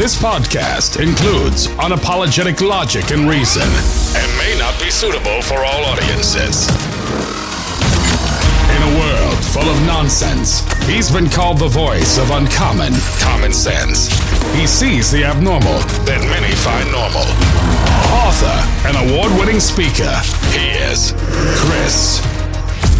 This 0.00 0.16
podcast 0.16 0.98
includes 0.98 1.66
unapologetic 1.76 2.66
logic 2.66 3.10
and 3.10 3.28
reason 3.28 3.68
and 4.16 4.38
may 4.38 4.56
not 4.58 4.80
be 4.80 4.88
suitable 4.88 5.42
for 5.42 5.58
all 5.58 5.84
audiences. 5.84 6.70
In 8.72 8.80
a 8.80 8.98
world 8.98 9.44
full 9.44 9.68
of 9.68 9.76
nonsense, 9.84 10.64
he's 10.86 11.10
been 11.10 11.28
called 11.28 11.58
the 11.58 11.68
voice 11.68 12.16
of 12.16 12.30
uncommon 12.30 12.94
common 13.18 13.52
sense. 13.52 14.08
He 14.54 14.66
sees 14.66 15.10
the 15.10 15.22
abnormal 15.22 15.80
that 16.08 16.24
many 16.32 16.54
find 16.64 16.90
normal. 16.90 17.28
Author 18.24 18.56
and 18.88 18.96
award 19.04 19.38
winning 19.38 19.60
speaker, 19.60 20.16
he 20.56 20.80
is 20.80 21.12
Chris 21.60 22.24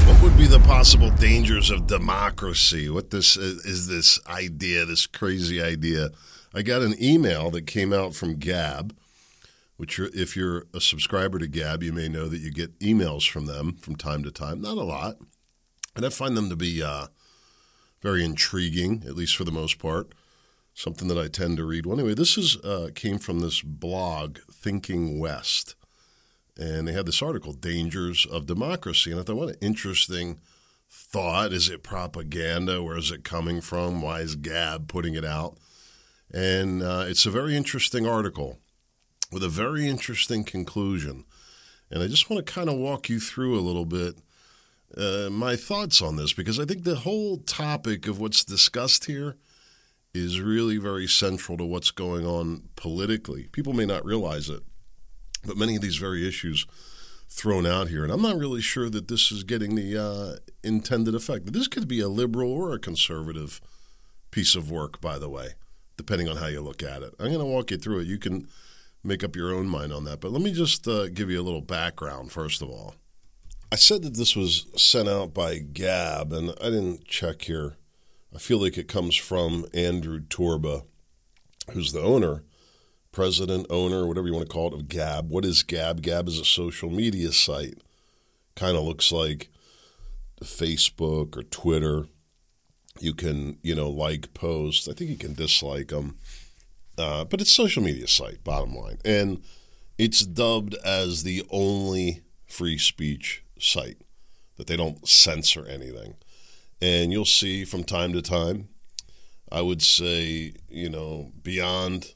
What 0.06 0.20
would 0.22 0.36
be 0.36 0.46
the 0.46 0.60
possible 0.60 1.08
dangers 1.12 1.70
of 1.70 1.86
democracy? 1.86 2.90
What 2.90 3.08
this 3.08 3.38
is, 3.38 3.64
is 3.64 3.88
this 3.88 4.20
idea, 4.26 4.84
this 4.84 5.06
crazy 5.06 5.62
idea? 5.62 6.10
I 6.54 6.62
got 6.62 6.82
an 6.82 6.94
email 7.00 7.50
that 7.50 7.66
came 7.66 7.92
out 7.92 8.14
from 8.14 8.36
Gab, 8.36 8.96
which 9.76 9.98
if 9.98 10.36
you're 10.36 10.64
a 10.74 10.80
subscriber 10.80 11.38
to 11.38 11.46
Gab, 11.46 11.82
you 11.82 11.92
may 11.92 12.08
know 12.08 12.28
that 12.28 12.40
you 12.40 12.50
get 12.50 12.78
emails 12.80 13.28
from 13.28 13.46
them 13.46 13.76
from 13.80 13.96
time 13.96 14.22
to 14.24 14.30
time. 14.30 14.60
Not 14.60 14.76
a 14.76 14.82
lot, 14.82 15.16
and 15.94 16.04
I 16.04 16.08
find 16.08 16.36
them 16.36 16.50
to 16.50 16.56
be 16.56 16.82
uh, 16.82 17.06
very 18.02 18.24
intriguing, 18.24 19.04
at 19.06 19.16
least 19.16 19.36
for 19.36 19.44
the 19.44 19.52
most 19.52 19.78
part. 19.78 20.12
Something 20.72 21.08
that 21.08 21.18
I 21.18 21.28
tend 21.28 21.56
to 21.56 21.64
read. 21.64 21.84
Well, 21.84 21.98
anyway, 21.98 22.14
this 22.14 22.38
is 22.38 22.56
uh, 22.58 22.90
came 22.94 23.18
from 23.18 23.40
this 23.40 23.60
blog, 23.60 24.38
Thinking 24.50 25.18
West 25.18 25.74
and 26.60 26.86
they 26.86 26.92
had 26.92 27.06
this 27.06 27.22
article, 27.22 27.54
Dangers 27.54 28.26
of 28.26 28.46
Democracy. 28.46 29.10
And 29.10 29.18
I 29.18 29.22
thought, 29.22 29.36
what 29.36 29.48
an 29.48 29.56
interesting 29.62 30.38
thought. 30.90 31.52
Is 31.52 31.70
it 31.70 31.82
propaganda? 31.82 32.82
Where 32.82 32.98
is 32.98 33.10
it 33.10 33.24
coming 33.24 33.62
from? 33.62 34.02
Why 34.02 34.20
is 34.20 34.36
Gab 34.36 34.86
putting 34.86 35.14
it 35.14 35.24
out? 35.24 35.56
And 36.32 36.82
uh, 36.82 37.04
it's 37.06 37.26
a 37.26 37.30
very 37.30 37.56
interesting 37.56 38.06
article 38.06 38.58
with 39.32 39.42
a 39.42 39.48
very 39.48 39.88
interesting 39.88 40.44
conclusion. 40.44 41.24
And 41.90 42.02
I 42.02 42.06
just 42.06 42.30
want 42.30 42.44
to 42.44 42.52
kind 42.52 42.68
of 42.68 42.76
walk 42.76 43.08
you 43.08 43.18
through 43.18 43.58
a 43.58 43.62
little 43.62 43.84
bit 43.84 44.16
uh, 44.96 45.28
my 45.30 45.56
thoughts 45.56 46.02
on 46.02 46.16
this 46.16 46.32
because 46.32 46.58
I 46.58 46.64
think 46.64 46.84
the 46.84 46.96
whole 46.96 47.38
topic 47.38 48.06
of 48.08 48.18
what's 48.18 48.44
discussed 48.44 49.04
here 49.04 49.36
is 50.12 50.40
really 50.40 50.76
very 50.76 51.06
central 51.06 51.56
to 51.58 51.64
what's 51.64 51.92
going 51.92 52.26
on 52.26 52.68
politically. 52.74 53.48
People 53.52 53.72
may 53.72 53.86
not 53.86 54.04
realize 54.04 54.48
it, 54.48 54.62
but 55.44 55.56
many 55.56 55.76
of 55.76 55.82
these 55.82 55.96
very 55.96 56.26
issues 56.26 56.66
thrown 57.28 57.64
out 57.64 57.88
here, 57.88 58.02
and 58.02 58.12
I'm 58.12 58.22
not 58.22 58.36
really 58.36 58.60
sure 58.60 58.90
that 58.90 59.06
this 59.06 59.30
is 59.30 59.44
getting 59.44 59.76
the 59.76 59.96
uh, 59.96 60.36
intended 60.64 61.14
effect. 61.14 61.52
This 61.52 61.68
could 61.68 61.86
be 61.86 62.00
a 62.00 62.08
liberal 62.08 62.52
or 62.52 62.72
a 62.72 62.78
conservative 62.80 63.60
piece 64.32 64.56
of 64.56 64.68
work, 64.68 65.00
by 65.00 65.16
the 65.16 65.28
way, 65.28 65.50
depending 66.00 66.28
on 66.28 66.36
how 66.36 66.46
you 66.46 66.60
look 66.60 66.82
at 66.82 67.02
it. 67.02 67.14
I'm 67.18 67.26
going 67.26 67.38
to 67.38 67.44
walk 67.44 67.70
you 67.70 67.76
through 67.76 68.00
it. 68.00 68.06
You 68.06 68.18
can 68.18 68.48
make 69.04 69.22
up 69.22 69.36
your 69.36 69.52
own 69.52 69.66
mind 69.66 69.92
on 69.92 70.04
that, 70.04 70.20
but 70.20 70.32
let 70.32 70.42
me 70.42 70.52
just 70.52 70.86
uh, 70.88 71.08
give 71.08 71.30
you 71.30 71.40
a 71.40 71.42
little 71.42 71.60
background 71.60 72.32
first 72.32 72.62
of 72.62 72.68
all. 72.68 72.94
I 73.72 73.76
said 73.76 74.02
that 74.02 74.16
this 74.16 74.34
was 74.34 74.66
sent 74.76 75.08
out 75.08 75.32
by 75.32 75.58
Gab, 75.58 76.32
and 76.32 76.50
I 76.60 76.70
didn't 76.70 77.04
check 77.04 77.42
here. 77.42 77.76
I 78.34 78.38
feel 78.38 78.58
like 78.58 78.76
it 78.76 78.88
comes 78.88 79.14
from 79.14 79.66
Andrew 79.72 80.20
Torba, 80.20 80.84
who's 81.72 81.92
the 81.92 82.00
owner 82.00 82.42
president, 83.12 83.66
owner, 83.70 84.06
whatever 84.06 84.26
you 84.26 84.32
want 84.32 84.46
to 84.46 84.52
call 84.52 84.68
it, 84.68 84.74
of 84.74 84.88
Gab. 84.88 85.30
What 85.30 85.44
is 85.44 85.62
Gab? 85.62 86.02
Gab 86.02 86.28
is 86.28 86.38
a 86.38 86.44
social 86.44 86.90
media 86.90 87.32
site. 87.32 87.78
Kind 88.54 88.76
of 88.76 88.84
looks 88.84 89.10
like 89.10 89.48
Facebook 90.42 91.36
or 91.36 91.42
Twitter. 91.42 92.06
You 93.00 93.14
can, 93.14 93.58
you 93.62 93.74
know, 93.74 93.90
like 93.90 94.34
posts. 94.34 94.88
I 94.88 94.92
think 94.92 95.10
you 95.10 95.16
can 95.16 95.34
dislike 95.34 95.88
them. 95.88 96.18
Uh, 96.98 97.24
but 97.24 97.40
it's 97.40 97.50
social 97.50 97.82
media 97.82 98.06
site, 98.06 98.44
bottom 98.44 98.74
line. 98.74 98.98
And 99.04 99.42
it's 99.96 100.24
dubbed 100.24 100.74
as 100.84 101.22
the 101.22 101.44
only 101.50 102.22
free 102.46 102.78
speech 102.78 103.42
site, 103.58 104.02
that 104.56 104.66
they 104.66 104.76
don't 104.76 105.08
censor 105.08 105.66
anything. 105.66 106.14
And 106.82 107.12
you'll 107.12 107.24
see 107.24 107.64
from 107.64 107.84
time 107.84 108.12
to 108.12 108.22
time, 108.22 108.68
I 109.50 109.62
would 109.62 109.82
say, 109.82 110.54
you 110.68 110.88
know, 110.88 111.32
beyond 111.42 112.14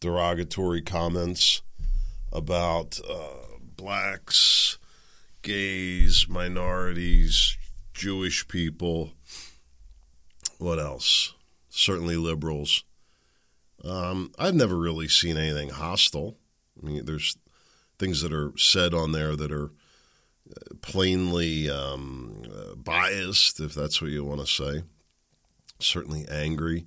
derogatory 0.00 0.82
comments 0.82 1.62
about 2.32 3.00
uh, 3.08 3.56
blacks, 3.76 4.78
gays, 5.42 6.26
minorities, 6.28 7.56
Jewish 7.94 8.46
people. 8.48 9.12
What 10.64 10.78
else? 10.78 11.34
Certainly 11.68 12.16
liberals. 12.16 12.84
Um, 13.84 14.32
I've 14.38 14.54
never 14.54 14.78
really 14.78 15.08
seen 15.08 15.36
anything 15.36 15.68
hostile. 15.68 16.38
I 16.82 16.86
mean, 16.86 17.04
there's 17.04 17.36
things 17.98 18.22
that 18.22 18.32
are 18.32 18.54
said 18.56 18.94
on 18.94 19.12
there 19.12 19.36
that 19.36 19.52
are 19.52 19.72
uh, 20.50 20.74
plainly 20.80 21.68
um, 21.68 22.44
uh, 22.50 22.76
biased, 22.76 23.60
if 23.60 23.74
that's 23.74 24.00
what 24.00 24.10
you 24.10 24.24
want 24.24 24.40
to 24.40 24.46
say. 24.46 24.84
Certainly 25.80 26.24
angry, 26.30 26.86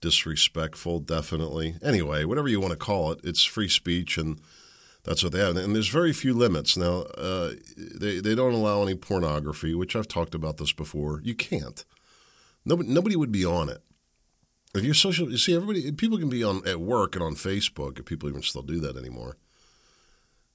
disrespectful, 0.00 1.00
definitely. 1.00 1.74
Anyway, 1.82 2.24
whatever 2.24 2.48
you 2.48 2.60
want 2.60 2.72
to 2.72 2.78
call 2.78 3.12
it, 3.12 3.20
it's 3.24 3.44
free 3.44 3.68
speech, 3.68 4.16
and 4.16 4.40
that's 5.04 5.22
what 5.22 5.32
they 5.32 5.40
have. 5.40 5.54
And 5.58 5.74
there's 5.74 5.88
very 5.88 6.14
few 6.14 6.32
limits. 6.32 6.78
Now, 6.78 7.02
uh, 7.18 7.50
they, 7.76 8.20
they 8.20 8.34
don't 8.34 8.54
allow 8.54 8.80
any 8.80 8.94
pornography, 8.94 9.74
which 9.74 9.94
I've 9.94 10.08
talked 10.08 10.34
about 10.34 10.56
this 10.56 10.72
before. 10.72 11.20
You 11.22 11.34
can't. 11.34 11.84
Nobody, 12.64 12.88
nobody 12.88 13.16
would 13.16 13.32
be 13.32 13.44
on 13.44 13.68
it. 13.68 13.82
If 14.74 14.84
you're 14.84 14.94
social, 14.94 15.30
you 15.30 15.36
see, 15.36 15.54
everybody, 15.54 15.92
people 15.92 16.18
can 16.18 16.30
be 16.30 16.42
on 16.42 16.66
at 16.66 16.80
work 16.80 17.14
and 17.14 17.22
on 17.22 17.34
Facebook, 17.34 17.98
if 17.98 18.06
people 18.06 18.28
even 18.28 18.42
still 18.42 18.62
do 18.62 18.80
that 18.80 18.96
anymore. 18.96 19.36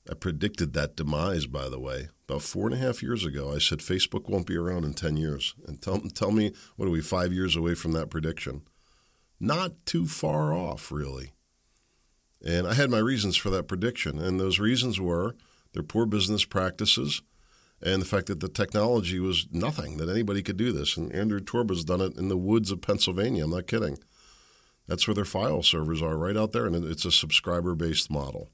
I 0.10 0.16
predicted 0.16 0.74
that 0.74 0.96
demise, 0.96 1.46
by 1.46 1.70
the 1.70 1.80
way, 1.80 2.10
about 2.28 2.42
four 2.42 2.68
and 2.68 2.74
a 2.74 2.78
half 2.78 3.04
years 3.04 3.26
ago. 3.26 3.54
I 3.54 3.60
said 3.60 3.80
Facebook 3.80 4.30
won't 4.30 4.48
be 4.48 4.56
around 4.56 4.86
in 4.86 4.94
10 4.94 5.18
years. 5.18 5.54
And 5.68 5.82
tell, 5.82 6.00
tell 6.00 6.32
me, 6.32 6.54
what 6.78 6.88
are 6.88 6.92
we, 6.92 7.02
five 7.02 7.34
years 7.34 7.56
away 7.56 7.76
from 7.76 7.92
that 7.92 8.10
prediction? 8.10 8.62
Not 9.40 9.86
too 9.86 10.08
far 10.08 10.54
off, 10.54 10.92
really. 10.92 11.34
And 12.44 12.68
I 12.68 12.74
had 12.74 12.90
my 12.90 13.00
reasons 13.00 13.36
for 13.36 13.50
that 13.50 13.68
prediction. 13.68 14.18
And 14.20 14.40
those 14.40 14.60
reasons 14.60 15.00
were 15.00 15.36
their 15.74 15.84
poor 15.84 16.06
business 16.06 16.46
practices 16.46 17.22
and 17.82 18.02
the 18.02 18.06
fact 18.06 18.28
that 18.28 18.40
the 18.40 18.50
technology 18.50 19.20
was 19.20 19.48
nothing, 19.52 19.98
that 19.98 20.10
anybody 20.10 20.42
could 20.42 20.58
do 20.58 20.72
this. 20.72 20.98
And 20.98 21.14
Andrew 21.14 21.40
Torba's 21.40 21.84
done 21.84 22.02
it 22.02 22.18
in 22.18 22.28
the 22.28 22.38
woods 22.38 22.72
of 22.72 22.82
Pennsylvania. 22.82 23.44
I'm 23.44 23.52
not 23.52 23.68
kidding. 23.68 24.00
That's 24.88 25.08
where 25.08 25.16
their 25.16 25.26
file 25.26 25.62
servers 25.62 26.02
are, 26.02 26.18
right 26.18 26.38
out 26.38 26.54
there. 26.54 26.66
And 26.66 26.76
it's 26.86 27.06
a 27.06 27.12
subscriber 27.12 27.76
based 27.76 28.10
model. 28.10 28.50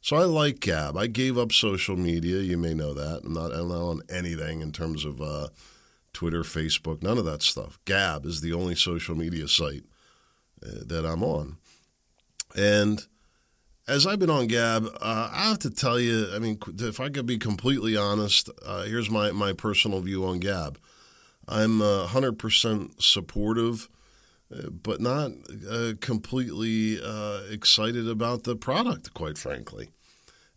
So 0.00 0.16
I 0.16 0.24
like 0.24 0.60
Gab. 0.60 0.96
I 0.96 1.08
gave 1.08 1.36
up 1.36 1.50
social 1.50 1.96
media. 1.96 2.38
You 2.38 2.56
may 2.56 2.74
know 2.74 2.94
that. 2.94 3.22
I'm 3.24 3.32
not, 3.32 3.52
I'm 3.52 3.68
not 3.68 3.80
on 3.80 4.02
anything 4.08 4.60
in 4.60 4.70
terms 4.70 5.04
of 5.04 5.20
uh, 5.20 5.48
Twitter, 6.12 6.42
Facebook, 6.42 7.02
none 7.02 7.18
of 7.18 7.24
that 7.24 7.42
stuff. 7.42 7.80
Gab 7.84 8.24
is 8.24 8.40
the 8.40 8.52
only 8.52 8.76
social 8.76 9.16
media 9.16 9.48
site 9.48 9.84
uh, 10.64 10.84
that 10.86 11.04
I'm 11.04 11.24
on. 11.24 11.56
And 12.54 13.04
as 13.88 14.06
I've 14.06 14.18
been 14.18 14.30
on 14.30 14.48
Gab, 14.48 14.86
uh, 15.00 15.30
I 15.32 15.48
have 15.48 15.60
to 15.60 15.70
tell 15.70 16.00
you, 16.00 16.28
I 16.34 16.38
mean, 16.38 16.58
if 16.80 16.98
I 16.98 17.08
could 17.08 17.26
be 17.26 17.38
completely 17.38 17.96
honest, 17.96 18.50
uh, 18.64 18.82
here's 18.82 19.10
my, 19.10 19.30
my 19.30 19.52
personal 19.52 20.00
view 20.00 20.24
on 20.24 20.40
Gab. 20.40 20.78
I'm 21.46 21.80
uh, 21.80 22.08
100% 22.08 23.00
supportive, 23.00 23.88
uh, 24.52 24.70
but 24.70 25.00
not 25.00 25.30
uh, 25.70 25.92
completely 26.00 27.00
uh, 27.00 27.42
excited 27.48 28.08
about 28.08 28.42
the 28.42 28.56
product, 28.56 29.14
quite 29.14 29.38
frankly. 29.38 29.90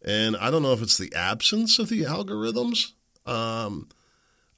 And 0.04 0.36
I 0.38 0.50
don't 0.50 0.64
know 0.64 0.74
if 0.74 0.82
it's 0.82 0.98
the 0.98 1.14
absence 1.14 1.78
of 1.78 1.90
the 1.90 2.04
algorithms. 2.04 2.94
Um, 3.28 3.90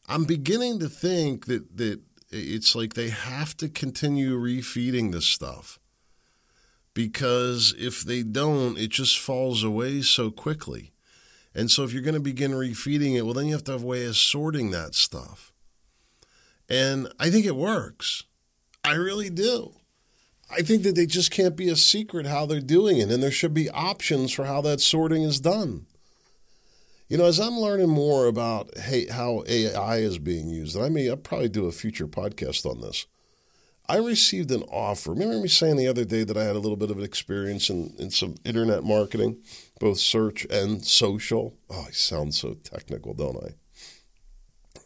I'm 0.08 0.24
beginning 0.24 0.80
to 0.80 0.88
think 0.88 1.48
that, 1.48 1.76
that 1.78 2.00
it's 2.30 2.74
like 2.74 2.94
they 2.94 3.10
have 3.10 3.58
to 3.58 3.68
continue 3.68 4.40
refeeding 4.40 5.12
this 5.12 5.26
stuff 5.26 5.81
because 6.94 7.74
if 7.78 8.02
they 8.02 8.24
don't, 8.24 8.78
it 8.78 8.90
just 8.90 9.18
falls 9.18 9.64
away 9.64 10.02
so 10.02 10.32
quickly. 10.32 10.92
And 11.54 11.70
so 11.70 11.84
if 11.84 11.94
you're 11.94 12.02
going 12.02 12.14
to 12.14 12.20
begin 12.20 12.52
refeeding 12.52 13.16
it, 13.16 13.24
well, 13.24 13.34
then 13.34 13.48
you 13.48 13.54
have 13.54 13.64
to 13.66 13.74
have 13.74 13.84
a 13.84 13.88
way 13.88 14.06
of 14.06 14.16
sorting 14.16 14.72
that 14.72 14.96
stuff. 14.96 15.52
And 16.70 17.12
I 17.20 17.30
think 17.30 17.46
it 17.46 17.56
works. 17.56 18.24
I 18.84 18.94
really 18.94 19.30
do. 19.30 19.74
I 20.50 20.62
think 20.62 20.84
that 20.84 20.96
they 20.96 21.06
just 21.06 21.32
can't 21.32 21.56
be 21.56 21.70
a 21.70 21.76
secret 21.76 22.26
how 22.26 22.46
they're 22.46 22.60
doing 22.60 22.98
it, 22.98 23.10
and 23.10 23.24
there 23.24 23.32
should 23.32 23.54
be 23.54 23.70
options 23.70 24.34
for 24.34 24.46
how 24.46 24.62
that 24.62 24.82
sorting 24.82 25.24
is 25.24 25.40
done. 25.40 25.86
You 27.08 27.18
know, 27.18 27.26
as 27.26 27.40
I'm 27.40 27.58
learning 27.58 27.90
more 27.90 28.26
about 28.26 28.78
hey, 28.78 29.08
how 29.08 29.44
AI 29.48 29.98
is 29.98 30.18
being 30.18 30.50
used, 30.50 30.76
and 30.76 30.86
I 30.86 30.90
may 30.90 31.10
I'll 31.10 31.18
probably 31.18 31.50
do 31.50 31.68
a 31.68 31.72
future 31.72 32.08
podcast 32.08 32.66
on 32.66 32.82
this. 32.82 33.06
I 33.92 33.98
received 33.98 34.52
an 34.52 34.64
offer. 34.72 35.12
Remember 35.12 35.38
me 35.38 35.50
saying 35.50 35.76
the 35.76 35.90
other 35.90 36.06
day 36.06 36.24
that 36.24 36.38
I 36.38 36.46
had 36.46 36.56
a 36.56 36.60
little 36.60 36.78
bit 36.78 36.92
of 36.92 36.98
an 36.98 37.04
experience 37.04 37.70
in, 37.70 37.94
in 38.00 38.10
some 38.10 38.36
internet 38.46 38.86
marketing, 38.86 39.44
both 39.82 40.00
search 40.00 40.46
and 40.46 40.86
social? 40.86 41.58
Oh, 41.70 41.88
I 41.90 41.92
sound 41.92 42.34
so 42.34 42.54
technical, 42.54 43.14
don't 43.14 43.44
I? 43.44 43.50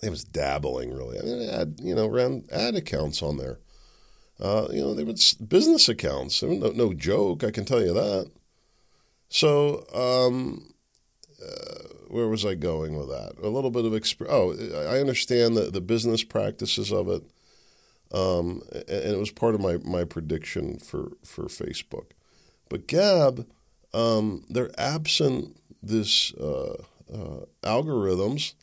It 0.01 0.09
was 0.09 0.23
dabbling, 0.23 0.91
really. 0.91 1.19
I, 1.19 1.21
mean, 1.21 1.49
I 1.49 1.55
had, 1.55 1.79
you 1.83 1.93
know, 1.93 2.07
ran 2.07 2.45
ad 2.51 2.73
accounts 2.73 3.21
on 3.21 3.37
there. 3.37 3.59
Uh, 4.39 4.69
you 4.71 4.81
know, 4.81 4.95
they 4.95 5.03
were 5.03 5.13
business 5.47 5.87
accounts. 5.87 6.41
No, 6.41 6.71
no 6.71 6.91
joke, 6.95 7.43
I 7.43 7.51
can 7.51 7.63
tell 7.63 7.81
you 7.81 7.93
that. 7.93 8.31
So, 9.29 9.85
um, 9.93 10.73
uh, 11.45 11.89
where 12.07 12.27
was 12.27 12.43
I 12.43 12.55
going 12.55 12.97
with 12.97 13.09
that? 13.09 13.33
A 13.43 13.49
little 13.49 13.69
bit 13.69 13.85
of 13.85 13.93
experience. 13.93 14.59
oh, 14.73 14.89
I 14.89 14.99
understand 14.99 15.55
the, 15.55 15.69
the 15.69 15.81
business 15.81 16.23
practices 16.23 16.91
of 16.91 17.07
it, 17.07 17.21
um, 18.15 18.61
and 18.71 19.13
it 19.13 19.19
was 19.19 19.31
part 19.31 19.55
of 19.55 19.61
my, 19.61 19.77
my 19.83 20.05
prediction 20.05 20.79
for, 20.79 21.11
for 21.23 21.45
Facebook. 21.45 22.11
But 22.69 22.87
Gab, 22.87 23.45
um, 23.93 24.45
they're 24.49 24.71
absent 24.79 25.57
this 25.83 26.33
uh, 26.35 26.77
uh, 27.13 27.45
algorithms 27.63 28.53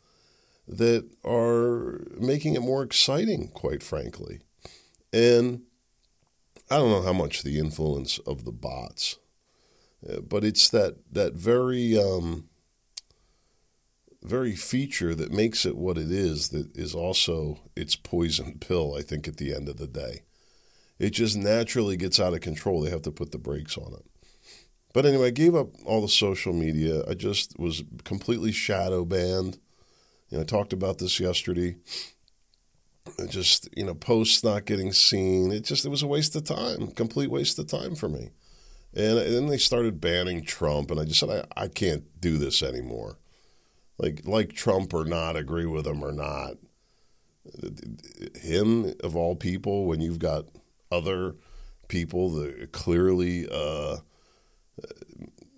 that 0.67 1.07
are 1.23 2.01
making 2.19 2.55
it 2.55 2.61
more 2.61 2.81
exciting, 2.81 3.49
quite 3.49 3.83
frankly. 3.83 4.39
And 5.11 5.61
I 6.71 6.77
don't 6.77 6.89
know 6.89 7.03
how 7.03 7.13
much 7.13 7.43
the 7.43 7.59
influence 7.59 8.17
of 8.19 8.45
the 8.45 8.51
bots, 8.51 9.19
uh, 10.09 10.21
but 10.21 10.43
it's 10.43 10.69
that 10.69 10.95
that 11.11 11.33
very 11.33 11.97
um, 11.97 12.49
very 14.23 14.55
feature 14.55 15.13
that 15.15 15.31
makes 15.31 15.65
it 15.65 15.77
what 15.77 15.97
it 15.97 16.11
is 16.11 16.49
that 16.49 16.75
is 16.75 16.95
also 16.95 17.59
its 17.75 17.95
poison 17.95 18.57
pill. 18.59 18.95
I 18.97 19.01
think 19.01 19.27
at 19.27 19.37
the 19.37 19.53
end 19.53 19.67
of 19.69 19.77
the 19.77 19.87
day, 19.87 20.21
it 20.99 21.11
just 21.11 21.35
naturally 21.35 21.97
gets 21.97 22.19
out 22.19 22.33
of 22.33 22.41
control. 22.41 22.81
They 22.81 22.89
have 22.89 23.01
to 23.03 23.11
put 23.11 23.31
the 23.31 23.37
brakes 23.37 23.77
on 23.77 23.93
it. 23.93 24.05
But 24.93 25.05
anyway, 25.05 25.27
I 25.27 25.31
gave 25.31 25.55
up 25.55 25.69
all 25.85 26.01
the 26.01 26.07
social 26.07 26.53
media. 26.53 27.03
I 27.09 27.15
just 27.15 27.57
was 27.59 27.83
completely 28.03 28.51
shadow 28.51 29.03
banned. 29.03 29.57
You 30.29 30.37
know, 30.37 30.41
I 30.41 30.45
talked 30.45 30.71
about 30.71 30.99
this 30.99 31.19
yesterday. 31.19 31.77
It 33.17 33.29
just, 33.29 33.67
you 33.75 33.85
know, 33.85 33.95
posts 33.95 34.43
not 34.43 34.65
getting 34.65 34.93
seen. 34.93 35.51
It 35.51 35.65
just, 35.65 35.85
it 35.85 35.89
was 35.89 36.03
a 36.03 36.07
waste 36.07 36.35
of 36.35 36.45
time, 36.45 36.87
complete 36.91 37.29
waste 37.29 37.59
of 37.59 37.67
time 37.67 37.95
for 37.95 38.07
me. 38.07 38.29
And, 38.93 39.17
and 39.17 39.35
then 39.35 39.47
they 39.47 39.57
started 39.57 39.99
banning 39.99 40.43
Trump, 40.43 40.91
and 40.91 40.99
I 40.99 41.05
just 41.05 41.19
said, 41.19 41.47
I, 41.57 41.63
I 41.63 41.67
can't 41.67 42.03
do 42.21 42.37
this 42.37 42.61
anymore. 42.61 43.17
Like, 43.97 44.21
like 44.25 44.53
Trump 44.53 44.93
or 44.93 45.05
not, 45.05 45.35
agree 45.35 45.65
with 45.65 45.85
him 45.85 46.03
or 46.03 46.11
not. 46.11 46.55
Him, 48.35 48.93
of 49.03 49.15
all 49.15 49.35
people, 49.35 49.85
when 49.85 50.01
you've 50.01 50.19
got 50.19 50.45
other 50.91 51.35
people 51.87 52.29
that 52.31 52.71
clearly, 52.71 53.47
uh, 53.51 53.97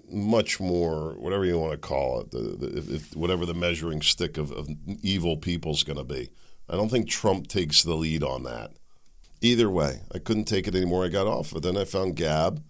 much 0.09 0.59
more, 0.59 1.13
whatever 1.19 1.45
you 1.45 1.59
want 1.59 1.73
to 1.73 1.77
call 1.77 2.21
it, 2.21 2.31
the, 2.31 2.39
the, 2.39 2.95
if, 2.95 3.15
whatever 3.15 3.45
the 3.45 3.53
measuring 3.53 4.01
stick 4.01 4.37
of, 4.37 4.51
of 4.51 4.69
evil 5.01 5.37
people 5.37 5.71
is 5.71 5.83
going 5.83 5.97
to 5.97 6.03
be. 6.03 6.29
I 6.69 6.75
don't 6.75 6.89
think 6.89 7.07
Trump 7.07 7.47
takes 7.47 7.83
the 7.83 7.95
lead 7.95 8.23
on 8.23 8.43
that. 8.43 8.71
Either 9.41 9.69
way, 9.69 10.01
I 10.13 10.19
couldn't 10.19 10.45
take 10.45 10.67
it 10.67 10.75
anymore. 10.75 11.05
I 11.05 11.09
got 11.09 11.27
off. 11.27 11.51
But 11.53 11.63
then 11.63 11.77
I 11.77 11.85
found 11.85 12.15
Gab, 12.15 12.63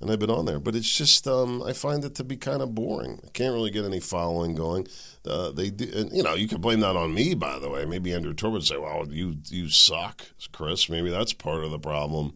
and 0.00 0.10
I've 0.10 0.18
been 0.18 0.30
on 0.30 0.46
there. 0.46 0.60
But 0.60 0.74
it's 0.74 0.96
just 0.96 1.26
um, 1.26 1.62
I 1.62 1.72
find 1.72 2.04
it 2.04 2.14
to 2.16 2.24
be 2.24 2.36
kind 2.36 2.62
of 2.62 2.74
boring. 2.74 3.20
I 3.24 3.30
can't 3.30 3.54
really 3.54 3.70
get 3.70 3.84
any 3.84 4.00
following 4.00 4.54
going. 4.54 4.86
Uh, 5.26 5.50
they 5.50 5.70
do, 5.70 5.90
and, 5.94 6.12
you 6.12 6.22
know, 6.22 6.34
you 6.34 6.48
can 6.48 6.60
blame 6.60 6.80
that 6.80 6.96
on 6.96 7.14
me. 7.14 7.34
By 7.34 7.58
the 7.58 7.68
way, 7.68 7.84
maybe 7.84 8.12
Andrew 8.12 8.34
would 8.50 8.64
say, 8.64 8.76
"Well, 8.76 9.06
you 9.08 9.36
you 9.48 9.68
suck, 9.68 10.26
Chris." 10.52 10.88
Maybe 10.88 11.10
that's 11.10 11.32
part 11.32 11.64
of 11.64 11.70
the 11.70 11.78
problem. 11.78 12.34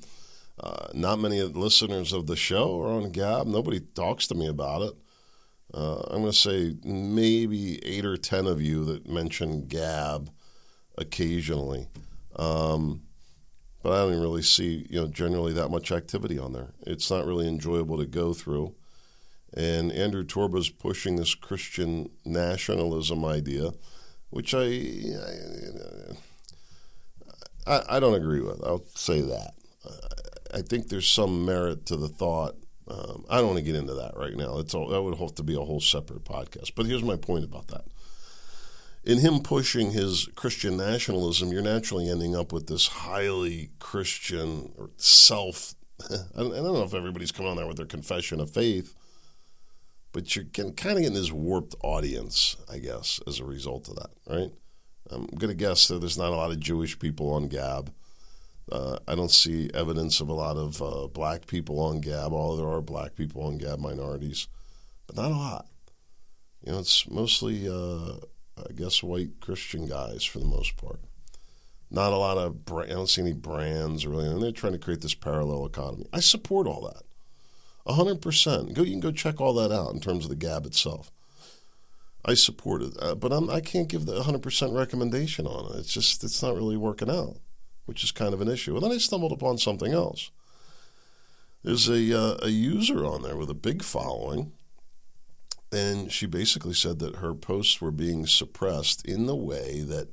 Uh, 0.60 0.88
not 0.94 1.18
many 1.18 1.42
listeners 1.42 2.12
of 2.12 2.26
the 2.26 2.36
show 2.36 2.80
are 2.80 2.92
on 2.92 3.10
Gab. 3.10 3.46
Nobody 3.46 3.80
talks 3.80 4.26
to 4.28 4.34
me 4.34 4.46
about 4.46 4.82
it. 4.82 4.94
Uh, 5.74 6.02
I'm 6.10 6.20
going 6.20 6.32
to 6.32 6.32
say 6.32 6.76
maybe 6.84 7.84
eight 7.84 8.04
or 8.04 8.16
ten 8.16 8.46
of 8.46 8.60
you 8.60 8.84
that 8.84 9.08
mention 9.08 9.66
Gab 9.66 10.30
occasionally. 10.98 11.88
Um, 12.36 13.02
but 13.82 13.92
I 13.92 13.98
don't 13.98 14.20
really 14.20 14.42
see, 14.42 14.86
you 14.88 15.00
know, 15.00 15.08
generally 15.08 15.52
that 15.54 15.70
much 15.70 15.90
activity 15.90 16.38
on 16.38 16.52
there. 16.52 16.72
It's 16.86 17.10
not 17.10 17.26
really 17.26 17.48
enjoyable 17.48 17.98
to 17.98 18.06
go 18.06 18.32
through. 18.32 18.74
And 19.54 19.92
Andrew 19.92 20.24
Torba's 20.24 20.70
pushing 20.70 21.16
this 21.16 21.34
Christian 21.34 22.10
nationalism 22.24 23.24
idea, 23.24 23.72
which 24.30 24.54
I, 24.54 24.86
I, 27.66 27.82
I 27.96 28.00
don't 28.00 28.14
agree 28.14 28.40
with. 28.40 28.62
I'll 28.64 28.86
say 28.94 29.20
that. 29.20 29.52
I 30.54 30.62
think 30.62 30.88
there's 30.88 31.08
some 31.08 31.44
merit 31.44 31.86
to 31.86 31.96
the 31.96 32.08
thought. 32.08 32.56
Um, 32.88 33.24
I 33.28 33.38
don't 33.38 33.46
want 33.46 33.58
to 33.58 33.64
get 33.64 33.74
into 33.74 33.94
that 33.94 34.16
right 34.16 34.36
now. 34.36 34.58
It's 34.58 34.74
all, 34.74 34.88
that 34.88 35.02
would 35.02 35.18
have 35.18 35.34
to 35.36 35.42
be 35.42 35.54
a 35.54 35.60
whole 35.60 35.80
separate 35.80 36.24
podcast. 36.24 36.72
But 36.74 36.86
here's 36.86 37.02
my 37.02 37.16
point 37.16 37.44
about 37.44 37.68
that. 37.68 37.84
In 39.04 39.18
him 39.18 39.40
pushing 39.40 39.90
his 39.90 40.28
Christian 40.36 40.76
nationalism, 40.76 41.50
you're 41.50 41.60
naturally 41.60 42.08
ending 42.08 42.36
up 42.36 42.52
with 42.52 42.68
this 42.68 42.86
highly 42.86 43.70
Christian 43.80 44.72
or 44.78 44.90
self. 44.96 45.74
I 46.10 46.14
don't 46.36 46.52
know 46.52 46.84
if 46.84 46.94
everybody's 46.94 47.32
coming 47.32 47.50
on 47.50 47.56
there 47.56 47.66
with 47.66 47.78
their 47.78 47.86
confession 47.86 48.38
of 48.38 48.50
faith, 48.50 48.94
but 50.12 50.36
you're 50.36 50.44
kind 50.44 50.68
of 50.68 50.76
getting 50.76 51.14
this 51.14 51.32
warped 51.32 51.74
audience, 51.82 52.56
I 52.70 52.78
guess, 52.78 53.20
as 53.26 53.40
a 53.40 53.44
result 53.44 53.88
of 53.88 53.96
that, 53.96 54.10
right? 54.28 54.52
I'm 55.10 55.26
going 55.26 55.48
to 55.48 55.54
guess 55.54 55.88
that 55.88 56.00
there's 56.00 56.18
not 56.18 56.32
a 56.32 56.36
lot 56.36 56.52
of 56.52 56.60
Jewish 56.60 56.98
people 56.98 57.32
on 57.32 57.48
Gab. 57.48 57.92
Uh, 58.70 58.98
I 59.08 59.16
don't 59.16 59.30
see 59.30 59.68
evidence 59.74 60.20
of 60.20 60.28
a 60.28 60.34
lot 60.34 60.56
of 60.56 60.80
uh, 60.80 61.08
black 61.08 61.46
people 61.48 61.80
on 61.80 62.00
Gab, 62.00 62.32
although 62.32 62.62
there 62.62 62.72
are 62.72 62.80
black 62.80 63.16
people 63.16 63.42
on 63.42 63.58
Gab 63.58 63.80
minorities, 63.80 64.46
but 65.08 65.16
not 65.16 65.32
a 65.32 65.34
lot. 65.34 65.66
You 66.64 66.72
know, 66.72 66.78
it's 66.78 67.10
mostly, 67.10 67.68
uh, 67.68 68.24
I 68.58 68.72
guess, 68.72 69.02
white 69.02 69.40
Christian 69.40 69.86
guys 69.86 70.24
for 70.24 70.38
the 70.38 70.44
most 70.44 70.76
part. 70.76 71.00
Not 71.90 72.12
a 72.12 72.16
lot 72.16 72.38
of, 72.38 72.56
I 72.72 72.86
don't 72.86 73.08
see 73.08 73.22
any 73.22 73.32
brands 73.32 74.06
really, 74.06 74.26
and 74.26 74.42
they're 74.42 74.52
trying 74.52 74.72
to 74.72 74.78
create 74.78 75.02
this 75.02 75.14
parallel 75.14 75.66
economy. 75.66 76.06
I 76.12 76.20
support 76.20 76.66
all 76.66 76.82
that. 76.82 77.02
100%. 77.92 78.74
Go, 78.74 78.82
you 78.82 78.92
can 78.92 79.00
go 79.00 79.10
check 79.10 79.40
all 79.40 79.52
that 79.54 79.72
out 79.72 79.92
in 79.92 80.00
terms 80.00 80.24
of 80.24 80.30
the 80.30 80.36
Gab 80.36 80.64
itself. 80.64 81.10
I 82.24 82.34
support 82.34 82.82
it, 82.82 82.94
uh, 83.00 83.16
but 83.16 83.32
I'm, 83.32 83.50
I 83.50 83.60
can't 83.60 83.88
give 83.88 84.06
the 84.06 84.22
100% 84.22 84.76
recommendation 84.76 85.46
on 85.46 85.74
it. 85.74 85.80
It's 85.80 85.92
just, 85.92 86.22
it's 86.22 86.42
not 86.42 86.54
really 86.54 86.76
working 86.76 87.10
out 87.10 87.38
which 87.86 88.04
is 88.04 88.12
kind 88.12 88.34
of 88.34 88.40
an 88.40 88.48
issue. 88.48 88.74
And 88.74 88.84
then 88.84 88.92
I 88.92 88.98
stumbled 88.98 89.32
upon 89.32 89.58
something 89.58 89.92
else. 89.92 90.30
There's 91.62 91.88
a, 91.88 92.18
uh, 92.18 92.36
a 92.42 92.48
user 92.48 93.04
on 93.04 93.22
there 93.22 93.36
with 93.36 93.50
a 93.50 93.54
big 93.54 93.82
following, 93.82 94.52
and 95.72 96.12
she 96.12 96.26
basically 96.26 96.74
said 96.74 96.98
that 96.98 97.16
her 97.16 97.34
posts 97.34 97.80
were 97.80 97.90
being 97.90 98.26
suppressed 98.26 99.06
in 99.06 99.26
the 99.26 99.36
way 99.36 99.80
that, 99.80 100.08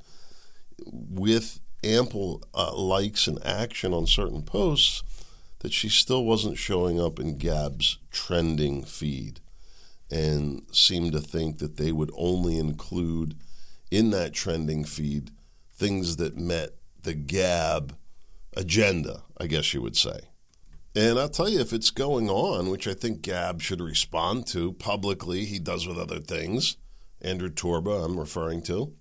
with 0.86 1.60
ample 1.84 2.44
uh, 2.54 2.74
likes 2.74 3.28
and 3.28 3.44
action 3.46 3.94
on 3.94 4.08
certain 4.08 4.42
posts, 4.42 5.04
that 5.60 5.74
she 5.74 5.90
still 5.90 6.24
wasn't 6.24 6.58
showing 6.58 7.00
up 7.00 7.20
in 7.20 7.38
Gab's 7.38 7.98
trending 8.12 8.84
feed 8.84 9.42
and 10.10 10.64
seemed 10.72 11.12
to 11.12 11.20
think 11.20 11.60
that 11.60 11.78
they 11.78 11.92
would 11.92 12.12
only 12.16 12.58
include 12.58 13.36
in 13.92 14.10
that 14.12 14.34
trending 14.34 14.84
feed 14.86 15.32
things 15.74 16.16
that 16.18 16.38
met 16.38 16.70
the 17.04 17.14
Gab 17.14 17.96
agenda, 18.56 19.24
I 19.38 19.48
guess 19.48 19.74
you 19.74 19.82
would 19.82 19.98
say. 19.98 20.20
And 21.00 21.18
I'll 21.18 21.30
tell 21.30 21.48
you, 21.48 21.62
if 21.62 21.72
it's 21.72 21.92
going 21.92 22.30
on, 22.30 22.70
which 22.70 22.86
I 22.86 22.94
think 22.94 23.22
Gab 23.22 23.62
should 23.62 23.80
respond 23.80 24.46
to 24.48 24.74
publicly, 24.74 25.46
he 25.46 25.58
does 25.58 25.88
with 25.88 25.98
other 25.98 26.20
things, 26.20 26.76
Andrew 27.22 27.50
Torba, 27.50 28.04
I'm 28.04 28.20
referring 28.20 28.62
to, 28.64 28.92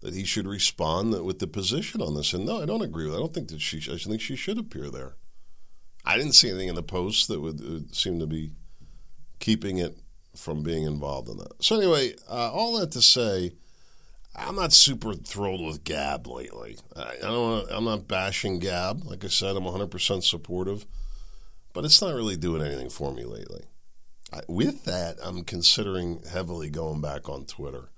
that 0.00 0.12
he 0.12 0.24
should 0.24 0.48
respond 0.48 1.22
with 1.24 1.38
the 1.38 1.46
position 1.46 2.02
on 2.02 2.16
this. 2.16 2.32
And 2.32 2.46
no, 2.46 2.60
I 2.60 2.66
don't 2.66 2.82
agree 2.82 3.04
with. 3.04 3.14
It. 3.14 3.18
I 3.18 3.20
don't 3.20 3.32
think 3.32 3.48
that 3.50 3.60
she. 3.60 3.76
I 3.88 3.96
think 3.96 4.20
she 4.20 4.34
should 4.34 4.58
appear 4.58 4.90
there. 4.90 5.14
I 6.04 6.16
didn't 6.16 6.32
see 6.32 6.48
anything 6.48 6.68
in 6.68 6.74
the 6.74 6.82
post 6.82 7.28
that 7.28 7.40
would, 7.40 7.60
uh, 7.60 7.92
seem 7.92 8.18
to 8.18 8.26
be 8.26 8.50
keeping 9.38 9.78
it 9.78 9.96
from 10.34 10.64
being 10.64 10.82
involved 10.82 11.28
in 11.28 11.36
that. 11.36 11.62
So 11.62 11.76
anyway, 11.76 12.14
uh, 12.28 12.50
all 12.50 12.76
that 12.80 12.90
to 12.90 13.02
say, 13.02 13.52
I'm 14.36 14.56
not 14.56 14.72
super 14.72 15.14
thrilled 15.14 15.64
with 15.64 15.84
Gab 15.84 16.26
lately. 16.26 16.76
I, 16.96 17.16
don't. 17.20 17.70
I'm 17.70 17.84
not 17.84 18.08
bashing 18.08 18.58
Gab. 18.58 19.04
Like 19.04 19.24
I 19.24 19.28
said, 19.28 19.56
I'm 19.56 19.64
100% 19.64 20.24
supportive, 20.24 20.86
but 21.72 21.84
it's 21.84 22.02
not 22.02 22.14
really 22.14 22.36
doing 22.36 22.62
anything 22.62 22.90
for 22.90 23.12
me 23.12 23.24
lately. 23.24 23.64
I, 24.32 24.40
with 24.48 24.84
that, 24.84 25.16
I'm 25.22 25.44
considering 25.44 26.22
heavily 26.28 26.68
going 26.68 27.00
back 27.00 27.28
on 27.28 27.44
Twitter, 27.44 27.90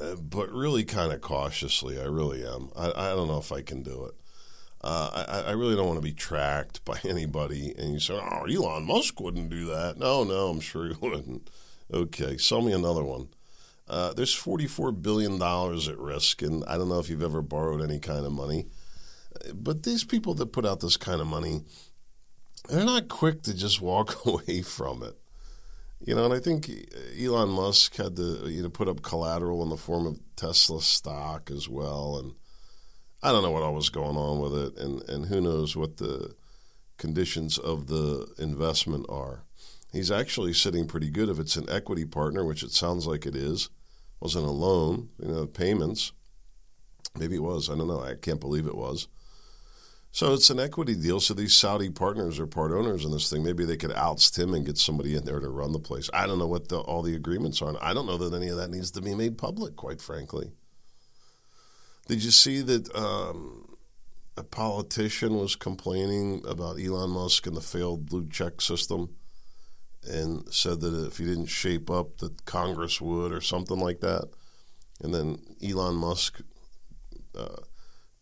uh, 0.00 0.14
but 0.16 0.50
really 0.50 0.84
kind 0.84 1.12
of 1.12 1.20
cautiously. 1.20 2.00
I 2.00 2.04
really 2.04 2.46
am. 2.46 2.70
I, 2.74 2.90
I 2.90 3.08
don't 3.10 3.28
know 3.28 3.38
if 3.38 3.52
I 3.52 3.60
can 3.60 3.82
do 3.82 4.06
it. 4.06 4.14
Uh, 4.84 5.24
I, 5.28 5.50
I, 5.50 5.52
really 5.52 5.76
don't 5.76 5.86
want 5.86 5.98
to 5.98 6.02
be 6.02 6.12
tracked 6.12 6.84
by 6.86 6.98
anybody. 7.04 7.74
And 7.76 7.92
you 7.92 8.00
say, 8.00 8.14
"Oh, 8.14 8.46
Elon 8.46 8.86
Musk 8.86 9.20
wouldn't 9.20 9.50
do 9.50 9.66
that." 9.66 9.98
No, 9.98 10.24
no, 10.24 10.48
I'm 10.48 10.60
sure 10.60 10.88
he 10.88 10.94
wouldn't. 11.00 11.50
Okay, 11.92 12.38
sell 12.38 12.62
me 12.62 12.72
another 12.72 13.04
one. 13.04 13.28
Uh, 13.88 14.12
there's 14.12 14.34
$44 14.34 15.02
billion 15.02 15.40
at 15.42 15.98
risk, 15.98 16.42
and 16.42 16.64
I 16.66 16.78
don't 16.78 16.88
know 16.88 16.98
if 16.98 17.10
you've 17.10 17.22
ever 17.22 17.42
borrowed 17.42 17.82
any 17.82 17.98
kind 17.98 18.24
of 18.24 18.32
money. 18.32 18.66
But 19.54 19.82
these 19.82 20.04
people 20.04 20.34
that 20.34 20.52
put 20.52 20.66
out 20.66 20.80
this 20.80 20.96
kind 20.96 21.20
of 21.20 21.26
money, 21.26 21.62
they're 22.68 22.84
not 22.84 23.08
quick 23.08 23.42
to 23.42 23.54
just 23.54 23.80
walk 23.80 24.24
away 24.26 24.62
from 24.62 25.02
it. 25.02 25.16
You 26.04 26.16
know, 26.16 26.24
and 26.24 26.34
I 26.34 26.40
think 26.40 26.68
Elon 27.16 27.50
Musk 27.50 27.96
had 27.96 28.16
to 28.16 28.48
you 28.48 28.62
know 28.62 28.70
put 28.70 28.88
up 28.88 29.02
collateral 29.02 29.62
in 29.62 29.68
the 29.68 29.76
form 29.76 30.06
of 30.06 30.18
Tesla 30.34 30.82
stock 30.82 31.48
as 31.48 31.68
well, 31.68 32.18
and 32.18 32.32
I 33.22 33.30
don't 33.30 33.44
know 33.44 33.52
what 33.52 33.62
all 33.62 33.74
was 33.74 33.88
going 33.88 34.16
on 34.16 34.40
with 34.40 34.56
it, 34.56 34.76
and, 34.78 35.08
and 35.08 35.26
who 35.26 35.40
knows 35.40 35.76
what 35.76 35.98
the 35.98 36.34
conditions 36.98 37.56
of 37.56 37.86
the 37.86 38.26
investment 38.38 39.06
are. 39.08 39.44
He's 39.92 40.10
actually 40.10 40.54
sitting 40.54 40.86
pretty 40.86 41.10
good 41.10 41.28
if 41.28 41.38
it's 41.38 41.56
an 41.56 41.68
equity 41.68 42.06
partner, 42.06 42.44
which 42.44 42.62
it 42.62 42.72
sounds 42.72 43.06
like 43.06 43.26
it 43.26 43.36
is. 43.36 43.68
Wasn't 44.20 44.44
a 44.44 44.50
loan, 44.50 45.10
you 45.18 45.28
know, 45.28 45.46
payments. 45.46 46.12
Maybe 47.18 47.34
it 47.36 47.42
was. 47.42 47.68
I 47.68 47.76
don't 47.76 47.88
know. 47.88 48.00
I 48.00 48.14
can't 48.14 48.40
believe 48.40 48.66
it 48.66 48.76
was. 48.76 49.08
So 50.10 50.32
it's 50.32 50.48
an 50.48 50.60
equity 50.60 50.94
deal. 50.94 51.20
So 51.20 51.34
these 51.34 51.56
Saudi 51.56 51.90
partners 51.90 52.38
are 52.38 52.46
part 52.46 52.72
owners 52.72 53.04
in 53.04 53.10
this 53.10 53.30
thing. 53.30 53.44
Maybe 53.44 53.64
they 53.64 53.76
could 53.76 53.92
oust 53.92 54.38
him 54.38 54.54
and 54.54 54.64
get 54.64 54.78
somebody 54.78 55.14
in 55.14 55.24
there 55.24 55.40
to 55.40 55.48
run 55.48 55.72
the 55.72 55.78
place. 55.78 56.08
I 56.14 56.26
don't 56.26 56.38
know 56.38 56.46
what 56.46 56.68
the, 56.68 56.78
all 56.78 57.02
the 57.02 57.14
agreements 57.14 57.60
are. 57.60 57.74
I 57.82 57.92
don't 57.92 58.06
know 58.06 58.18
that 58.18 58.34
any 58.34 58.48
of 58.48 58.56
that 58.56 58.70
needs 58.70 58.90
to 58.92 59.02
be 59.02 59.14
made 59.14 59.36
public, 59.36 59.76
quite 59.76 60.00
frankly. 60.00 60.52
Did 62.08 62.24
you 62.24 62.30
see 62.30 62.62
that 62.62 62.94
um, 62.96 63.76
a 64.36 64.42
politician 64.42 65.36
was 65.36 65.56
complaining 65.56 66.42
about 66.46 66.80
Elon 66.80 67.10
Musk 67.10 67.46
and 67.46 67.56
the 67.56 67.60
failed 67.60 68.06
blue 68.06 68.26
check 68.28 68.60
system 68.60 69.16
and 70.08 70.52
said 70.52 70.80
that 70.80 71.06
if 71.06 71.18
he 71.18 71.24
didn't 71.24 71.46
shape 71.46 71.90
up, 71.90 72.18
that 72.18 72.44
Congress 72.44 73.00
would 73.00 73.32
or 73.32 73.40
something 73.40 73.78
like 73.78 74.00
that? 74.00 74.28
And 75.02 75.14
then 75.14 75.38
Elon 75.62 75.96
Musk. 75.96 76.40
Uh, 77.36 77.56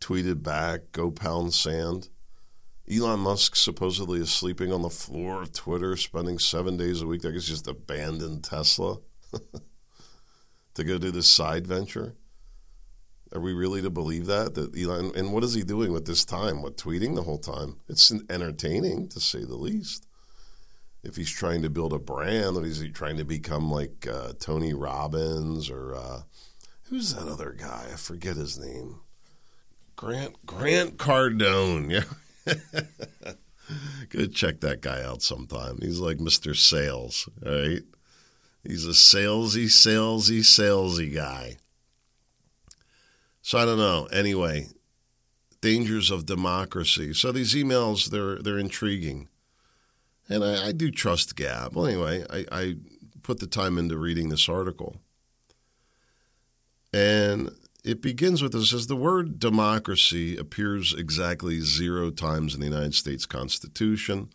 tweeted 0.01 0.43
back, 0.43 0.93
"Go 0.93 1.11
pound 1.11 1.55
sand." 1.55 2.09
Elon 2.91 3.21
Musk 3.21 3.55
supposedly 3.55 4.19
is 4.19 4.33
sleeping 4.33 4.73
on 4.73 4.83
the 4.83 4.91
floor 4.91 5.43
of 5.43 5.53
Twitter, 5.53 5.97
spending 5.97 6.39
seven 6.39 6.77
days 6.77 7.03
a 7.03 7.07
week. 7.07 7.25
I 7.25 7.31
guess 7.31 7.45
just 7.45 7.69
abandoned 7.69 8.43
Tesla 8.43 8.99
to 10.75 10.85
go 10.85 10.99
do 10.99 11.13
this 11.13 11.29
side 11.29 11.67
venture. 11.67 12.17
Are 13.33 13.41
we 13.41 13.53
really 13.53 13.81
to 13.83 13.91
believe 13.91 14.27
that? 14.27 14.55
That 14.55 14.77
Elon 14.77 15.13
and 15.15 15.33
what 15.33 15.45
is 15.45 15.55
he 15.55 15.63
doing 15.63 15.93
with 15.93 16.07
this 16.07 16.25
time? 16.25 16.63
What 16.63 16.77
tweeting 16.77 17.15
the 17.15 17.23
whole 17.23 17.39
time? 17.39 17.77
It's 17.89 18.11
entertaining 18.29 19.09
to 19.11 19.21
say 19.21 19.45
the 19.45 19.57
least. 19.57 20.09
If 21.03 21.17
he's 21.17 21.31
trying 21.31 21.63
to 21.63 21.71
build 21.71 21.93
a 21.93 21.99
brand, 21.99 22.57
or 22.57 22.65
is 22.65 22.81
he 22.81 22.91
trying 22.91 23.17
to 23.17 23.25
become 23.25 23.71
like 23.71 24.07
uh, 24.11 24.35
Tony 24.39 24.75
Robbins 24.75 25.71
or 25.71 25.95
uh, 25.95 26.23
who's 26.85 27.15
that 27.15 27.27
other 27.27 27.55
guy? 27.59 27.87
I 27.93 27.97
forget 27.97 28.37
his 28.37 28.59
name. 28.59 29.01
Grant 29.97 30.45
Grant 30.45 30.97
Cardone. 30.99 31.91
Yeah. 31.91 32.55
Go 34.09 34.27
check 34.27 34.61
that 34.61 34.81
guy 34.81 35.03
out 35.03 35.23
sometime. 35.23 35.79
He's 35.81 36.01
like 36.01 36.19
Mr. 36.19 36.57
Sales, 36.57 37.29
right? 37.43 37.83
He's 38.65 38.85
a 38.85 38.91
salesy, 38.91 39.67
salesy, 39.67 40.41
salesy 40.41 41.15
guy. 41.15 41.57
So 43.43 43.59
I 43.59 43.65
don't 43.65 43.79
know. 43.79 44.07
Anyway, 44.13 44.69
dangers 45.61 46.11
of 46.11 46.27
democracy. 46.27 47.15
So 47.15 47.33
these 47.33 47.55
emails, 47.55 48.11
they're 48.11 48.37
they're 48.37 48.59
intriguing, 48.59 49.29
and 50.31 50.45
I, 50.45 50.69
I 50.69 50.73
do 50.73 50.91
trust 50.91 51.37
Gab. 51.37 51.75
Well, 51.75 51.87
anyway, 51.87 52.25
I, 52.31 52.47
I 52.51 52.77
put 53.23 53.41
the 53.41 53.47
time 53.47 53.77
into 53.77 53.99
reading 53.99 54.29
this 54.29 54.49
article, 54.49 54.97
and 56.93 57.51
it 57.85 58.01
begins 58.01 58.43
with 58.43 58.55
it 58.55 58.65
says 58.65 58.87
the 58.87 58.97
word 58.97 59.39
democracy 59.39 60.37
appears 60.37 60.95
exactly 60.95 61.61
zero 61.61 62.11
times 62.11 62.55
in 62.55 62.61
the 62.61 62.67
United 62.67 62.95
States 62.95 63.27
Constitution, 63.27 64.31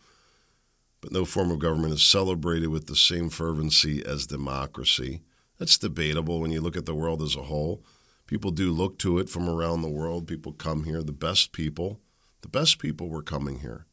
but 1.02 1.12
no 1.12 1.26
form 1.26 1.52
of 1.52 1.60
government 1.60 1.94
is 1.94 2.04
celebrated 2.04 2.68
with 2.68 2.88
the 2.88 2.96
same 2.96 3.30
fervency 3.30 4.06
as 4.06 4.28
democracy. 4.28 5.22
That's 5.58 5.78
debatable 5.78 6.42
when 6.42 6.52
you 6.52 6.60
look 6.60 6.76
at 6.76 6.86
the 6.86 6.96
world 6.96 7.22
as 7.22 7.36
a 7.36 7.44
whole. 7.44 7.84
People 8.28 8.52
do 8.52 8.72
look 8.72 8.98
to 9.00 9.20
it 9.20 9.30
from 9.30 9.48
around 9.48 9.82
the 9.82 9.90
world. 9.90 10.28
People 10.28 10.52
come 10.52 10.84
here, 10.84 11.04
the 11.04 11.12
best 11.12 11.52
people. 11.52 12.02
The 12.42 12.48
best 12.50 12.80
people 12.80 13.10
were 13.10 13.22
coming 13.24 13.60
here, 13.60 13.86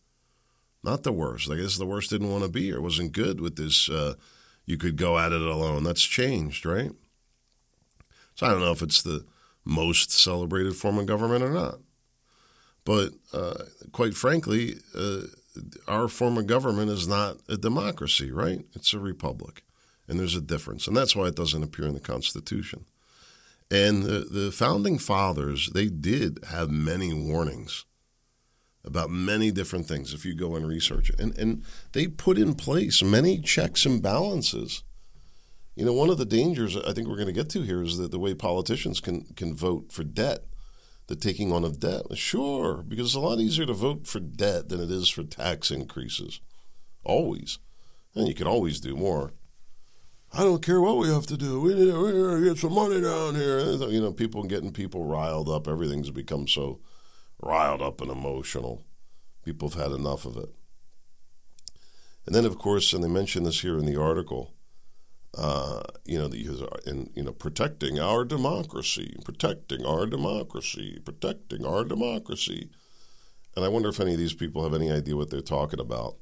not 0.82 1.02
the 1.02 1.12
worst. 1.12 1.50
I 1.50 1.56
guess 1.56 1.76
the 1.76 1.86
worst 1.86 2.10
didn't 2.10 2.30
want 2.30 2.44
to 2.44 2.50
be. 2.50 2.70
It 2.70 2.82
wasn't 2.82 3.12
good 3.12 3.40
with 3.40 3.56
this. 3.56 3.88
Uh, 3.88 4.14
you 4.66 4.76
could 4.76 4.96
go 4.96 5.18
at 5.18 5.32
it 5.32 5.40
alone. 5.40 5.84
That's 5.84 6.02
changed, 6.02 6.66
right? 6.66 6.92
So 8.34 8.46
I 8.46 8.50
don't 8.50 8.60
know 8.60 8.72
if 8.72 8.82
it's 8.82 9.02
the 9.02 9.24
most 9.64 10.10
celebrated 10.10 10.74
form 10.74 10.98
of 10.98 11.06
government 11.06 11.44
or 11.44 11.50
not. 11.50 11.78
But 12.84 13.12
uh, 13.32 13.64
quite 13.92 14.14
frankly, 14.14 14.76
uh, 14.96 15.22
our 15.86 16.08
form 16.08 16.38
of 16.38 16.46
government 16.46 16.90
is 16.90 17.06
not 17.06 17.36
a 17.48 17.56
democracy, 17.56 18.32
right? 18.32 18.64
It's 18.74 18.92
a 18.92 18.98
republic. 18.98 19.62
And 20.08 20.18
there's 20.18 20.34
a 20.34 20.40
difference. 20.40 20.88
And 20.88 20.96
that's 20.96 21.14
why 21.14 21.26
it 21.26 21.36
doesn't 21.36 21.62
appear 21.62 21.86
in 21.86 21.94
the 21.94 22.00
Constitution. 22.00 22.86
And 23.70 24.02
the, 24.02 24.26
the 24.30 24.52
founding 24.52 24.98
fathers, 24.98 25.70
they 25.70 25.86
did 25.86 26.40
have 26.50 26.70
many 26.70 27.14
warnings 27.14 27.84
about 28.84 29.10
many 29.10 29.50
different 29.50 29.86
things 29.86 30.12
if 30.12 30.24
you 30.24 30.34
go 30.34 30.56
and 30.56 30.66
research 30.66 31.10
it. 31.10 31.20
And, 31.20 31.36
and 31.38 31.64
they 31.92 32.06
put 32.06 32.38
in 32.38 32.54
place 32.54 33.02
many 33.02 33.38
checks 33.38 33.86
and 33.86 34.02
balances 34.02 34.82
you 35.74 35.86
know, 35.86 35.92
one 35.92 36.10
of 36.10 36.18
the 36.18 36.26
dangers 36.26 36.76
I 36.76 36.92
think 36.92 37.08
we're 37.08 37.16
going 37.16 37.26
to 37.28 37.32
get 37.32 37.48
to 37.50 37.62
here 37.62 37.82
is 37.82 37.96
that 37.96 38.10
the 38.10 38.18
way 38.18 38.34
politicians 38.34 39.00
can 39.00 39.24
can 39.36 39.54
vote 39.54 39.90
for 39.90 40.04
debt, 40.04 40.44
the 41.06 41.16
taking 41.16 41.50
on 41.50 41.64
of 41.64 41.80
debt. 41.80 42.02
Sure, 42.14 42.82
because 42.82 43.06
it's 43.06 43.14
a 43.14 43.20
lot 43.20 43.38
easier 43.38 43.64
to 43.66 43.72
vote 43.72 44.06
for 44.06 44.20
debt 44.20 44.68
than 44.68 44.80
it 44.80 44.90
is 44.90 45.08
for 45.08 45.22
tax 45.22 45.70
increases. 45.70 46.40
Always. 47.04 47.58
And 48.14 48.28
you 48.28 48.34
can 48.34 48.46
always 48.46 48.80
do 48.80 48.94
more. 48.94 49.32
I 50.34 50.40
don't 50.40 50.64
care 50.64 50.80
what 50.80 50.98
we 50.98 51.08
have 51.08 51.26
to 51.26 51.36
do. 51.36 51.60
We 51.60 51.74
need 51.74 51.90
to 51.90 52.44
get 52.44 52.58
some 52.58 52.74
money 52.74 53.00
down 53.00 53.34
here. 53.34 53.60
You 53.60 54.00
know, 54.00 54.12
people 54.12 54.42
getting 54.44 54.72
people 54.72 55.04
riled 55.04 55.48
up. 55.48 55.66
Everything's 55.66 56.10
become 56.10 56.46
so 56.46 56.80
riled 57.42 57.82
up 57.82 58.00
and 58.00 58.10
emotional. 58.10 58.84
People 59.44 59.68
have 59.68 59.80
had 59.80 59.92
enough 59.92 60.24
of 60.24 60.36
it. 60.36 60.50
And 62.24 62.34
then, 62.34 62.44
of 62.44 62.56
course, 62.56 62.92
and 62.92 63.02
they 63.02 63.08
mention 63.08 63.42
this 63.42 63.62
here 63.62 63.78
in 63.78 63.84
the 63.86 64.00
article, 64.00 64.54
uh, 65.36 65.82
you 66.04 66.18
know, 66.18 66.26
in 66.86 67.10
you 67.14 67.24
know, 67.24 67.32
protecting 67.32 67.98
our 67.98 68.24
democracy, 68.24 69.16
protecting 69.24 69.84
our 69.84 70.06
democracy, 70.06 71.00
protecting 71.04 71.66
our 71.66 71.84
democracy. 71.84 72.70
And 73.56 73.64
I 73.64 73.68
wonder 73.68 73.88
if 73.88 73.98
any 73.98 74.12
of 74.12 74.18
these 74.18 74.34
people 74.34 74.62
have 74.62 74.74
any 74.74 74.90
idea 74.90 75.16
what 75.16 75.30
they're 75.30 75.40
talking 75.40 75.80
about 75.80 76.16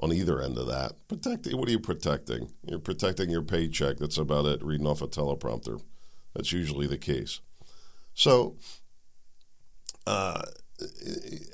on 0.00 0.12
either 0.12 0.40
end 0.40 0.56
of 0.56 0.66
that. 0.68 0.92
Protecting, 1.08 1.58
what 1.58 1.68
are 1.68 1.72
you 1.72 1.80
protecting? 1.80 2.52
You're 2.64 2.78
protecting 2.78 3.30
your 3.30 3.42
paycheck. 3.42 3.98
That's 3.98 4.18
about 4.18 4.46
it. 4.46 4.62
Reading 4.62 4.86
off 4.86 5.02
a 5.02 5.08
teleprompter. 5.08 5.82
That's 6.34 6.52
usually 6.52 6.86
the 6.86 6.98
case. 6.98 7.40
So, 8.14 8.56
uh, 10.08 10.42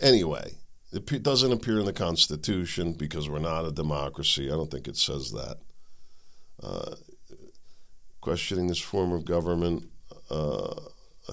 anyway, 0.00 0.52
it 0.92 1.22
doesn't 1.24 1.52
appear 1.52 1.80
in 1.80 1.86
the 1.86 1.92
Constitution 1.92 2.92
because 2.92 3.28
we're 3.28 3.40
not 3.40 3.66
a 3.66 3.72
democracy. 3.72 4.46
I 4.46 4.54
don't 4.54 4.70
think 4.70 4.86
it 4.86 4.96
says 4.96 5.32
that 5.32 5.56
uh, 6.62 6.94
questioning 8.20 8.68
this 8.68 8.78
form 8.78 9.12
of 9.12 9.24
government 9.24 9.88
uh, 10.30 10.74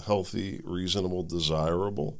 healthy, 0.05 0.61
reasonable, 0.63 1.21
desirable 1.21 2.17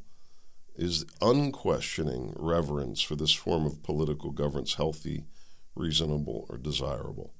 is 0.75 1.03
unquestioning 1.19 2.33
reverence 2.37 3.01
for 3.01 3.15
this 3.15 3.33
form 3.33 3.65
of 3.65 3.81
political 3.81 4.29
governance 4.29 4.75
healthy, 4.75 5.25
reasonable, 5.75 6.45
or 6.47 6.57
desirable. 6.57 7.33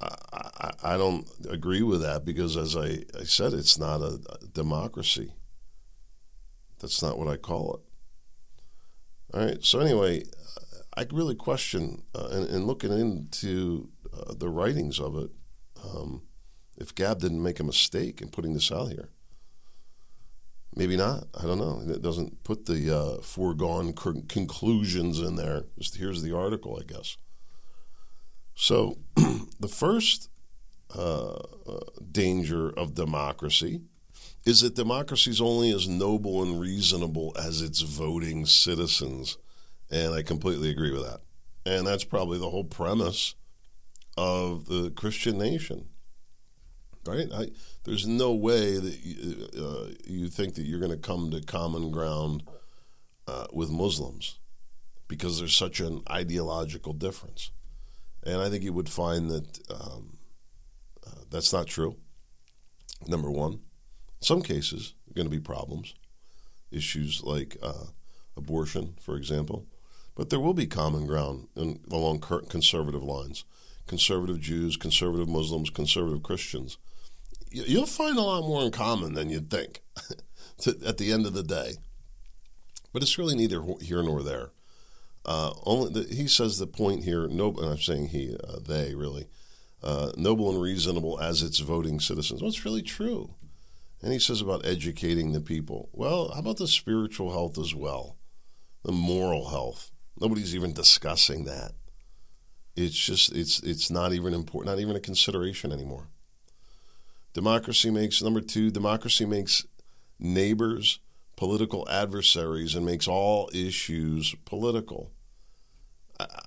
I, 0.00 0.14
I, 0.32 0.70
I 0.94 0.96
don't 0.98 1.26
agree 1.48 1.82
with 1.82 2.02
that 2.02 2.24
because, 2.26 2.56
as 2.56 2.76
I, 2.76 3.04
I 3.18 3.24
said, 3.24 3.54
it's 3.54 3.78
not 3.78 4.02
a, 4.02 4.20
a 4.42 4.46
democracy. 4.52 5.32
That's 6.80 7.02
not 7.02 7.18
what 7.18 7.28
I 7.28 7.36
call 7.36 7.74
it. 7.74 9.36
All 9.36 9.46
right. 9.46 9.64
So 9.64 9.80
anyway, 9.80 10.24
I 10.96 11.06
really 11.12 11.34
question 11.34 12.02
uh, 12.14 12.28
and, 12.32 12.48
and, 12.48 12.66
looking 12.66 12.92
into 12.92 13.90
uh, 14.12 14.34
the 14.34 14.48
writings 14.48 14.98
of 14.98 15.16
it, 15.16 15.30
um, 15.84 16.22
if 16.76 16.94
Gab 16.94 17.20
didn't 17.20 17.42
make 17.42 17.60
a 17.60 17.64
mistake 17.64 18.20
in 18.20 18.28
putting 18.28 18.54
this 18.54 18.72
out 18.72 18.88
here. 18.88 19.10
Maybe 20.74 20.96
not. 20.96 21.24
I 21.38 21.42
don't 21.42 21.58
know. 21.58 21.82
It 21.92 22.00
doesn't 22.00 22.44
put 22.44 22.66
the 22.66 22.96
uh, 22.96 23.22
foregone 23.22 23.92
conclusions 23.92 25.18
in 25.18 25.36
there. 25.36 25.64
Just 25.78 25.96
here's 25.96 26.22
the 26.22 26.36
article, 26.36 26.80
I 26.80 26.84
guess. 26.84 27.16
So, 28.54 28.98
the 29.60 29.68
first 29.68 30.28
uh, 30.96 31.34
uh, 31.34 31.80
danger 32.10 32.70
of 32.70 32.94
democracy 32.94 33.82
is 34.44 34.62
that 34.62 34.74
democracy 34.74 35.30
is 35.30 35.40
only 35.40 35.70
as 35.70 35.88
noble 35.88 36.42
and 36.42 36.60
reasonable 36.60 37.34
as 37.38 37.60
its 37.60 37.80
voting 37.80 38.46
citizens. 38.46 39.36
And 39.90 40.14
I 40.14 40.22
completely 40.22 40.70
agree 40.70 40.92
with 40.92 41.04
that. 41.04 41.20
And 41.66 41.86
that's 41.86 42.04
probably 42.04 42.38
the 42.38 42.50
whole 42.50 42.64
premise 42.64 43.34
of 44.16 44.66
the 44.66 44.90
Christian 44.90 45.38
nation. 45.38 45.88
Right? 47.06 47.28
I, 47.32 47.48
there's 47.84 48.06
no 48.06 48.34
way 48.34 48.78
that 48.78 48.98
you, 49.02 49.48
uh, 49.58 49.92
you 50.06 50.28
think 50.28 50.54
that 50.54 50.66
you're 50.66 50.80
going 50.80 50.90
to 50.92 50.98
come 50.98 51.30
to 51.30 51.40
common 51.40 51.90
ground 51.90 52.42
uh, 53.26 53.46
with 53.52 53.70
Muslims 53.70 54.38
because 55.08 55.38
there's 55.38 55.56
such 55.56 55.80
an 55.80 56.02
ideological 56.10 56.92
difference. 56.92 57.50
And 58.22 58.40
I 58.40 58.50
think 58.50 58.62
you 58.62 58.72
would 58.72 58.88
find 58.88 59.30
that 59.30 59.58
um, 59.70 60.18
uh, 61.06 61.22
that's 61.30 61.52
not 61.52 61.66
true. 61.66 61.96
Number 63.08 63.30
one, 63.30 63.60
some 64.20 64.42
cases, 64.42 64.94
going 65.14 65.26
to 65.26 65.30
be 65.30 65.40
problems. 65.40 65.94
issues 66.70 67.22
like 67.24 67.56
uh, 67.62 67.86
abortion, 68.36 68.94
for 69.00 69.16
example. 69.16 69.66
But 70.14 70.30
there 70.30 70.40
will 70.40 70.54
be 70.54 70.66
common 70.66 71.06
ground 71.06 71.48
in, 71.56 71.80
along 71.90 72.20
conservative 72.20 73.02
lines 73.02 73.44
conservative 73.86 74.38
Jews, 74.38 74.76
conservative 74.76 75.28
Muslims, 75.28 75.68
conservative 75.68 76.22
Christians. 76.22 76.78
You'll 77.50 77.86
find 77.86 78.16
a 78.16 78.22
lot 78.22 78.42
more 78.42 78.62
in 78.62 78.70
common 78.70 79.14
than 79.14 79.30
you'd 79.30 79.50
think 79.50 79.82
at 80.86 80.96
the 80.96 81.10
end 81.10 81.26
of 81.26 81.32
the 81.32 81.42
day. 81.42 81.72
But 82.92 83.02
it's 83.02 83.18
really 83.18 83.34
neither 83.34 83.64
here 83.80 84.02
nor 84.04 84.22
there. 84.22 84.50
Uh, 85.26 85.54
only 85.64 85.90
the, 85.92 86.14
he 86.14 86.28
says 86.28 86.58
the 86.58 86.68
point 86.68 87.02
here. 87.02 87.26
No, 87.26 87.52
I'm 87.60 87.78
saying 87.78 88.08
he, 88.08 88.36
uh, 88.36 88.60
they 88.64 88.94
really 88.94 89.26
uh, 89.82 90.12
noble 90.16 90.50
and 90.50 90.62
reasonable 90.62 91.18
as 91.20 91.42
its 91.42 91.58
voting 91.58 91.98
citizens. 91.98 92.40
Well, 92.40 92.50
it's 92.50 92.64
really 92.64 92.82
true. 92.82 93.34
And 94.02 94.12
he 94.12 94.18
says 94.18 94.40
about 94.40 94.64
educating 94.64 95.32
the 95.32 95.40
people. 95.40 95.90
Well, 95.92 96.30
how 96.32 96.40
about 96.40 96.56
the 96.56 96.68
spiritual 96.68 97.32
health 97.32 97.58
as 97.58 97.74
well? 97.74 98.16
The 98.82 98.92
moral 98.92 99.50
health. 99.50 99.90
Nobody's 100.18 100.54
even 100.54 100.72
discussing 100.72 101.44
that. 101.44 101.72
It's 102.76 102.96
just 102.96 103.32
it's 103.32 103.60
it's 103.60 103.90
not 103.90 104.12
even 104.12 104.32
important, 104.32 104.74
not 104.74 104.80
even 104.80 104.96
a 104.96 105.00
consideration 105.00 105.72
anymore. 105.72 106.08
Democracy 107.34 107.90
makes 107.90 108.22
number 108.22 108.40
two. 108.40 108.70
Democracy 108.70 109.26
makes 109.26 109.66
neighbors 110.18 111.00
political 111.36 111.88
adversaries 111.88 112.74
and 112.74 112.84
makes 112.84 113.08
all 113.08 113.50
issues 113.52 114.34
political. 114.44 115.10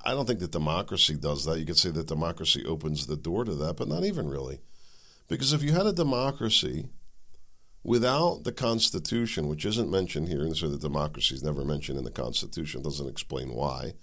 I 0.05 0.11
don't 0.11 0.27
think 0.27 0.39
that 0.39 0.51
democracy 0.51 1.15
does 1.15 1.45
that. 1.45 1.59
You 1.59 1.65
could 1.65 1.77
say 1.77 1.89
that 1.91 2.07
democracy 2.07 2.63
opens 2.65 3.07
the 3.07 3.17
door 3.17 3.43
to 3.43 3.55
that, 3.55 3.75
but 3.77 3.87
not 3.87 4.03
even 4.03 4.29
really. 4.29 4.59
Because 5.27 5.51
if 5.51 5.63
you 5.63 5.71
had 5.71 5.87
a 5.87 5.93
democracy 5.93 6.89
without 7.83 8.43
the 8.43 8.51
Constitution, 8.51 9.47
which 9.47 9.65
isn't 9.65 9.91
mentioned 9.91 10.29
here, 10.29 10.41
and 10.41 10.55
so 10.55 10.69
the 10.69 10.77
democracy 10.77 11.35
is 11.35 11.43
never 11.43 11.63
mentioned 11.63 11.97
in 11.97 12.03
the 12.03 12.11
Constitution, 12.11 12.81
doesn't 12.81 13.09
explain 13.09 13.53
why, 13.53 13.93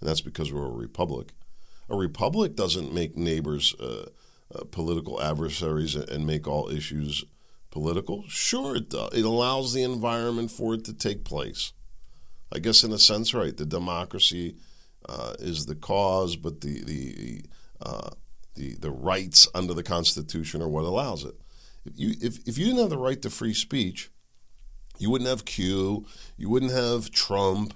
and 0.00 0.08
that's 0.08 0.20
because 0.20 0.52
we're 0.52 0.66
a 0.66 0.70
republic. 0.70 1.32
A 1.88 1.96
republic 1.96 2.54
doesn't 2.54 2.94
make 2.94 3.16
neighbors 3.16 3.74
uh, 3.80 4.06
uh, 4.54 4.64
political 4.70 5.20
adversaries 5.22 5.94
and 5.94 6.26
make 6.26 6.46
all 6.48 6.68
issues 6.70 7.24
political? 7.70 8.24
Sure, 8.28 8.76
it 8.76 8.90
does. 8.90 9.14
It 9.14 9.24
allows 9.24 9.72
the 9.72 9.82
environment 9.82 10.50
for 10.50 10.74
it 10.74 10.84
to 10.86 10.92
take 10.92 11.24
place. 11.24 11.72
I 12.52 12.58
guess, 12.58 12.82
in 12.82 12.92
a 12.92 12.98
sense, 12.98 13.32
right. 13.32 13.56
The 13.56 13.64
democracy 13.64 14.56
uh, 15.08 15.34
is 15.38 15.66
the 15.66 15.76
cause, 15.76 16.36
but 16.36 16.60
the 16.60 16.82
the 16.82 17.44
uh, 17.80 18.10
the 18.56 18.74
the 18.74 18.90
rights 18.90 19.46
under 19.54 19.72
the 19.72 19.84
Constitution 19.84 20.60
are 20.60 20.68
what 20.68 20.84
allows 20.84 21.24
it. 21.24 21.36
If 21.84 21.98
you 21.98 22.14
if, 22.20 22.46
if 22.46 22.58
you 22.58 22.66
didn't 22.66 22.80
have 22.80 22.90
the 22.90 22.98
right 22.98 23.20
to 23.22 23.30
free 23.30 23.54
speech, 23.54 24.10
you 24.98 25.10
wouldn't 25.10 25.30
have 25.30 25.44
Q, 25.44 26.06
you 26.36 26.48
wouldn't 26.48 26.72
have 26.72 27.10
Trump. 27.10 27.74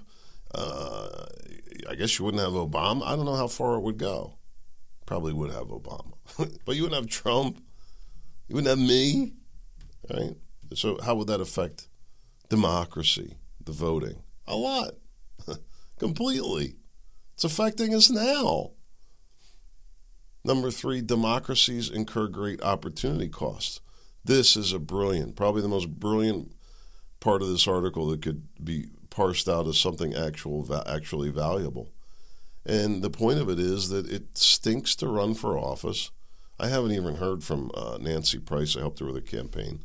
Uh, 0.53 1.25
I 1.89 1.95
guess 1.95 2.17
you 2.17 2.25
wouldn't 2.25 2.43
have 2.43 2.53
Obama. 2.53 3.03
I 3.05 3.15
don't 3.15 3.25
know 3.25 3.35
how 3.35 3.47
far 3.47 3.75
it 3.75 3.81
would 3.81 3.97
go. 3.97 4.37
Probably 5.05 5.33
would 5.33 5.51
have 5.51 5.67
Obama, 5.67 6.13
but 6.65 6.75
you 6.75 6.83
wouldn't 6.83 7.01
have 7.01 7.09
Trump. 7.09 7.61
You 8.47 8.55
wouldn't 8.55 8.77
have 8.77 8.87
me. 8.87 9.33
Right? 10.09 10.35
So, 10.73 10.99
how 11.03 11.15
would 11.15 11.27
that 11.27 11.41
affect 11.41 11.87
democracy, 12.49 13.37
the 13.63 13.71
voting? 13.71 14.21
A 14.47 14.55
lot. 14.55 14.91
Completely. 15.99 16.75
It's 17.33 17.43
affecting 17.43 17.93
us 17.93 18.09
now. 18.09 18.71
Number 20.43 20.69
three, 20.69 21.01
democracies 21.01 21.89
incur 21.89 22.27
great 22.27 22.61
opportunity 22.61 23.27
costs. 23.29 23.81
This 24.25 24.57
is 24.57 24.73
a 24.73 24.79
brilliant, 24.79 25.35
probably 25.35 25.61
the 25.61 25.67
most 25.67 25.99
brilliant 25.99 26.51
part 27.19 27.41
of 27.41 27.47
this 27.47 27.67
article 27.67 28.07
that 28.07 28.23
could 28.23 28.47
be 28.63 28.87
parsed 29.11 29.47
out 29.47 29.67
as 29.67 29.79
something 29.79 30.15
actual, 30.15 30.67
actually 30.87 31.29
valuable. 31.29 31.91
And 32.65 33.03
the 33.03 33.11
point 33.11 33.39
of 33.39 33.49
it 33.49 33.59
is 33.59 33.89
that 33.89 34.09
it 34.09 34.37
stinks 34.37 34.95
to 34.97 35.07
run 35.07 35.35
for 35.35 35.57
office. 35.57 36.09
I 36.59 36.67
haven't 36.67 36.93
even 36.93 37.15
heard 37.15 37.43
from 37.43 37.69
uh, 37.75 37.97
Nancy 38.01 38.39
Price. 38.39 38.75
I 38.75 38.79
helped 38.79 38.99
her 38.99 39.05
with 39.05 39.17
a 39.17 39.21
campaign. 39.21 39.81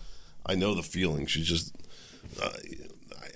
I 0.46 0.54
know 0.54 0.74
the 0.74 0.82
feeling. 0.82 1.26
She 1.26 1.42
just, 1.42 1.76
uh, 2.42 2.50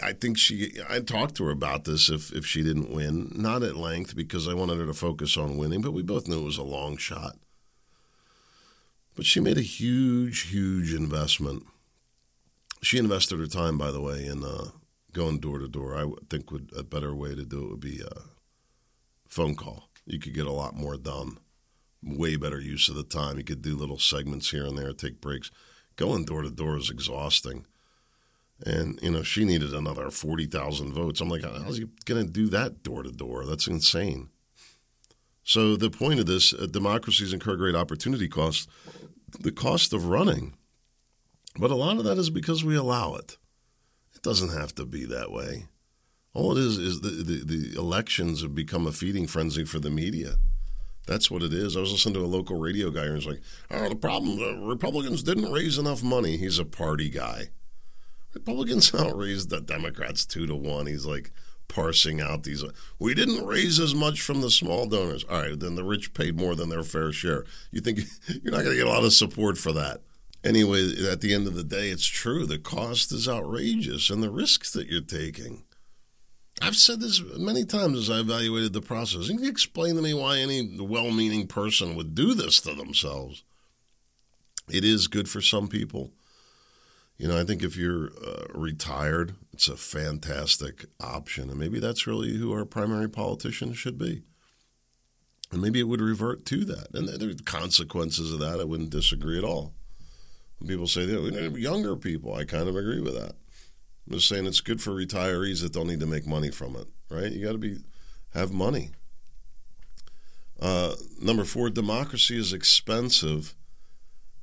I 0.02 0.12
think 0.14 0.38
she. 0.38 0.72
I 0.88 1.00
talked 1.00 1.34
to 1.36 1.44
her 1.44 1.50
about 1.50 1.84
this 1.84 2.08
if 2.08 2.32
if 2.32 2.46
she 2.46 2.62
didn't 2.62 2.90
win, 2.90 3.30
not 3.34 3.62
at 3.62 3.76
length 3.76 4.16
because 4.16 4.48
I 4.48 4.54
wanted 4.54 4.78
her 4.78 4.86
to 4.86 4.94
focus 4.94 5.36
on 5.36 5.58
winning, 5.58 5.82
but 5.82 5.92
we 5.92 6.02
both 6.02 6.26
knew 6.26 6.40
it 6.40 6.44
was 6.44 6.58
a 6.58 6.62
long 6.62 6.96
shot. 6.96 7.36
But 9.14 9.26
she 9.26 9.40
made 9.40 9.58
a 9.58 9.62
huge, 9.62 10.50
huge 10.50 10.92
investment. 10.92 11.64
She 12.82 12.98
invested 12.98 13.38
her 13.38 13.46
time, 13.46 13.78
by 13.78 13.90
the 13.90 14.00
way, 14.00 14.26
in 14.26 14.44
uh, 14.44 14.70
going 15.12 15.38
door 15.38 15.58
to 15.58 15.68
door. 15.68 15.96
I 15.96 16.10
think 16.28 16.50
would 16.50 16.70
a 16.76 16.82
better 16.82 17.14
way 17.14 17.34
to 17.34 17.44
do 17.44 17.64
it 17.64 17.70
would 17.70 17.80
be 17.80 18.00
a 18.00 18.22
phone 19.28 19.54
call. 19.54 19.88
You 20.04 20.18
could 20.18 20.34
get 20.34 20.46
a 20.46 20.52
lot 20.52 20.74
more 20.74 20.96
done. 20.96 21.38
Way 22.02 22.36
better 22.36 22.60
use 22.60 22.88
of 22.88 22.96
the 22.96 23.04
time. 23.04 23.38
You 23.38 23.44
could 23.44 23.62
do 23.62 23.76
little 23.76 23.98
segments 23.98 24.50
here 24.50 24.66
and 24.66 24.76
there, 24.76 24.92
take 24.92 25.20
breaks 25.20 25.50
going 25.96 26.24
door 26.24 26.42
to 26.42 26.50
door 26.50 26.76
is 26.76 26.90
exhausting. 26.90 27.66
And, 28.64 28.98
you 29.02 29.10
know, 29.10 29.22
she 29.22 29.44
needed 29.44 29.74
another 29.74 30.10
40,000 30.10 30.92
votes. 30.92 31.20
I'm 31.20 31.28
like, 31.28 31.42
how's 31.42 31.78
he 31.78 31.86
going 32.04 32.24
to 32.24 32.32
do 32.32 32.48
that 32.48 32.82
door 32.82 33.02
to 33.02 33.10
door? 33.10 33.44
That's 33.44 33.66
insane. 33.66 34.28
So, 35.42 35.76
the 35.76 35.90
point 35.90 36.20
of 36.20 36.26
this 36.26 36.54
uh, 36.54 36.66
democracies 36.70 37.32
incur 37.32 37.56
great 37.56 37.74
opportunity 37.74 38.28
costs, 38.28 38.66
the 39.40 39.52
cost 39.52 39.92
of 39.92 40.06
running. 40.06 40.54
But 41.58 41.70
a 41.70 41.76
lot 41.76 41.98
of 41.98 42.04
that 42.04 42.18
is 42.18 42.30
because 42.30 42.64
we 42.64 42.76
allow 42.76 43.14
it. 43.14 43.36
It 44.14 44.22
doesn't 44.22 44.58
have 44.58 44.74
to 44.76 44.84
be 44.84 45.04
that 45.06 45.30
way. 45.30 45.66
All 46.32 46.56
it 46.56 46.58
is 46.58 46.78
is 46.78 47.00
the, 47.00 47.10
the, 47.10 47.44
the 47.44 47.78
elections 47.78 48.42
have 48.42 48.54
become 48.54 48.86
a 48.86 48.92
feeding 48.92 49.26
frenzy 49.26 49.64
for 49.64 49.78
the 49.78 49.90
media. 49.90 50.36
That's 51.06 51.30
what 51.30 51.42
it 51.42 51.52
is. 51.52 51.76
I 51.76 51.80
was 51.80 51.92
listening 51.92 52.14
to 52.14 52.24
a 52.24 52.26
local 52.26 52.58
radio 52.58 52.90
guy 52.90 53.04
and 53.04 53.16
he's 53.16 53.26
like, 53.26 53.42
oh, 53.70 53.88
the 53.88 53.94
problem, 53.94 54.38
the 54.38 54.66
Republicans 54.66 55.22
didn't 55.22 55.52
raise 55.52 55.78
enough 55.78 56.02
money. 56.02 56.36
He's 56.36 56.58
a 56.58 56.64
party 56.64 57.10
guy. 57.10 57.50
Republicans 58.32 58.92
outraised 58.98 59.50
the 59.50 59.60
Democrats 59.60 60.26
two 60.26 60.46
to 60.46 60.56
one. 60.56 60.86
He's 60.86 61.06
like 61.06 61.30
parsing 61.68 62.20
out 62.20 62.42
these. 62.42 62.64
We 62.98 63.14
didn't 63.14 63.46
raise 63.46 63.80
as 63.80 63.94
much 63.94 64.20
from 64.20 64.40
the 64.40 64.50
small 64.50 64.86
donors. 64.86 65.24
All 65.24 65.42
right, 65.42 65.58
then 65.58 65.74
the 65.74 65.84
rich 65.84 66.14
paid 66.14 66.38
more 66.38 66.54
than 66.54 66.68
their 66.68 66.82
fair 66.82 67.12
share. 67.12 67.44
You 67.70 67.80
think 67.80 68.00
you're 68.42 68.52
not 68.52 68.64
going 68.64 68.76
to 68.76 68.76
get 68.76 68.86
a 68.86 68.90
lot 68.90 69.04
of 69.04 69.12
support 69.12 69.58
for 69.58 69.72
that. 69.72 70.00
Anyway, 70.44 70.92
at 71.10 71.22
the 71.22 71.32
end 71.32 71.46
of 71.46 71.54
the 71.54 71.64
day, 71.64 71.88
it's 71.88 72.04
true. 72.04 72.44
The 72.44 72.58
cost 72.58 73.10
is 73.12 73.28
outrageous 73.28 74.10
and 74.10 74.22
the 74.22 74.30
risks 74.30 74.72
that 74.72 74.88
you're 74.88 75.00
taking. 75.00 75.64
I've 76.62 76.76
said 76.76 77.00
this 77.00 77.22
many 77.36 77.64
times 77.64 77.98
as 77.98 78.10
I 78.10 78.20
evaluated 78.20 78.72
the 78.72 78.80
process. 78.80 79.26
Can 79.26 79.42
you 79.42 79.50
explain 79.50 79.96
to 79.96 80.02
me 80.02 80.14
why 80.14 80.38
any 80.38 80.78
well 80.78 81.10
meaning 81.10 81.46
person 81.46 81.96
would 81.96 82.14
do 82.14 82.34
this 82.34 82.60
to 82.60 82.74
themselves? 82.74 83.42
It 84.70 84.84
is 84.84 85.08
good 85.08 85.28
for 85.28 85.40
some 85.40 85.68
people. 85.68 86.12
You 87.16 87.28
know, 87.28 87.38
I 87.38 87.44
think 87.44 87.62
if 87.62 87.76
you're 87.76 88.10
uh, 88.24 88.46
retired, 88.52 89.36
it's 89.52 89.68
a 89.68 89.76
fantastic 89.76 90.86
option. 91.00 91.48
And 91.48 91.58
maybe 91.58 91.78
that's 91.78 92.06
really 92.06 92.36
who 92.36 92.52
our 92.52 92.64
primary 92.64 93.08
politicians 93.08 93.78
should 93.78 93.98
be. 93.98 94.22
And 95.52 95.62
maybe 95.62 95.78
it 95.78 95.88
would 95.88 96.00
revert 96.00 96.44
to 96.46 96.64
that. 96.64 96.88
And 96.92 97.08
there 97.08 97.30
are 97.30 97.34
consequences 97.44 98.32
of 98.32 98.40
that. 98.40 98.60
I 98.60 98.64
wouldn't 98.64 98.90
disagree 98.90 99.38
at 99.38 99.44
all. 99.44 99.74
When 100.58 100.68
people 100.68 100.88
say, 100.88 101.06
we 101.06 101.30
need 101.30 101.56
younger 101.56 101.94
people. 101.94 102.34
I 102.34 102.44
kind 102.44 102.68
of 102.68 102.76
agree 102.76 103.00
with 103.00 103.14
that. 103.14 103.34
I'm 104.06 104.14
just 104.14 104.28
saying 104.28 104.46
it's 104.46 104.60
good 104.60 104.82
for 104.82 104.90
retirees 104.90 105.62
that 105.62 105.72
don't 105.72 105.86
need 105.86 106.00
to 106.00 106.06
make 106.06 106.26
money 106.26 106.50
from 106.50 106.76
it, 106.76 106.88
right? 107.08 107.32
You 107.32 107.44
got 107.44 107.52
to 107.52 107.58
be 107.58 107.78
have 108.34 108.52
money. 108.52 108.90
Uh, 110.60 110.94
number 111.20 111.44
four, 111.44 111.70
democracy 111.70 112.38
is 112.38 112.52
expensive, 112.52 113.54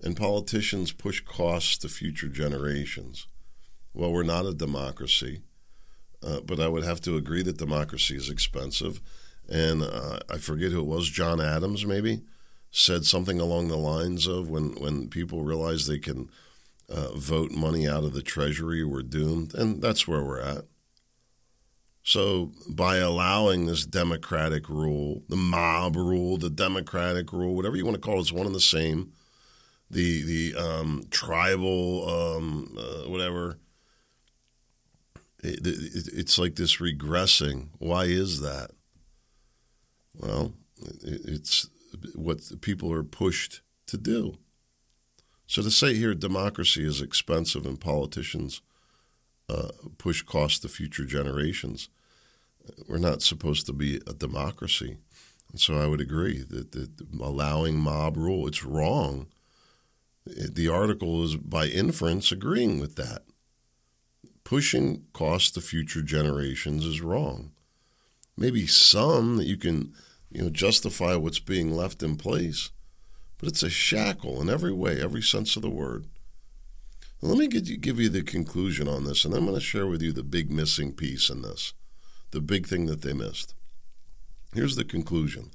and 0.04 0.18
politicians 0.18 0.92
push 0.92 1.22
costs 1.22 1.78
to 1.80 1.90
future 1.90 2.28
generations. 2.28 3.28
Well, 3.94 4.12
we're 4.12 4.24
not 4.24 4.46
a 4.46 4.54
democracy, 4.54 5.42
uh, 6.24 6.42
but 6.42 6.60
I 6.60 6.68
would 6.68 6.84
have 6.84 7.02
to 7.02 7.18
agree 7.18 7.44
that 7.44 7.58
democracy 7.58 8.16
is 8.16 8.30
expensive. 8.30 9.02
And 9.50 9.84
uh, 9.84 10.20
I 10.30 10.38
forget 10.38 10.72
who 10.72 10.80
it 10.80 10.86
was, 10.86 11.10
John 11.10 11.42
Adams 11.42 11.86
maybe, 11.86 12.22
said 12.72 13.06
something 13.06 13.40
along 13.40 13.68
the 13.68 13.78
lines 13.78 14.28
of 14.28 14.50
when, 14.50 14.76
when 14.76 15.10
people 15.10 15.44
realize 15.44 15.86
they 15.86 16.00
can 16.00 16.30
uh, 16.90 17.14
vote 17.16 17.52
money 17.52 17.88
out 17.88 18.04
of 18.04 18.14
the 18.14 18.22
Treasury, 18.22 18.84
we're 18.84 19.04
doomed. 19.04 19.54
And 19.54 19.82
that's 19.82 20.08
where 20.08 20.24
we're 20.24 20.42
at. 20.42 20.66
So, 22.04 22.52
by 22.68 22.98
allowing 22.98 23.66
this 23.66 23.86
democratic 23.86 24.68
rule, 24.70 25.22
the 25.30 25.36
mob 25.36 25.96
rule, 25.96 26.38
the 26.38 26.50
democratic 26.50 27.32
rule, 27.32 27.56
whatever 27.56 27.76
you 27.76 27.86
want 27.86 27.96
to 27.96 28.02
call 28.02 28.18
it, 28.18 28.22
it's 28.22 28.32
one 28.32 28.48
and 28.48 28.56
the 28.56 28.60
same. 28.60 29.12
The 29.91 30.23
the 30.23 30.56
um, 30.56 31.04
tribal 31.12 32.10
um, 32.10 32.77
uh, 32.77 33.10
whatever. 33.10 33.58
It, 35.43 35.65
it, 35.65 36.08
it's 36.13 36.38
like 36.38 36.56
this 36.56 36.77
regressing. 36.77 37.69
Why 37.80 38.06
is 38.06 38.41
that? 38.41 38.71
Well, 40.15 40.54
it, 41.04 41.21
it's 41.25 41.67
what 42.15 42.39
people 42.62 42.93
are 42.93 43.04
pushed 43.04 43.62
to 43.88 43.97
do. 43.97 44.38
So 45.47 45.62
to 45.62 45.71
say 45.71 45.95
here 45.95 46.15
democracy 46.15 46.86
is 46.86 47.01
expensive 47.01 47.65
and 47.65 47.80
politicians 47.80 48.62
uh, 49.49 49.69
push 49.97 50.21
costs 50.21 50.60
to 50.60 50.69
future 50.69 51.06
generations. 51.06 51.89
We're 52.88 52.99
not 52.99 53.21
supposed 53.21 53.65
to 53.65 53.73
be 53.73 53.99
a 54.08 54.13
democracy. 54.13 54.97
And 55.51 55.60
so 55.60 55.77
I 55.77 55.88
would 55.88 55.99
agree 55.99 56.43
that, 56.43 56.71
that 56.71 56.89
allowing 57.19 57.77
mob 57.77 58.15
rule, 58.15 58.47
it's 58.47 58.63
wrong. 58.63 59.27
The 60.26 60.68
article 60.68 61.24
is 61.24 61.36
by 61.36 61.68
inference 61.68 62.32
agreeing 62.32 62.80
with 62.80 62.96
that. 62.96 63.24
Pushing 64.44 65.06
costs 65.14 65.52
to 65.52 65.62
future 65.62 66.02
generations 66.02 66.86
is 66.86 67.02
wrong. 67.02 67.52
Maybe 68.38 68.68
some 68.68 69.38
that 69.38 69.48
you 69.48 69.58
can, 69.58 69.94
you 70.30 70.44
know, 70.44 70.50
justify 70.50 71.16
what's 71.16 71.40
being 71.40 71.76
left 71.76 72.04
in 72.04 72.18
place, 72.18 72.72
but 73.38 73.50
it's 73.50 73.64
a 73.64 73.70
shackle 73.70 74.42
in 74.42 74.50
every 74.50 74.74
way, 74.74 75.02
every 75.02 75.22
sense 75.22 75.56
of 75.56 75.62
the 75.62 75.70
word. 75.70 76.08
Let 77.24 77.38
me 77.38 77.48
you, 77.52 77.78
give 77.78 78.00
you 78.00 78.10
the 78.10 78.24
conclusion 78.24 78.88
on 78.88 79.06
this, 79.06 79.26
and 79.26 79.34
I'm 79.34 79.46
going 79.46 79.56
to 79.56 79.62
share 79.62 79.86
with 79.86 80.02
you 80.02 80.12
the 80.12 80.24
big 80.24 80.52
missing 80.52 80.92
piece 80.92 81.30
in 81.30 81.44
this, 81.44 81.74
the 82.32 82.42
big 82.42 82.68
thing 82.68 82.88
that 82.88 83.02
they 83.02 83.14
missed. 83.14 83.54
Here's 84.54 84.76
the 84.76 84.84
conclusion. 84.84 85.52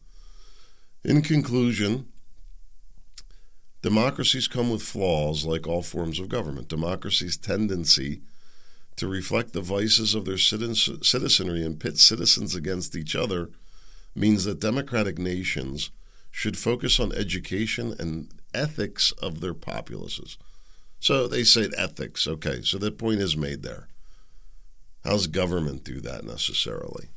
In 1.04 1.22
conclusion, 1.22 2.06
democracies 3.86 4.48
come 4.48 4.68
with 4.68 4.82
flaws 4.82 5.44
like 5.44 5.64
all 5.64 5.80
forms 5.80 6.18
of 6.18 6.28
government. 6.28 6.66
Democracy's 6.66 7.36
tendency 7.36 8.20
to 8.96 9.06
reflect 9.06 9.52
the 9.52 9.60
vices 9.60 10.12
of 10.12 10.24
their 10.24 10.36
citizenry 10.36 11.64
and 11.64 11.78
pit 11.78 11.96
citizens 11.96 12.56
against 12.56 12.96
each 12.96 13.14
other 13.14 13.48
means 14.12 14.42
that 14.42 14.58
democratic 14.58 15.20
nations 15.20 15.92
should 16.32 16.58
focus 16.58 16.98
on 16.98 17.12
education 17.12 17.94
and 18.00 18.28
ethics 18.52 19.12
of 19.22 19.40
their 19.40 19.54
populaces. 19.54 20.36
So 20.98 21.28
they 21.28 21.44
say 21.44 21.70
ethics. 21.78 22.26
Okay, 22.26 22.62
so 22.62 22.78
the 22.78 22.90
point 22.90 23.20
is 23.20 23.36
made 23.36 23.62
there. 23.62 23.86
How's 25.04 25.28
government 25.28 25.84
do 25.84 26.00
that 26.00 26.24
necessarily? 26.24 27.10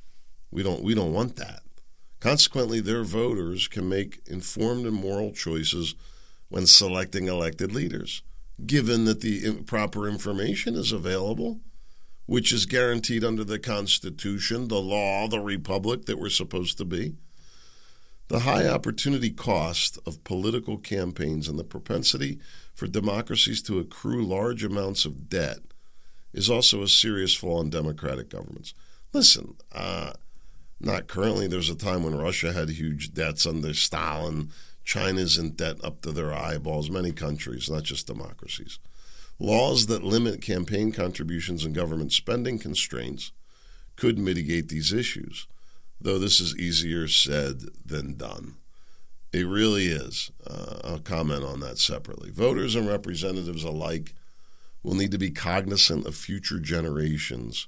We 0.51 0.61
don't 0.61 0.83
we 0.83 0.93
don't 0.93 1.13
want 1.13 1.35
that. 1.37 1.63
Consequently, 2.19 2.79
their 2.79 3.03
voters 3.03 3.67
can 3.67 3.89
make 3.89 4.21
informed 4.27 4.85
and 4.85 4.95
moral 4.95 5.31
choices 5.31 5.95
when 6.49 6.67
selecting 6.67 7.27
elected 7.27 7.71
leaders, 7.71 8.21
given 8.65 9.05
that 9.05 9.21
the 9.21 9.63
proper 9.63 10.07
information 10.07 10.75
is 10.75 10.91
available, 10.91 11.61
which 12.25 12.51
is 12.51 12.65
guaranteed 12.65 13.23
under 13.23 13.43
the 13.43 13.59
Constitution, 13.59 14.67
the 14.67 14.81
law, 14.81 15.27
the 15.27 15.39
republic 15.39 16.05
that 16.05 16.19
we're 16.19 16.29
supposed 16.29 16.77
to 16.77 16.85
be. 16.85 17.15
The 18.27 18.41
high 18.41 18.67
opportunity 18.67 19.31
cost 19.31 19.97
of 20.05 20.23
political 20.23 20.77
campaigns 20.77 21.47
and 21.47 21.57
the 21.57 21.63
propensity 21.63 22.37
for 22.75 22.85
democracies 22.85 23.63
to 23.63 23.79
accrue 23.79 24.23
large 24.23 24.63
amounts 24.63 25.05
of 25.05 25.29
debt 25.29 25.59
is 26.31 26.49
also 26.49 26.83
a 26.83 26.87
serious 26.87 27.33
flaw 27.33 27.61
in 27.61 27.71
democratic 27.71 28.29
governments. 28.29 28.75
Listen, 29.13 29.55
uh, 29.73 30.13
not 30.79 31.07
currently. 31.07 31.47
There's 31.47 31.69
a 31.69 31.75
time 31.75 32.03
when 32.03 32.15
Russia 32.15 32.53
had 32.53 32.69
huge 32.69 33.13
debts 33.13 33.47
under 33.47 33.73
Stalin. 33.73 34.51
China's 34.89 35.37
in 35.37 35.51
debt 35.51 35.77
up 35.83 36.01
to 36.01 36.11
their 36.11 36.33
eyeballs, 36.33 36.89
many 36.89 37.11
countries, 37.11 37.69
not 37.69 37.83
just 37.83 38.07
democracies. 38.07 38.79
Laws 39.37 39.85
that 39.87 40.03
limit 40.03 40.41
campaign 40.41 40.91
contributions 40.91 41.63
and 41.63 41.75
government 41.75 42.11
spending 42.11 42.57
constraints 42.57 43.31
could 43.95 44.17
mitigate 44.17 44.69
these 44.69 44.91
issues 44.91 45.47
though 46.01 46.19
this 46.19 46.39
is 46.39 46.57
easier 46.57 47.07
said 47.07 47.61
than 47.85 48.15
done. 48.15 48.55
It 49.31 49.45
really 49.45 49.87
is. 49.87 50.31
Uh, 50.45 50.79
I'll 50.83 50.99
comment 50.99 51.43
on 51.43 51.59
that 51.59 51.77
separately. 51.77 52.31
Voters 52.31 52.75
and 52.75 52.87
representatives 52.87 53.63
alike 53.63 54.13
will 54.81 54.95
need 54.95 55.11
to 55.11 55.17
be 55.17 55.29
cognizant 55.29 56.05
of 56.05 56.15
future 56.15 56.59
generations 56.59 57.67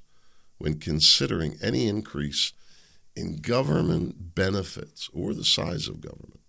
when 0.58 0.78
considering 0.78 1.56
any 1.62 1.86
increase 1.86 2.52
in 3.14 3.36
government 3.36 4.34
benefits 4.34 5.10
or 5.12 5.34
the 5.34 5.44
size 5.44 5.86
of 5.86 6.00
government. 6.00 6.40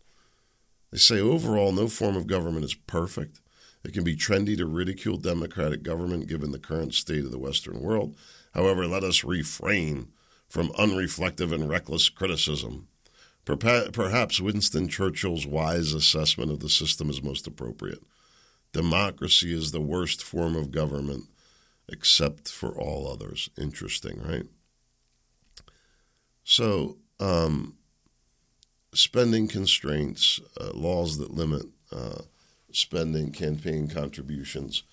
They 0.93 0.99
say 0.99 1.19
overall, 1.19 1.71
no 1.71 1.87
form 1.87 2.15
of 2.15 2.27
government 2.27 2.65
is 2.65 2.75
perfect. 2.75 3.41
It 3.83 3.93
can 3.95 4.03
be 4.03 4.15
trendy 4.15 4.55
to 4.57 4.67
ridicule 4.67 5.17
democratic 5.17 5.81
government 5.81 6.27
given 6.27 6.51
the 6.51 6.59
current 6.59 6.93
state 6.93 7.25
of 7.25 7.31
the 7.31 7.39
Western 7.39 7.81
world. 7.81 8.15
However, 8.53 8.85
let 8.85 9.03
us 9.03 9.23
refrain 9.23 10.09
from 10.47 10.69
unreflective 10.73 11.51
and 11.51 11.67
reckless 11.67 12.09
criticism. 12.09 12.89
Perhaps 13.43 14.39
Winston 14.39 14.87
Churchill's 14.87 15.47
wise 15.47 15.93
assessment 15.93 16.51
of 16.51 16.59
the 16.59 16.69
system 16.69 17.09
is 17.09 17.23
most 17.23 17.47
appropriate. 17.47 18.03
Democracy 18.71 19.51
is 19.51 19.71
the 19.71 19.81
worst 19.81 20.21
form 20.21 20.55
of 20.55 20.69
government 20.69 21.23
except 21.89 22.49
for 22.49 22.69
all 22.77 23.11
others. 23.11 23.49
Interesting, 23.57 24.21
right? 24.21 24.45
So, 26.43 26.99
um, 27.19 27.77
spending 28.93 29.47
constraints, 29.47 30.39
uh, 30.59 30.71
laws 30.73 31.17
that 31.17 31.33
limit 31.33 31.65
uh, 31.91 32.21
spending, 32.71 33.31
campaign 33.31 33.87
contributions, 33.87 34.83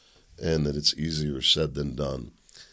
and 0.43 0.67
that 0.67 0.77
it's 0.77 0.95
easier 0.95 1.41
said 1.41 1.75
than 1.75 1.97
done. 1.97 2.33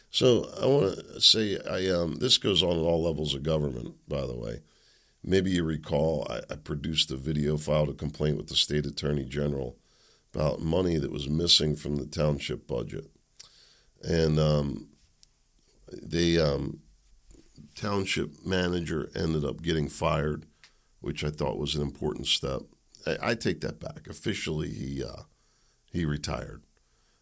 So 0.10 0.50
I 0.62 0.66
want 0.66 0.96
to 0.96 1.22
say 1.22 1.60
I 1.70 1.90
um, 1.90 2.16
this 2.16 2.38
goes 2.38 2.64
on 2.64 2.78
at 2.78 2.82
all 2.82 3.04
levels 3.04 3.36
of 3.36 3.44
government. 3.44 3.96
By 4.08 4.26
the 4.26 4.36
way, 4.36 4.62
maybe 5.24 5.52
you 5.52 5.64
recall 5.64 6.26
I, 6.30 6.54
I 6.54 6.56
produced 6.56 7.12
a 7.12 7.18
video, 7.18 7.58
filed 7.58 7.90
a 7.90 7.94
complaint 7.94 8.38
with 8.38 8.48
the 8.48 8.56
state 8.56 8.86
attorney 8.86 9.26
general 9.26 9.78
about 10.34 10.62
money 10.62 10.98
that 10.98 11.12
was 11.12 11.30
missing 11.30 11.76
from 11.76 11.98
the 11.98 12.06
township 12.06 12.68
budget, 12.68 13.10
and 14.02 14.40
um, 14.40 14.88
the 15.92 16.40
um, 16.40 16.80
township 17.76 18.46
manager 18.46 19.10
ended 19.16 19.46
up 19.46 19.62
getting 19.62 19.88
fired, 19.88 20.46
which 21.02 21.24
I 21.24 21.30
thought 21.30 21.60
was 21.60 21.76
an 21.76 21.82
important 21.82 22.28
step. 22.28 22.62
I, 23.06 23.18
I 23.22 23.36
take 23.36 23.62
that 23.62 23.80
back. 23.80 24.08
Officially, 24.10 24.70
he 24.70 25.04
uh, 25.04 25.24
he 25.92 26.06
retired, 26.06 26.64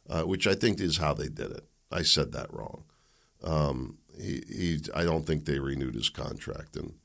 uh, 0.10 0.24
which 0.24 0.48
I 0.48 0.56
think 0.56 0.80
is 0.80 0.98
how 0.98 1.14
they 1.14 1.30
did 1.30 1.52
it. 1.52 1.68
I 1.92 2.02
said 2.02 2.32
that 2.32 2.54
wrong. 2.54 2.84
Um, 3.44 4.00
he, 4.18 4.44
he, 4.48 4.80
I 4.94 5.04
don't 5.04 5.26
think 5.26 5.46
they 5.46 5.60
renewed 5.60 5.96
his 5.96 6.10
contract, 6.10 6.76
and 6.76 6.96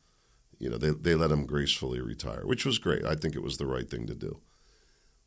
you 0.59 0.70
know 0.70 0.78
they 0.78 0.90
they 0.90 1.14
let 1.14 1.30
him 1.30 1.46
gracefully 1.46 2.00
retire, 2.00 2.46
which 2.46 2.64
was 2.64 2.78
great. 2.78 3.04
I 3.04 3.14
think 3.14 3.35
it 3.35 3.42
was 3.42 3.56
the 3.56 3.66
right 3.66 3.88
thing 3.88 4.06
to 4.06 4.14
do. 4.14 4.40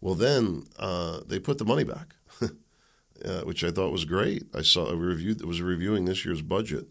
Well, 0.01 0.15
then 0.15 0.65
uh, 0.77 1.21
they 1.25 1.39
put 1.39 1.59
the 1.59 1.65
money 1.65 1.85
back, 1.85 2.15
uh, 2.41 3.41
which 3.41 3.63
I 3.63 3.71
thought 3.71 3.93
was 3.93 4.05
great. 4.05 4.43
I 4.53 4.61
saw 4.61 4.91
review 4.91 5.33
that 5.33 5.47
was 5.47 5.61
reviewing 5.61 6.05
this 6.05 6.25
year's 6.25 6.41
budget, 6.41 6.87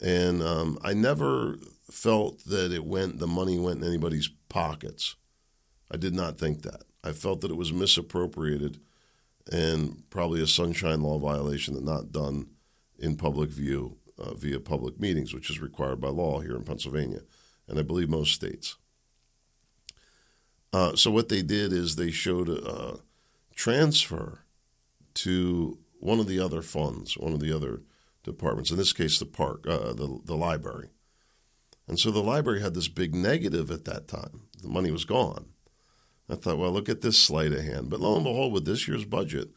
and 0.00 0.42
um, 0.42 0.78
I 0.82 0.94
never 0.94 1.56
felt 1.90 2.44
that 2.44 2.72
it 2.72 2.84
went 2.84 3.18
the 3.18 3.26
money 3.26 3.58
went 3.58 3.82
in 3.82 3.88
anybody's 3.88 4.30
pockets. 4.48 5.16
I 5.90 5.96
did 5.96 6.14
not 6.14 6.38
think 6.38 6.62
that. 6.62 6.82
I 7.02 7.12
felt 7.12 7.40
that 7.40 7.50
it 7.50 7.56
was 7.56 7.72
misappropriated 7.72 8.78
and 9.50 10.04
probably 10.10 10.42
a 10.42 10.46
sunshine 10.46 11.02
law 11.02 11.18
violation 11.18 11.74
that 11.74 11.84
not 11.84 12.12
done 12.12 12.50
in 12.98 13.16
public 13.16 13.50
view 13.50 13.96
uh, 14.18 14.34
via 14.34 14.60
public 14.60 15.00
meetings, 15.00 15.32
which 15.32 15.50
is 15.50 15.60
required 15.60 16.00
by 16.00 16.08
law 16.08 16.40
here 16.40 16.54
in 16.54 16.62
Pennsylvania, 16.62 17.22
and 17.66 17.78
I 17.78 17.82
believe 17.82 18.08
most 18.08 18.34
states. 18.34 18.76
Uh, 20.72 20.94
so 20.94 21.10
what 21.10 21.28
they 21.28 21.42
did 21.42 21.72
is 21.72 21.96
they 21.96 22.10
showed 22.10 22.48
a, 22.48 23.00
transfer 23.56 24.44
to 25.12 25.78
one 25.98 26.18
of 26.18 26.26
the 26.26 26.40
other 26.40 26.62
funds, 26.62 27.18
one 27.18 27.34
of 27.34 27.40
the 27.40 27.54
other 27.54 27.82
departments. 28.22 28.70
In 28.70 28.78
this 28.78 28.92
case, 28.92 29.18
the 29.18 29.26
park, 29.26 29.66
uh, 29.68 29.92
the 29.92 30.20
the 30.24 30.36
library. 30.36 30.88
And 31.90 31.98
so 31.98 32.12
the 32.12 32.22
library 32.22 32.60
had 32.60 32.74
this 32.74 32.86
big 32.86 33.16
negative 33.16 33.68
at 33.68 33.84
that 33.86 34.06
time. 34.06 34.42
The 34.62 34.68
money 34.68 34.92
was 34.92 35.04
gone. 35.04 35.46
I 36.28 36.36
thought, 36.36 36.56
well, 36.56 36.70
look 36.70 36.88
at 36.88 37.00
this 37.00 37.18
sleight 37.18 37.52
of 37.52 37.64
hand. 37.64 37.90
But 37.90 37.98
lo 37.98 38.14
and 38.14 38.22
behold, 38.22 38.52
with 38.52 38.64
this 38.64 38.86
year's 38.86 39.04
budget, 39.04 39.48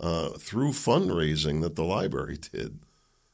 uh, 0.00 0.30
through 0.38 0.70
fundraising 0.70 1.60
that 1.60 1.76
the 1.76 1.84
library 1.84 2.38
did, 2.52 2.78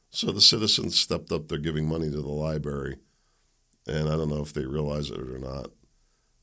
so 0.09 0.29
the 0.33 0.41
citizens 0.41 0.99
stepped 0.99 1.31
up. 1.31 1.47
They're 1.47 1.57
giving 1.57 1.87
money 1.87 2.11
to 2.11 2.21
the 2.21 2.27
library, 2.27 2.97
and 3.87 4.09
I 4.09 4.17
don't 4.17 4.29
know 4.29 4.41
if 4.41 4.51
they 4.51 4.65
realize 4.65 5.09
it 5.09 5.19
or 5.19 5.39
not. 5.39 5.67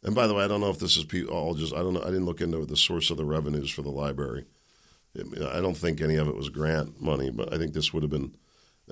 And 0.02 0.14
by 0.14 0.26
the 0.26 0.32
way, 0.32 0.44
I 0.44 0.48
don't 0.48 0.62
know 0.62 0.70
if 0.70 0.78
this 0.78 0.96
is 0.96 1.04
all 1.28 1.52
just 1.52 1.74
I 1.74 1.80
don't 1.80 1.92
know. 1.92 2.00
I 2.02 2.06
didn't 2.06 2.24
look 2.24 2.40
into 2.40 2.64
the 2.64 2.78
source 2.78 3.10
of 3.10 3.18
the 3.18 3.26
revenues 3.26 3.70
for 3.70 3.82
the 3.82 3.90
library. 3.90 4.46
I 5.14 5.60
don't 5.60 5.76
think 5.76 6.00
any 6.00 6.16
of 6.16 6.28
it 6.28 6.36
was 6.36 6.48
grant 6.48 6.98
money, 6.98 7.30
but 7.30 7.52
I 7.52 7.58
think 7.58 7.74
this 7.74 7.92
would 7.92 8.02
have 8.02 8.10
been 8.10 8.36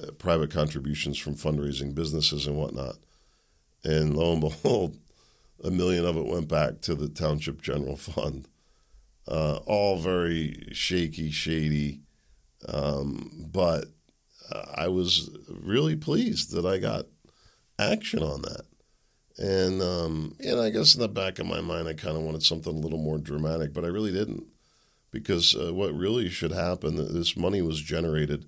uh, 0.02 0.12
private 0.12 0.50
contributions 0.50 1.18
from 1.18 1.34
fundraising 1.34 1.94
businesses 1.94 2.46
and 2.46 2.56
whatnot. 2.56 2.96
And 3.84 4.16
lo 4.16 4.32
and 4.32 4.40
behold, 4.40 4.96
a 5.64 5.70
million 5.70 6.04
of 6.04 6.16
it 6.16 6.26
went 6.26 6.48
back 6.48 6.80
to 6.82 6.94
the 6.94 7.08
township 7.08 7.62
general 7.62 7.96
fund. 7.96 8.48
Uh, 9.26 9.58
all 9.66 9.98
very 9.98 10.68
shaky, 10.72 11.30
shady, 11.30 12.00
um, 12.66 13.46
but 13.52 13.84
I 14.74 14.88
was 14.88 15.30
really 15.48 15.96
pleased 15.96 16.52
that 16.52 16.64
I 16.64 16.78
got 16.78 17.06
action 17.78 18.22
on 18.22 18.42
that. 18.42 18.62
And 19.37 19.82
um, 19.82 20.34
and 20.40 20.58
I 20.58 20.70
guess 20.70 20.94
in 20.94 21.00
the 21.00 21.08
back 21.08 21.38
of 21.38 21.46
my 21.46 21.61
mind, 21.61 21.87
I 21.87 21.94
kind 21.94 22.16
of 22.16 22.22
wanted 22.22 22.42
something 22.42 22.74
a 22.74 22.78
little 22.78 22.98
more 22.98 23.18
dramatic, 23.18 23.72
but 23.72 23.84
I 23.84 23.88
really 23.88 24.11
didn't, 24.11 24.44
because 25.12 25.54
uh, 25.54 25.72
what 25.72 25.94
really 25.94 26.28
should 26.28 26.50
happen, 26.50 26.96
this 26.96 27.37
money 27.37 27.62
was 27.62 27.80
generated 27.80 28.46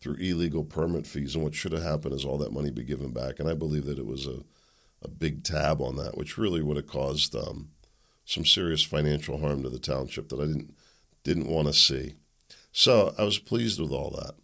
through 0.00 0.16
illegal 0.16 0.64
permit 0.64 1.06
fees. 1.06 1.34
And 1.34 1.44
what 1.44 1.54
should 1.54 1.72
have 1.72 1.82
happened 1.82 2.14
is 2.14 2.24
all 2.24 2.38
that 2.38 2.52
money 2.52 2.70
be 2.70 2.84
given 2.84 3.12
back. 3.12 3.38
And 3.38 3.48
I 3.48 3.54
believe 3.54 3.86
that 3.86 3.98
it 3.98 4.06
was 4.06 4.26
a, 4.26 4.42
a 5.02 5.08
big 5.08 5.42
tab 5.42 5.80
on 5.80 5.96
that, 5.96 6.16
which 6.16 6.38
really 6.38 6.62
would 6.62 6.76
have 6.76 6.86
caused 6.86 7.34
um, 7.34 7.70
some 8.24 8.44
serious 8.44 8.82
financial 8.82 9.38
harm 9.38 9.62
to 9.62 9.68
the 9.68 9.78
township 9.78 10.28
that 10.28 10.40
I 10.40 10.46
didn't 10.46 10.74
didn't 11.24 11.48
want 11.48 11.66
to 11.66 11.72
see. 11.72 12.14
So 12.70 13.14
I 13.18 13.24
was 13.24 13.38
pleased 13.38 13.80
with 13.80 13.90
all 13.90 14.10
that. 14.10 14.34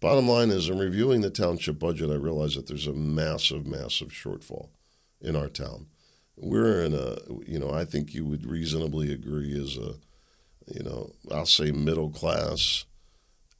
Bottom 0.00 0.28
line 0.28 0.50
is, 0.50 0.68
in 0.68 0.78
reviewing 0.78 1.20
the 1.20 1.30
township 1.30 1.78
budget, 1.78 2.10
I 2.10 2.14
realized 2.14 2.56
that 2.56 2.66
there's 2.66 2.86
a 2.86 2.92
massive, 2.92 3.66
massive 3.66 4.08
shortfall 4.08 4.68
in 5.20 5.36
our 5.36 5.48
town. 5.48 5.86
We're 6.36 6.82
in 6.82 6.94
a, 6.94 7.16
you 7.46 7.58
know, 7.58 7.70
I 7.70 7.84
think 7.84 8.14
you 8.14 8.24
would 8.24 8.46
reasonably 8.46 9.12
agree 9.12 9.58
as 9.60 9.76
a, 9.76 9.94
you 10.72 10.82
know, 10.82 11.12
I'll 11.30 11.46
say 11.46 11.70
middle 11.70 12.10
class, 12.10 12.84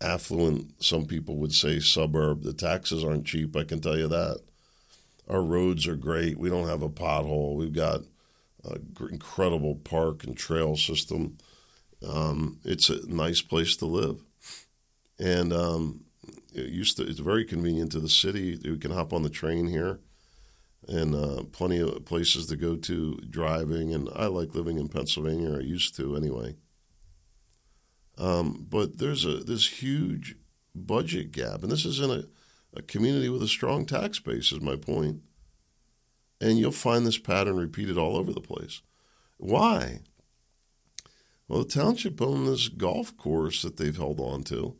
affluent, 0.00 0.82
some 0.82 1.06
people 1.06 1.36
would 1.36 1.52
say 1.52 1.80
suburb. 1.80 2.42
The 2.42 2.52
taxes 2.52 3.04
aren't 3.04 3.26
cheap, 3.26 3.56
I 3.56 3.64
can 3.64 3.80
tell 3.80 3.96
you 3.96 4.08
that. 4.08 4.40
Our 5.28 5.42
roads 5.42 5.86
are 5.88 5.96
great. 5.96 6.38
We 6.38 6.48
don't 6.48 6.68
have 6.68 6.82
a 6.82 6.88
pothole. 6.88 7.56
We've 7.56 7.72
got 7.72 8.02
an 8.64 8.94
incredible 9.10 9.74
park 9.74 10.24
and 10.24 10.36
trail 10.36 10.76
system. 10.76 11.38
Um, 12.06 12.58
it's 12.64 12.90
a 12.90 13.06
nice 13.08 13.40
place 13.40 13.76
to 13.76 13.86
live, 13.86 14.20
and 15.18 15.52
um, 15.52 16.04
it 16.54 16.66
used 16.66 16.98
to. 16.98 17.08
It's 17.08 17.20
very 17.20 17.44
convenient 17.44 17.92
to 17.92 18.00
the 18.00 18.08
city. 18.08 18.58
We 18.62 18.78
can 18.78 18.92
hop 18.92 19.12
on 19.12 19.22
the 19.22 19.30
train 19.30 19.66
here, 19.66 19.98
and 20.86 21.14
uh, 21.14 21.44
plenty 21.52 21.80
of 21.80 22.04
places 22.04 22.46
to 22.46 22.56
go 22.56 22.76
to 22.76 23.16
driving. 23.28 23.94
And 23.94 24.08
I 24.14 24.26
like 24.26 24.54
living 24.54 24.78
in 24.78 24.88
Pennsylvania. 24.88 25.56
I 25.56 25.60
used 25.60 25.96
to 25.96 26.14
anyway. 26.16 26.56
Um, 28.18 28.66
but 28.68 28.98
there's 28.98 29.24
a 29.24 29.38
this 29.38 29.82
huge 29.82 30.36
budget 30.74 31.32
gap, 31.32 31.62
and 31.62 31.70
this 31.70 31.84
is 31.84 32.00
in 32.00 32.10
a, 32.10 32.24
a 32.74 32.82
community 32.82 33.28
with 33.28 33.42
a 33.42 33.48
strong 33.48 33.86
tax 33.86 34.18
base. 34.18 34.52
Is 34.52 34.60
my 34.60 34.76
point. 34.76 35.22
and 36.40 36.58
you'll 36.58 36.72
find 36.72 37.06
this 37.06 37.18
pattern 37.18 37.56
repeated 37.56 37.96
all 37.96 38.16
over 38.16 38.32
the 38.32 38.40
place. 38.40 38.82
Why? 39.38 40.00
Well, 41.48 41.62
the 41.62 41.68
township 41.68 42.20
owned 42.20 42.46
this 42.46 42.68
golf 42.68 43.16
course 43.16 43.62
that 43.62 43.76
they've 43.76 43.96
held 43.96 44.20
on 44.20 44.42
to. 44.44 44.76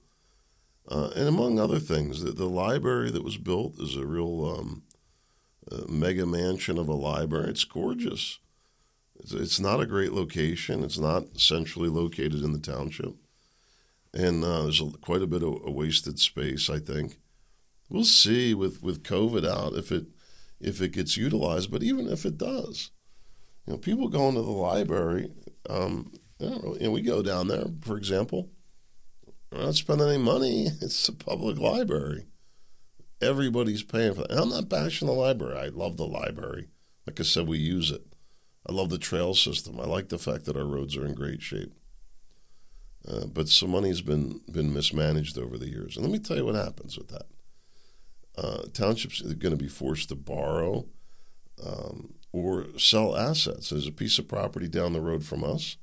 Uh, 0.88 1.10
and 1.16 1.28
among 1.28 1.58
other 1.58 1.78
things, 1.78 2.22
the, 2.22 2.30
the, 2.30 2.48
library 2.48 3.10
that 3.10 3.24
was 3.24 3.38
built 3.38 3.80
is 3.80 3.96
a 3.96 4.06
real 4.06 4.44
um, 4.44 4.82
mega 5.88 6.24
mansion 6.24 6.78
of 6.78 6.88
a 6.88 6.94
library. 6.94 7.50
It's 7.50 7.64
gorgeous. 7.64 8.38
It's, 9.18 9.32
it's, 9.32 9.60
not 9.60 9.80
a 9.80 9.86
great 9.86 10.12
location. 10.12 10.84
It's 10.84 10.98
not 10.98 11.38
centrally 11.38 11.88
located 11.88 12.42
in 12.42 12.52
the 12.52 12.60
township. 12.60 13.14
And 14.16 14.42
uh, 14.42 14.62
there's 14.62 14.80
a, 14.80 14.90
quite 15.02 15.20
a 15.20 15.26
bit 15.26 15.42
of 15.42 15.60
a 15.62 15.70
wasted 15.70 16.18
space, 16.18 16.70
I 16.70 16.78
think. 16.78 17.18
We'll 17.90 18.04
see 18.04 18.54
with, 18.54 18.82
with 18.82 19.02
COVID 19.02 19.46
out 19.46 19.74
if 19.74 19.92
it 19.92 20.06
if 20.58 20.80
it 20.80 20.92
gets 20.92 21.18
utilized. 21.18 21.70
But 21.70 21.82
even 21.82 22.08
if 22.08 22.24
it 22.24 22.38
does, 22.38 22.90
you 23.66 23.74
know, 23.74 23.78
people 23.78 24.08
going 24.08 24.34
to 24.34 24.40
the 24.40 24.50
library, 24.50 25.32
um, 25.68 26.12
know, 26.40 26.90
we 26.90 27.02
go 27.02 27.22
down 27.22 27.48
there, 27.48 27.66
for 27.82 27.98
example. 27.98 28.48
We're 29.52 29.64
not 29.64 29.74
spending 29.74 30.08
any 30.08 30.18
money. 30.18 30.68
It's 30.80 31.08
a 31.08 31.12
public 31.12 31.58
library. 31.58 32.26
Everybody's 33.20 33.82
paying 33.82 34.14
for 34.14 34.22
it. 34.22 34.30
And 34.30 34.40
I'm 34.40 34.48
not 34.48 34.70
bashing 34.70 35.08
the 35.08 35.14
library. 35.14 35.58
I 35.58 35.68
love 35.68 35.98
the 35.98 36.06
library. 36.06 36.68
Like 37.06 37.20
I 37.20 37.22
said, 37.22 37.46
we 37.46 37.58
use 37.58 37.90
it. 37.90 38.02
I 38.66 38.72
love 38.72 38.88
the 38.88 38.98
trail 38.98 39.34
system. 39.34 39.78
I 39.78 39.84
like 39.84 40.08
the 40.08 40.18
fact 40.18 40.46
that 40.46 40.56
our 40.56 40.64
roads 40.64 40.96
are 40.96 41.04
in 41.04 41.14
great 41.14 41.42
shape. 41.42 41.72
Uh, 43.08 43.26
but 43.26 43.48
some 43.48 43.70
money's 43.70 44.00
been 44.00 44.40
been 44.50 44.72
mismanaged 44.72 45.38
over 45.38 45.56
the 45.56 45.68
years. 45.68 45.96
And 45.96 46.04
let 46.04 46.12
me 46.12 46.18
tell 46.18 46.36
you 46.36 46.44
what 46.44 46.54
happens 46.54 46.98
with 46.98 47.08
that. 47.08 47.26
Uh, 48.36 48.62
townships 48.72 49.22
are 49.22 49.34
going 49.34 49.56
to 49.56 49.62
be 49.62 49.68
forced 49.68 50.08
to 50.10 50.14
borrow 50.14 50.86
um, 51.64 52.14
or 52.32 52.66
sell 52.78 53.16
assets. 53.16 53.70
There's 53.70 53.86
a 53.86 53.92
piece 53.92 54.18
of 54.18 54.28
property 54.28 54.68
down 54.68 54.92
the 54.92 55.00
road 55.00 55.24
from 55.24 55.44
us 55.44 55.76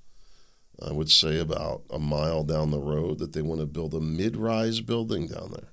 I 0.82 0.92
would 0.92 1.12
say 1.12 1.40
about 1.40 1.84
a 1.90 2.00
mile 2.00 2.44
down 2.44 2.72
the 2.72 2.80
road 2.80 3.20
that 3.20 3.34
they 3.34 3.42
want 3.42 3.62
to 3.62 3.68
build 3.68 3.94
a 3.94 4.00
mid 4.00 4.36
rise 4.36 4.82
building 4.82 5.28
down 5.28 5.52
there. 5.52 5.70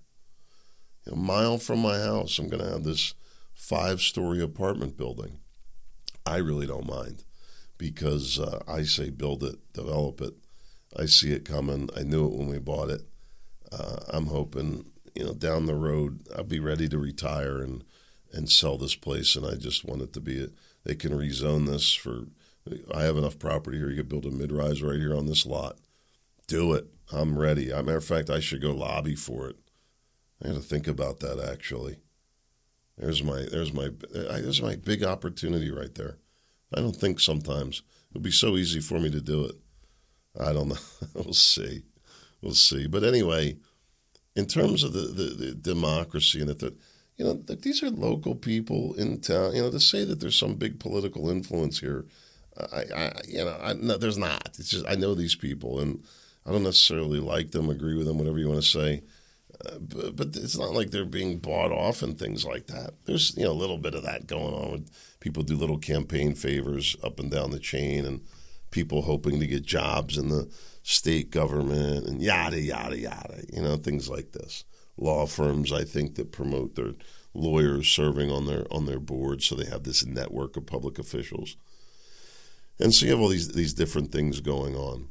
A 1.13 1.17
mile 1.17 1.59
from 1.59 1.81
my 1.81 1.99
house, 1.99 2.39
I'm 2.39 2.49
going 2.49 2.63
to 2.63 2.71
have 2.71 2.85
this 2.85 3.15
five 3.55 4.01
story 4.01 4.43
apartment 4.43 4.97
building. 4.97 5.41
I 6.27 6.37
really 6.37 6.67
don't 6.67 6.87
mind 6.87 7.25
because 7.79 8.39
uh, 8.39 8.63
I 8.69 8.83
say 8.83 9.11
build 9.11 9.43
it, 9.43 9.73
develop 9.73 10.21
it. 10.21 10.35
I 10.97 11.07
see 11.07 11.33
it 11.33 11.45
coming. 11.45 11.89
I 11.97 12.03
knew 12.03 12.27
it 12.27 12.33
when 12.33 12.49
we 12.49 12.59
bought 12.59 12.91
it. 12.91 13.03
Uh, 13.73 13.97
I'm 14.09 14.27
hoping, 14.27 14.87
you 15.15 15.25
know, 15.25 15.35
down 15.35 15.67
the 15.67 15.75
road, 15.75 16.27
I'll 16.37 16.45
be 16.45 16.59
ready 16.59 16.89
to 16.89 16.99
retire 16.99 17.63
and, 17.63 17.85
and 18.33 18.51
sell 18.51 18.77
this 18.77 18.97
place. 18.97 19.37
And 19.37 19.47
I 19.47 19.55
just 19.55 19.85
want 19.85 20.03
it 20.03 20.13
to 20.15 20.21
be, 20.21 20.45
a, 20.45 20.49
they 20.85 20.95
can 20.95 21.13
rezone 21.13 21.67
this 21.67 21.95
for 21.95 22.27
I 22.95 23.03
have 23.03 23.17
enough 23.17 23.39
property 23.39 23.79
here. 23.79 23.91
You 23.91 23.97
could 23.97 24.09
build 24.09 24.27
a 24.27 24.31
mid 24.31 24.53
rise 24.53 24.83
right 24.83 24.99
here 24.99 25.17
on 25.17 25.27
this 25.27 25.47
lot. 25.47 25.79
Do 26.47 26.75
it. 26.75 26.87
I'm 27.13 27.39
ready. 27.39 27.73
As 27.73 27.79
a 27.79 27.83
matter 27.83 27.99
of 27.99 28.05
fact, 28.05 28.31
I 28.31 28.41
should 28.41 28.63
go 28.63 28.73
lobby 28.73 29.15
for 29.15 29.49
it. 29.49 29.57
I 30.43 30.49
got 30.49 30.55
to 30.55 30.61
think 30.61 30.87
about 30.87 31.21
that 31.21 31.41
actually. 31.41 31.99
There's 32.97 33.23
my 33.23 33.47
there's 33.51 33.73
my 33.73 33.91
there's 34.13 34.63
my 34.63 34.77
big 34.77 35.03
opportunity 35.03 35.71
right 35.71 35.95
there. 35.95 36.19
I 36.75 36.81
don't 36.81 36.97
think 36.97 37.19
sometimes 37.19 37.83
it'll 38.11 38.23
be 38.23 38.31
so 38.31 38.57
easy 38.57 38.81
for 38.81 39.01
me 39.01 39.11
to 39.11 39.21
do 39.21 39.45
it. 39.47 39.57
I 40.39 40.53
don't 40.53 40.69
know. 40.69 40.77
we'll 41.15 41.33
see. 41.33 41.83
We'll 42.43 42.55
see. 42.55 42.87
But 42.87 43.05
anyway, 43.05 43.57
in 44.37 44.47
terms 44.47 44.83
of 44.83 44.93
the, 44.93 45.01
the, 45.01 45.25
the 45.35 45.55
democracy 45.55 46.41
and 46.41 46.51
that 46.51 46.77
you 47.17 47.25
know 47.25 47.35
these 47.35 47.83
are 47.83 47.91
local 47.91 48.35
people 48.35 48.95
in 48.95 49.21
town. 49.21 49.55
You 49.55 49.63
know 49.63 49.71
to 49.71 49.81
say 49.81 50.05
that 50.05 50.21
there's 50.21 50.39
some 50.39 50.55
big 50.55 50.81
political 50.81 51.29
influence 51.29 51.81
here 51.81 52.07
I, 52.73 52.85
I 52.95 53.13
you 53.27 53.45
know, 53.45 53.59
I, 53.63 53.73
no, 53.75 53.97
there's 53.97 54.19
not. 54.19 54.51
It's 54.59 54.71
just 54.71 54.87
I 54.89 54.95
know 54.95 55.15
these 55.15 55.35
people, 55.35 55.81
and 55.81 56.03
I 56.47 56.53
don't 56.53 56.63
necessarily 56.63 57.21
like 57.21 57.51
them, 57.51 57.71
agree 57.71 57.97
with 57.97 58.07
them, 58.07 58.19
whatever 58.19 58.39
you 58.39 58.49
want 58.49 58.63
to 58.63 58.69
say. 58.69 59.03
Uh, 59.67 59.79
but, 59.79 60.17
but, 60.17 60.29
it's 60.37 60.57
not 60.57 60.73
like 60.73 60.91
they're 60.91 61.05
being 61.05 61.39
bought 61.39 61.71
off 61.71 62.03
and 62.03 62.19
things 62.19 62.47
like 62.47 62.67
that. 62.69 62.95
There's 63.05 63.37
you 63.37 63.45
know 63.45 63.53
a 63.53 63.53
little 63.53 63.79
bit 63.79 63.95
of 63.95 64.03
that 64.05 64.27
going 64.27 64.55
on. 64.55 64.87
People 65.21 65.43
do 65.43 65.57
little 65.57 65.79
campaign 65.79 66.35
favors 66.35 66.97
up 67.05 67.19
and 67.21 67.31
down 67.31 67.51
the 67.51 67.59
chain, 67.59 68.05
and 68.05 68.21
people 68.71 69.03
hoping 69.03 69.41
to 69.41 69.47
get 69.47 69.65
jobs 69.65 70.17
in 70.17 70.29
the 70.29 70.51
state 70.83 71.31
government 71.31 72.07
and 72.07 72.23
yada 72.23 72.61
yada 72.61 72.99
yada. 72.99 73.43
You 73.53 73.63
know 73.63 73.77
things 73.77 74.09
like 74.09 74.33
this. 74.33 74.65
Law 74.97 75.27
firms, 75.27 75.73
I 75.73 75.85
think, 75.85 76.17
that 76.17 76.33
promote 76.33 76.75
their 76.75 76.93
lawyers 77.35 77.89
serving 77.89 78.31
on 78.31 78.47
their 78.47 78.65
on 78.71 78.87
their 78.87 79.01
board, 79.01 79.43
so 79.43 79.55
they 79.55 79.67
have 79.67 79.85
this 79.85 80.05
network 80.05 80.57
of 80.57 80.67
public 80.67 80.99
officials. 80.99 81.57
And 82.79 82.95
so 82.95 83.07
you 83.07 83.13
have 83.13 83.21
all 83.21 83.29
these 83.29 83.53
these 83.53 83.75
different 83.75 84.13
things 84.13 84.41
going 84.41 84.75
on. 84.75 85.09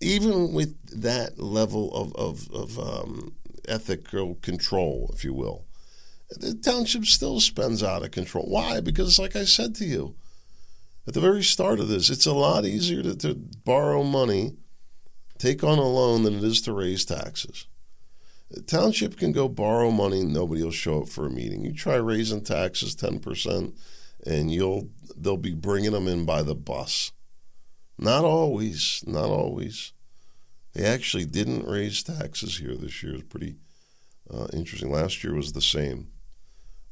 Even 0.00 0.52
with 0.52 0.76
that 1.02 1.38
level 1.38 1.92
of 1.94 2.14
of, 2.16 2.50
of 2.52 2.78
um, 2.78 3.34
ethical 3.66 4.36
control, 4.36 5.10
if 5.12 5.24
you 5.24 5.34
will, 5.34 5.64
the 6.30 6.54
township 6.54 7.04
still 7.04 7.40
spends 7.40 7.82
out 7.82 8.04
of 8.04 8.10
control. 8.10 8.46
Why? 8.48 8.80
Because, 8.80 9.18
like 9.18 9.34
I 9.34 9.44
said 9.44 9.74
to 9.76 9.84
you 9.84 10.14
at 11.08 11.14
the 11.14 11.20
very 11.20 11.42
start 11.42 11.80
of 11.80 11.88
this, 11.88 12.10
it's 12.10 12.26
a 12.26 12.34
lot 12.34 12.66
easier 12.66 13.02
to, 13.02 13.16
to 13.16 13.34
borrow 13.64 14.02
money, 14.02 14.56
take 15.38 15.64
on 15.64 15.78
a 15.78 15.88
loan, 15.88 16.22
than 16.22 16.34
it 16.34 16.44
is 16.44 16.60
to 16.62 16.72
raise 16.72 17.04
taxes. 17.06 17.66
The 18.50 18.60
township 18.62 19.16
can 19.16 19.32
go 19.32 19.48
borrow 19.48 19.90
money, 19.90 20.22
nobody 20.22 20.62
will 20.62 20.70
show 20.70 21.02
up 21.02 21.08
for 21.08 21.26
a 21.26 21.30
meeting. 21.30 21.64
You 21.64 21.72
try 21.72 21.96
raising 21.96 22.42
taxes 22.42 22.94
ten 22.94 23.18
percent 23.20 23.74
and 24.26 24.52
you'll 24.52 24.90
they'll 25.16 25.36
be 25.36 25.54
bringing 25.54 25.92
them 25.92 26.08
in 26.08 26.24
by 26.24 26.42
the 26.42 26.54
bus. 26.54 27.12
Not 27.98 28.24
always, 28.24 29.02
not 29.06 29.30
always. 29.30 29.92
They 30.74 30.84
actually 30.84 31.24
didn't 31.24 31.66
raise 31.66 32.02
taxes 32.02 32.58
here 32.58 32.74
this 32.74 33.02
year. 33.02 33.14
It's 33.14 33.24
pretty 33.24 33.56
uh, 34.32 34.48
interesting. 34.52 34.90
Last 34.90 35.24
year 35.24 35.34
was 35.34 35.52
the 35.52 35.62
same. 35.62 36.08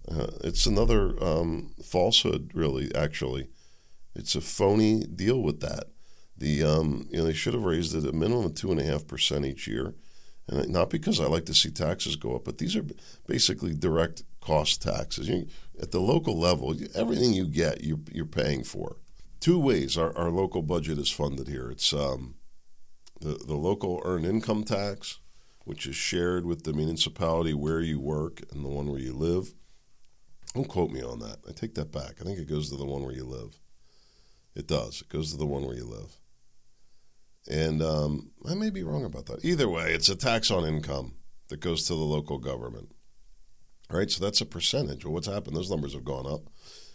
Uh, 0.08 0.28
it's 0.42 0.66
another 0.66 1.22
um, 1.22 1.74
falsehood, 1.84 2.50
really. 2.54 2.94
Actually, 2.94 3.48
it's 4.16 4.34
a 4.34 4.40
phony 4.40 5.04
deal 5.04 5.42
with 5.42 5.60
that. 5.60 5.84
The 6.36 6.62
um, 6.62 7.08
you 7.10 7.18
know 7.18 7.24
they 7.24 7.32
should 7.32 7.54
have 7.54 7.64
raised 7.64 7.94
it 7.94 8.06
a 8.06 8.12
minimum 8.12 8.46
of 8.46 8.54
two 8.54 8.70
and 8.70 8.80
a 8.80 8.84
half 8.84 9.06
percent 9.06 9.46
each 9.46 9.66
year, 9.66 9.94
and 10.48 10.68
not 10.68 10.90
because 10.90 11.20
I 11.20 11.26
like 11.26 11.46
to 11.46 11.54
see 11.54 11.70
taxes 11.70 12.16
go 12.16 12.34
up, 12.36 12.44
but 12.44 12.58
these 12.58 12.76
are 12.76 12.84
basically 13.26 13.74
direct 13.74 14.22
cost 14.40 14.82
taxes. 14.82 15.28
You, 15.28 15.46
at 15.80 15.90
the 15.90 16.00
local 16.00 16.38
level, 16.38 16.74
everything 16.94 17.32
you 17.32 17.46
get, 17.46 17.84
you're, 17.84 17.98
you're 18.10 18.24
paying 18.24 18.64
for. 18.64 18.96
Two 19.40 19.58
ways 19.58 19.98
our, 19.98 20.16
our 20.16 20.30
local 20.30 20.62
budget 20.62 20.98
is 20.98 21.10
funded 21.10 21.48
here. 21.48 21.70
It's 21.70 21.92
um, 21.92 22.36
the, 23.20 23.34
the 23.34 23.54
local 23.54 24.00
earned 24.04 24.24
income 24.24 24.64
tax, 24.64 25.18
which 25.64 25.86
is 25.86 25.96
shared 25.96 26.46
with 26.46 26.64
the 26.64 26.72
municipality 26.72 27.52
where 27.52 27.80
you 27.80 28.00
work 28.00 28.40
and 28.52 28.64
the 28.64 28.68
one 28.68 28.90
where 28.90 29.00
you 29.00 29.12
live. 29.12 29.52
Don't 30.54 30.68
quote 30.68 30.90
me 30.90 31.02
on 31.02 31.18
that. 31.18 31.38
I 31.46 31.52
take 31.52 31.74
that 31.74 31.92
back. 31.92 32.14
I 32.20 32.24
think 32.24 32.38
it 32.38 32.48
goes 32.48 32.70
to 32.70 32.76
the 32.76 32.86
one 32.86 33.02
where 33.02 33.14
you 33.14 33.24
live. 33.24 33.58
It 34.56 34.66
does. 34.66 35.02
It 35.02 35.10
goes 35.10 35.30
to 35.30 35.36
the 35.36 35.46
one 35.46 35.66
where 35.66 35.76
you 35.76 35.84
live. 35.84 36.16
And 37.48 37.82
um, 37.82 38.30
I 38.48 38.54
may 38.54 38.70
be 38.70 38.82
wrong 38.82 39.04
about 39.04 39.26
that. 39.26 39.44
Either 39.44 39.68
way, 39.68 39.92
it's 39.92 40.08
a 40.08 40.16
tax 40.16 40.50
on 40.50 40.64
income 40.64 41.14
that 41.48 41.60
goes 41.60 41.84
to 41.84 41.94
the 41.94 42.00
local 42.00 42.38
government. 42.38 42.90
All 43.90 43.98
right, 43.98 44.10
so 44.10 44.24
that's 44.24 44.40
a 44.40 44.46
percentage. 44.46 45.04
Well, 45.04 45.14
what's 45.14 45.28
happened? 45.28 45.56
Those 45.56 45.70
numbers 45.70 45.92
have 45.92 46.04
gone 46.04 46.26
up 46.26 46.48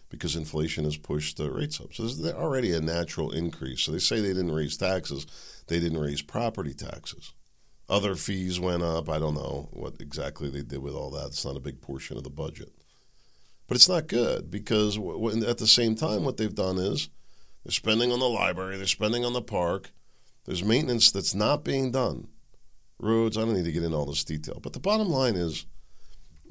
because 0.10 0.36
inflation 0.36 0.84
has 0.84 0.98
pushed 0.98 1.38
the 1.38 1.50
rates 1.50 1.80
up. 1.80 1.94
So 1.94 2.04
there's 2.04 2.34
already 2.34 2.74
a 2.74 2.82
natural 2.82 3.32
increase. 3.32 3.82
So 3.82 3.92
they 3.92 4.00
say 4.00 4.20
they 4.20 4.30
didn't 4.30 4.52
raise 4.52 4.76
taxes, 4.76 5.26
they 5.68 5.80
didn't 5.80 6.02
raise 6.02 6.22
property 6.22 6.74
taxes. 6.74 7.32
Other 7.88 8.16
fees 8.16 8.60
went 8.60 8.84
up. 8.84 9.08
I 9.10 9.20
don't 9.20 9.36
know 9.36 9.70
what 9.72 9.96
exactly 10.00 10.50
they 10.50 10.64
did 10.64 10.82
with 10.82 10.96
all 10.96 11.12
that. 11.12 11.28
It's 11.28 11.46
not 11.46 11.58
a 11.58 11.62
big 11.62 11.82
portion 11.82 12.18
of 12.18 12.24
the 12.24 12.30
budget. 12.30 12.72
But 13.68 13.76
it's 13.76 13.90
not 13.90 14.08
good 14.08 14.50
because 14.50 14.98
at 14.98 15.58
the 15.60 15.68
same 15.68 15.96
time, 15.96 16.24
what 16.24 16.38
they've 16.38 16.54
done 16.54 16.78
is 16.78 17.10
they're 17.64 17.72
spending 17.72 18.12
on 18.12 18.20
the 18.20 18.30
library, 18.30 18.78
they're 18.78 18.86
spending 18.88 19.26
on 19.26 19.34
the 19.34 19.42
park. 19.42 19.92
There's 20.46 20.64
maintenance 20.64 21.12
that's 21.12 21.36
not 21.36 21.64
being 21.64 21.92
done. 21.92 22.28
Roads, 23.00 23.38
I 23.38 23.42
don't 23.42 23.54
need 23.54 23.66
to 23.66 23.72
get 23.72 23.84
into 23.84 23.98
all 23.98 24.06
this 24.06 24.24
detail. 24.24 24.60
But 24.62 24.74
the 24.74 24.80
bottom 24.80 25.10
line 25.10 25.36
is 25.36 25.66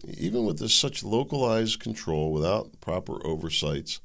even 0.05 0.45
with 0.45 0.59
this 0.59 0.75
such 0.75 1.05
localized 1.05 1.81
control 1.81 2.33
without 2.33 2.81
proper 2.81 3.25
oversights, 3.27 4.01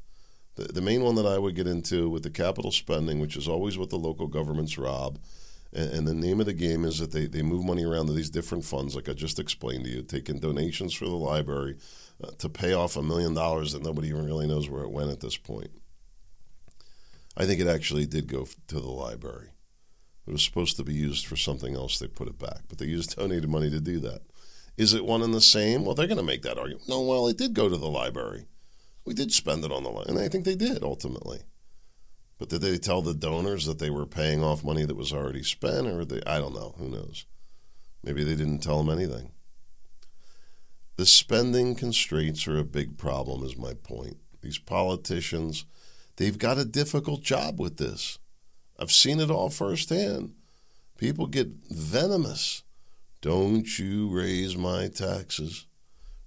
the, 0.56 0.66
the 0.66 0.82
main 0.82 1.04
one 1.04 1.16
that 1.16 1.26
I 1.26 1.38
would 1.38 1.56
get 1.56 1.68
into 1.68 2.10
with 2.10 2.24
the 2.24 2.30
capital 2.30 2.72
spending, 2.72 3.20
which 3.20 3.38
is 3.38 3.48
always 3.48 3.78
what 3.78 3.90
the 3.90 3.98
local 3.98 4.28
governments 4.28 4.78
rob, 4.78 5.20
and, 5.74 5.92
and 5.92 6.08
the 6.08 6.14
name 6.14 6.40
of 6.40 6.46
the 6.46 6.54
game 6.54 6.86
is 6.86 7.00
that 7.00 7.12
they, 7.12 7.28
they 7.28 7.42
move 7.42 7.66
money 7.66 7.86
around 7.86 8.08
to 8.08 8.14
these 8.14 8.30
different 8.30 8.66
funds, 8.66 8.96
like 8.96 9.10
I 9.10 9.14
just 9.14 9.40
explained 9.40 9.86
to 9.86 9.90
you, 9.90 10.02
taking 10.02 10.40
donations 10.40 10.94
for 10.94 11.06
the 11.06 11.12
library 11.12 11.78
uh, 12.24 12.32
to 12.40 12.50
pay 12.50 12.74
off 12.74 12.96
a 12.96 13.04
million 13.04 13.34
dollars 13.34 13.74
that 13.74 13.84
nobody 13.84 14.10
even 14.10 14.26
really 14.26 14.48
knows 14.48 14.70
where 14.70 14.84
it 14.84 14.92
went 14.92 15.12
at 15.12 15.20
this 15.20 15.38
point. 15.38 15.72
I 17.38 17.46
think 17.46 17.60
it 17.60 17.68
actually 17.68 18.06
did 18.06 18.28
go 18.28 18.48
to 18.68 18.80
the 18.80 18.88
library. 18.88 19.50
It 20.28 20.32
was 20.32 20.44
supposed 20.44 20.78
to 20.78 20.84
be 20.84 20.94
used 20.94 21.26
for 21.28 21.36
something 21.36 21.76
else. 21.76 22.00
They 22.00 22.08
put 22.08 22.28
it 22.28 22.40
back, 22.40 22.62
but 22.68 22.78
they 22.78 22.86
used 22.86 23.16
donated 23.18 23.50
money 23.50 23.70
to 23.70 23.80
do 23.80 24.00
that. 24.02 24.22
Is 24.78 24.94
it 24.94 25.06
one 25.06 25.22
and 25.22 25.34
the 25.34 25.42
same? 25.42 25.86
Well, 25.86 25.96
they're 25.96 26.08
going 26.08 26.18
to 26.18 26.24
make 26.24 26.42
that 26.42 26.58
argument. 26.58 26.90
No, 26.90 27.02
well, 27.02 27.28
it 27.28 27.38
did 27.38 27.54
go 27.54 27.70
to 27.70 27.78
the 27.78 27.88
library. 27.88 28.46
We 29.06 29.14
did 29.14 29.32
spend 29.32 29.64
it 29.64 29.72
on 29.72 29.84
the 29.84 29.90
library, 29.90 30.18
and 30.18 30.26
I 30.26 30.30
think 30.30 30.46
they 30.46 30.56
did 30.56 30.84
ultimately. 30.84 31.42
But 32.38 32.50
did 32.50 32.62
they 32.62 32.78
tell 32.78 33.02
the 33.02 33.14
donors 33.14 33.66
that 33.66 33.80
they 33.80 33.90
were 33.90 34.06
paying 34.06 34.44
off 34.44 34.64
money 34.64 34.84
that 34.84 34.98
was 34.98 35.14
already 35.14 35.44
spent, 35.44 35.88
or 35.88 36.04
they? 36.04 36.22
I 36.26 36.40
don't 36.40 36.56
know. 36.56 36.76
Who 36.78 36.90
knows? 36.90 37.26
Maybe 38.04 38.24
they 38.24 38.36
didn't 38.36 38.60
tell 38.60 38.84
them 38.84 38.96
anything. 38.96 39.32
The 40.98 41.06
spending 41.06 41.76
constraints 41.76 42.48
are 42.48 42.58
a 42.58 42.64
big 42.64 42.98
problem, 42.98 43.44
is 43.44 43.58
my 43.58 43.74
point. 43.74 44.18
These 44.42 44.60
politicians, 44.60 45.66
they've 46.18 46.38
got 46.38 46.58
a 46.58 46.66
difficult 46.66 47.22
job 47.22 47.60
with 47.60 47.78
this. 47.78 48.20
I've 48.78 48.92
seen 48.92 49.20
it 49.20 49.32
all 49.32 49.50
firsthand. 49.50 50.34
People 50.98 51.28
get 51.28 51.48
venomous 51.70 52.64
don't 53.26 53.80
you 53.80 54.08
raise 54.08 54.56
my 54.56 54.88
taxes. 54.88 55.66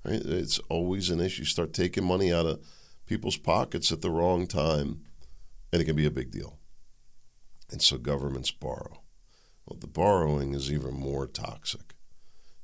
Right? 0.04 0.20
It's 0.20 0.58
always 0.68 1.10
an 1.10 1.20
issue. 1.20 1.44
Start 1.44 1.72
taking 1.72 2.04
money 2.04 2.32
out 2.32 2.44
of 2.44 2.60
people's 3.06 3.36
pockets 3.36 3.92
at 3.92 4.02
the 4.02 4.10
wrong 4.10 4.48
time, 4.48 5.02
and 5.72 5.80
it 5.80 5.84
can 5.84 5.94
be 5.94 6.06
a 6.06 6.10
big 6.10 6.32
deal. 6.32 6.58
And 7.70 7.80
so 7.80 7.98
governments 7.98 8.50
borrow. 8.50 9.00
Well, 9.64 9.78
the 9.78 9.86
borrowing 9.86 10.54
is 10.54 10.72
even 10.72 10.94
more 10.94 11.28
toxic. 11.28 11.94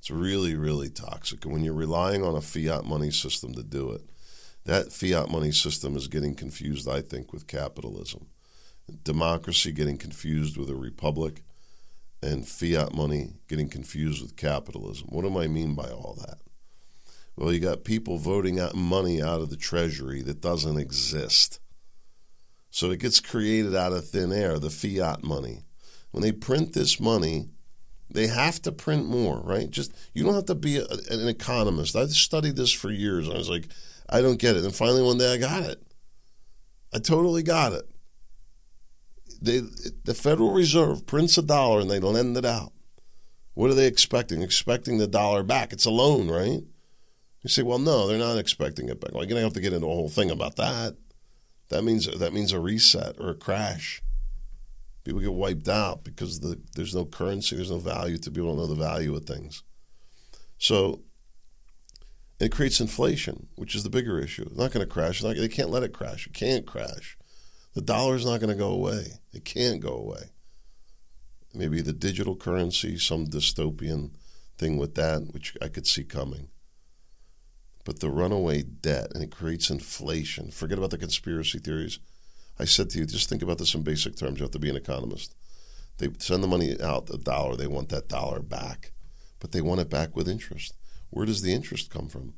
It's 0.00 0.10
really, 0.10 0.56
really 0.56 0.90
toxic. 0.90 1.44
And 1.44 1.54
when 1.54 1.62
you're 1.62 1.72
relying 1.72 2.24
on 2.24 2.34
a 2.34 2.40
fiat 2.40 2.84
money 2.84 3.12
system 3.12 3.54
to 3.54 3.62
do 3.62 3.92
it, 3.92 4.02
that 4.64 4.92
fiat 4.92 5.30
money 5.30 5.52
system 5.52 5.96
is 5.96 6.08
getting 6.08 6.34
confused, 6.34 6.88
I 6.88 7.00
think, 7.00 7.32
with 7.32 7.46
capitalism. 7.46 8.28
Democracy 9.02 9.72
getting 9.72 9.98
confused 9.98 10.56
with 10.56 10.70
a 10.70 10.74
republic 10.74 11.42
and 12.22 12.48
fiat 12.48 12.94
money 12.94 13.34
getting 13.48 13.68
confused 13.68 14.22
with 14.22 14.36
capitalism. 14.36 15.08
What 15.10 15.22
do 15.22 15.38
I 15.38 15.46
mean 15.46 15.74
by 15.74 15.90
all 15.90 16.16
that? 16.20 16.38
Well, 17.36 17.52
you 17.52 17.60
got 17.60 17.84
people 17.84 18.18
voting 18.18 18.60
out 18.60 18.74
money 18.74 19.20
out 19.20 19.40
of 19.40 19.50
the 19.50 19.56
treasury 19.56 20.22
that 20.22 20.40
doesn't 20.40 20.78
exist. 20.78 21.60
So 22.70 22.90
it 22.90 23.00
gets 23.00 23.20
created 23.20 23.74
out 23.74 23.92
of 23.92 24.08
thin 24.08 24.32
air, 24.32 24.58
the 24.58 24.70
fiat 24.70 25.22
money. 25.24 25.64
When 26.12 26.22
they 26.22 26.32
print 26.32 26.72
this 26.72 27.00
money, 27.00 27.48
they 28.10 28.28
have 28.28 28.62
to 28.62 28.72
print 28.72 29.06
more, 29.06 29.40
right? 29.40 29.68
Just 29.68 29.92
you 30.12 30.24
don't 30.24 30.34
have 30.34 30.46
to 30.46 30.54
be 30.54 30.78
a, 30.78 30.86
an 31.10 31.28
economist. 31.28 31.96
I've 31.96 32.10
studied 32.10 32.56
this 32.56 32.72
for 32.72 32.90
years. 32.90 33.28
I 33.28 33.34
was 33.34 33.50
like, 33.50 33.68
I 34.08 34.20
don't 34.20 34.38
get 34.38 34.56
it. 34.56 34.64
And 34.64 34.74
finally 34.74 35.02
one 35.02 35.18
day 35.18 35.32
I 35.32 35.38
got 35.38 35.62
it. 35.62 35.82
I 36.92 36.98
totally 36.98 37.42
got 37.42 37.72
it. 37.72 37.88
They, 39.40 39.60
the 40.04 40.14
Federal 40.14 40.52
Reserve 40.52 41.06
prints 41.06 41.36
a 41.36 41.42
dollar 41.42 41.80
and 41.80 41.90
they 41.90 42.00
lend 42.00 42.36
it 42.36 42.44
out. 42.44 42.72
What 43.54 43.70
are 43.70 43.74
they 43.74 43.86
expecting? 43.86 44.42
Expecting 44.42 44.98
the 44.98 45.06
dollar 45.06 45.42
back. 45.42 45.72
It's 45.72 45.84
a 45.84 45.90
loan, 45.90 46.28
right? 46.30 46.62
You 47.42 47.50
say, 47.50 47.62
well, 47.62 47.78
no, 47.78 48.06
they're 48.06 48.18
not 48.18 48.38
expecting 48.38 48.88
it 48.88 49.00
back. 49.00 49.12
Well, 49.12 49.22
you're 49.22 49.28
going 49.28 49.40
to 49.40 49.44
have 49.44 49.52
to 49.52 49.60
get 49.60 49.72
into 49.72 49.86
a 49.86 49.90
whole 49.90 50.08
thing 50.08 50.30
about 50.30 50.56
that. 50.56 50.96
That 51.68 51.82
means 51.82 52.06
that 52.06 52.32
means 52.32 52.52
a 52.52 52.60
reset 52.60 53.16
or 53.18 53.30
a 53.30 53.34
crash. 53.34 54.02
People 55.04 55.20
get 55.20 55.32
wiped 55.32 55.68
out 55.68 56.04
because 56.04 56.40
the, 56.40 56.58
there's 56.74 56.94
no 56.94 57.04
currency, 57.04 57.56
there's 57.56 57.70
no 57.70 57.78
value 57.78 58.16
to 58.18 58.30
people 58.30 58.48
don't 58.48 58.56
know 58.56 58.66
the 58.66 58.74
value 58.74 59.14
of 59.14 59.24
things. 59.24 59.62
So 60.58 61.02
it 62.40 62.52
creates 62.52 62.80
inflation, 62.80 63.48
which 63.56 63.74
is 63.74 63.82
the 63.82 63.90
bigger 63.90 64.18
issue. 64.18 64.42
It's 64.42 64.56
not 64.56 64.72
going 64.72 64.84
to 64.84 64.92
crash. 64.92 65.22
Not, 65.22 65.36
they 65.36 65.48
can't 65.48 65.70
let 65.70 65.82
it 65.82 65.92
crash. 65.92 66.26
It 66.26 66.34
can't 66.34 66.66
crash. 66.66 67.16
The 67.74 67.80
dollar 67.80 68.16
is 68.16 68.24
not 68.24 68.40
going 68.40 68.50
to 68.50 68.58
go 68.58 68.70
away. 68.70 69.20
It 69.32 69.44
can't 69.44 69.80
go 69.80 69.94
away. 69.94 70.30
Maybe 71.52 71.80
the 71.80 71.92
digital 71.92 72.34
currency, 72.36 72.98
some 72.98 73.26
dystopian 73.26 74.10
thing 74.58 74.76
with 74.78 74.94
that, 74.96 75.32
which 75.32 75.56
I 75.62 75.68
could 75.68 75.86
see 75.86 76.04
coming. 76.04 76.48
But 77.84 78.00
the 78.00 78.10
runaway 78.10 78.62
debt, 78.62 79.12
and 79.14 79.22
it 79.22 79.30
creates 79.30 79.70
inflation. 79.70 80.50
Forget 80.50 80.78
about 80.78 80.90
the 80.90 80.98
conspiracy 80.98 81.58
theories. 81.58 81.98
I 82.58 82.64
said 82.64 82.90
to 82.90 82.98
you, 82.98 83.06
just 83.06 83.28
think 83.28 83.42
about 83.42 83.58
this 83.58 83.74
in 83.74 83.82
basic 83.82 84.16
terms. 84.16 84.38
You 84.38 84.44
have 84.44 84.52
to 84.52 84.58
be 84.58 84.70
an 84.70 84.76
economist. 84.76 85.34
They 85.98 86.08
send 86.18 86.42
the 86.42 86.48
money 86.48 86.80
out, 86.80 87.06
the 87.06 87.18
dollar, 87.18 87.56
they 87.56 87.66
want 87.66 87.88
that 87.90 88.08
dollar 88.08 88.40
back, 88.40 88.92
but 89.38 89.52
they 89.52 89.60
want 89.60 89.80
it 89.80 89.90
back 89.90 90.16
with 90.16 90.28
interest. 90.28 90.74
Where 91.14 91.26
does 91.26 91.42
the 91.42 91.54
interest 91.54 91.90
come 91.90 92.08
from? 92.08 92.34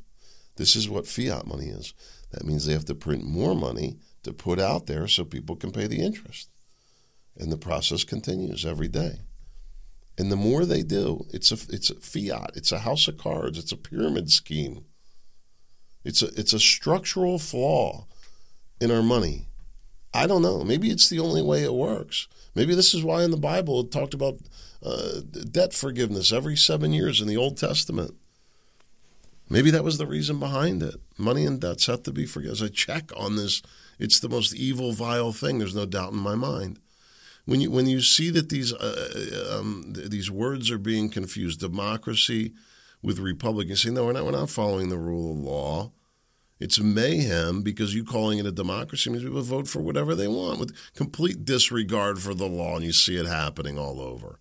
This 0.57 0.77
is 0.77 0.87
what 0.87 1.07
fiat 1.07 1.47
money 1.47 1.69
is. 1.69 1.95
That 2.31 2.45
means 2.45 2.67
they 2.67 2.75
have 2.75 2.85
to 2.87 2.95
print 2.95 3.25
more 3.25 3.55
money 3.55 3.97
to 4.23 4.35
put 4.35 4.61
out 4.61 4.87
there 4.87 5.09
so 5.09 5.25
people 5.25 5.57
can 5.57 5.73
pay 5.73 5.87
the 5.87 6.03
interest. 6.03 6.51
And 7.39 7.51
the 7.51 7.57
process 7.57 8.05
continues 8.05 8.67
every 8.67 8.89
day. 8.89 9.21
And 10.19 10.31
the 10.31 10.37
more 10.37 10.67
they 10.67 10.83
do, 10.83 11.25
it's 11.33 11.51
a 11.51 11.59
it's 11.75 11.89
a 11.89 11.95
fiat, 11.95 12.51
it's 12.55 12.71
a 12.71 12.81
house 12.81 13.09
of 13.09 13.17
cards, 13.17 13.59
it's 13.59 13.73
a 13.73 13.79
pyramid 13.79 14.31
scheme. 14.31 14.85
It's 16.05 16.21
a 16.21 16.27
it's 16.39 16.53
a 16.53 16.61
structural 16.61 17.39
flaw 17.39 18.07
in 18.79 18.91
our 18.91 19.03
money. 19.03 19.49
I 20.13 20.27
don't 20.27 20.43
know. 20.43 20.65
Maybe 20.65 20.91
it's 20.91 21.09
the 21.09 21.21
only 21.21 21.43
way 21.43 21.65
it 21.65 21.73
works. 21.73 22.29
Maybe 22.55 22.75
this 22.75 22.93
is 22.93 23.03
why 23.03 23.23
in 23.23 23.31
the 23.31 23.39
Bible 23.39 23.81
it 23.81 23.91
talked 23.91 24.13
about 24.13 24.39
uh, 24.83 25.21
debt 25.51 25.73
forgiveness 25.73 26.31
every 26.31 26.57
seven 26.57 26.93
years 26.93 27.23
in 27.23 27.27
the 27.27 27.39
Old 27.39 27.57
Testament. 27.57 28.15
Maybe 29.49 29.71
that 29.71 29.85
was 29.85 29.99
the 29.99 30.07
reason 30.07 30.41
behind 30.41 30.83
it. 30.83 30.97
Money 31.17 31.47
and 31.47 31.61
debts 31.61 31.87
have 31.87 32.03
to 32.05 32.13
be 32.13 32.27
forgiven. 32.27 32.53
As 32.53 32.63
I 32.63 32.69
check 32.69 33.13
on 33.17 33.37
this 33.37 33.63
it's 33.99 34.21
the 34.21 34.29
most 34.29 34.55
evil, 34.55 34.93
vile 34.93 35.33
thing. 35.33 35.59
There's 35.59 35.75
no 35.75 35.87
doubt 35.87 36.13
in 36.13 36.19
my 36.19 36.35
mind. 36.35 36.79
When 37.45 37.61
you 37.61 37.71
when 37.71 37.87
you 37.87 38.01
see 38.01 38.31
that 38.31 38.49
these 38.49 38.73
uh, 38.73 39.11
uh 39.51 39.59
um, 39.59 39.85
these 39.95 40.31
words 40.31 40.71
are 40.71 40.79
being 40.79 41.09
confused, 41.09 41.61
democracy 41.61 42.53
with 43.03 43.19
republic, 43.19 43.69
you 43.69 43.77
say 43.77 43.91
no, 43.91 44.05
we're 44.05 44.13
not. 44.13 44.25
We're 44.25 44.33
not 44.33 44.51
following 44.51 44.89
the 44.89 44.99
rule 44.99 45.33
of 45.33 45.39
law. 45.39 45.93
It's 46.59 46.81
mayhem 46.81 47.63
because 47.63 47.95
you 47.95 48.03
calling 48.03 48.39
it 48.39 48.47
a 48.47 48.53
democracy 48.53 49.11
means 49.11 49.23
people 49.23 49.43
vote 49.43 49.69
for 49.69 49.83
whatever 49.83 50.15
they 50.15 50.27
want 50.27 50.59
with 50.59 50.75
complete 50.95 51.45
disregard 51.45 52.19
for 52.19 52.35
the 52.35 52.49
law, 52.49 52.77
and 52.77 52.85
you 52.85 52.93
see 52.93 53.17
it 53.17 53.27
happening 53.27 53.79
all 53.79 54.01
over. 54.01 54.41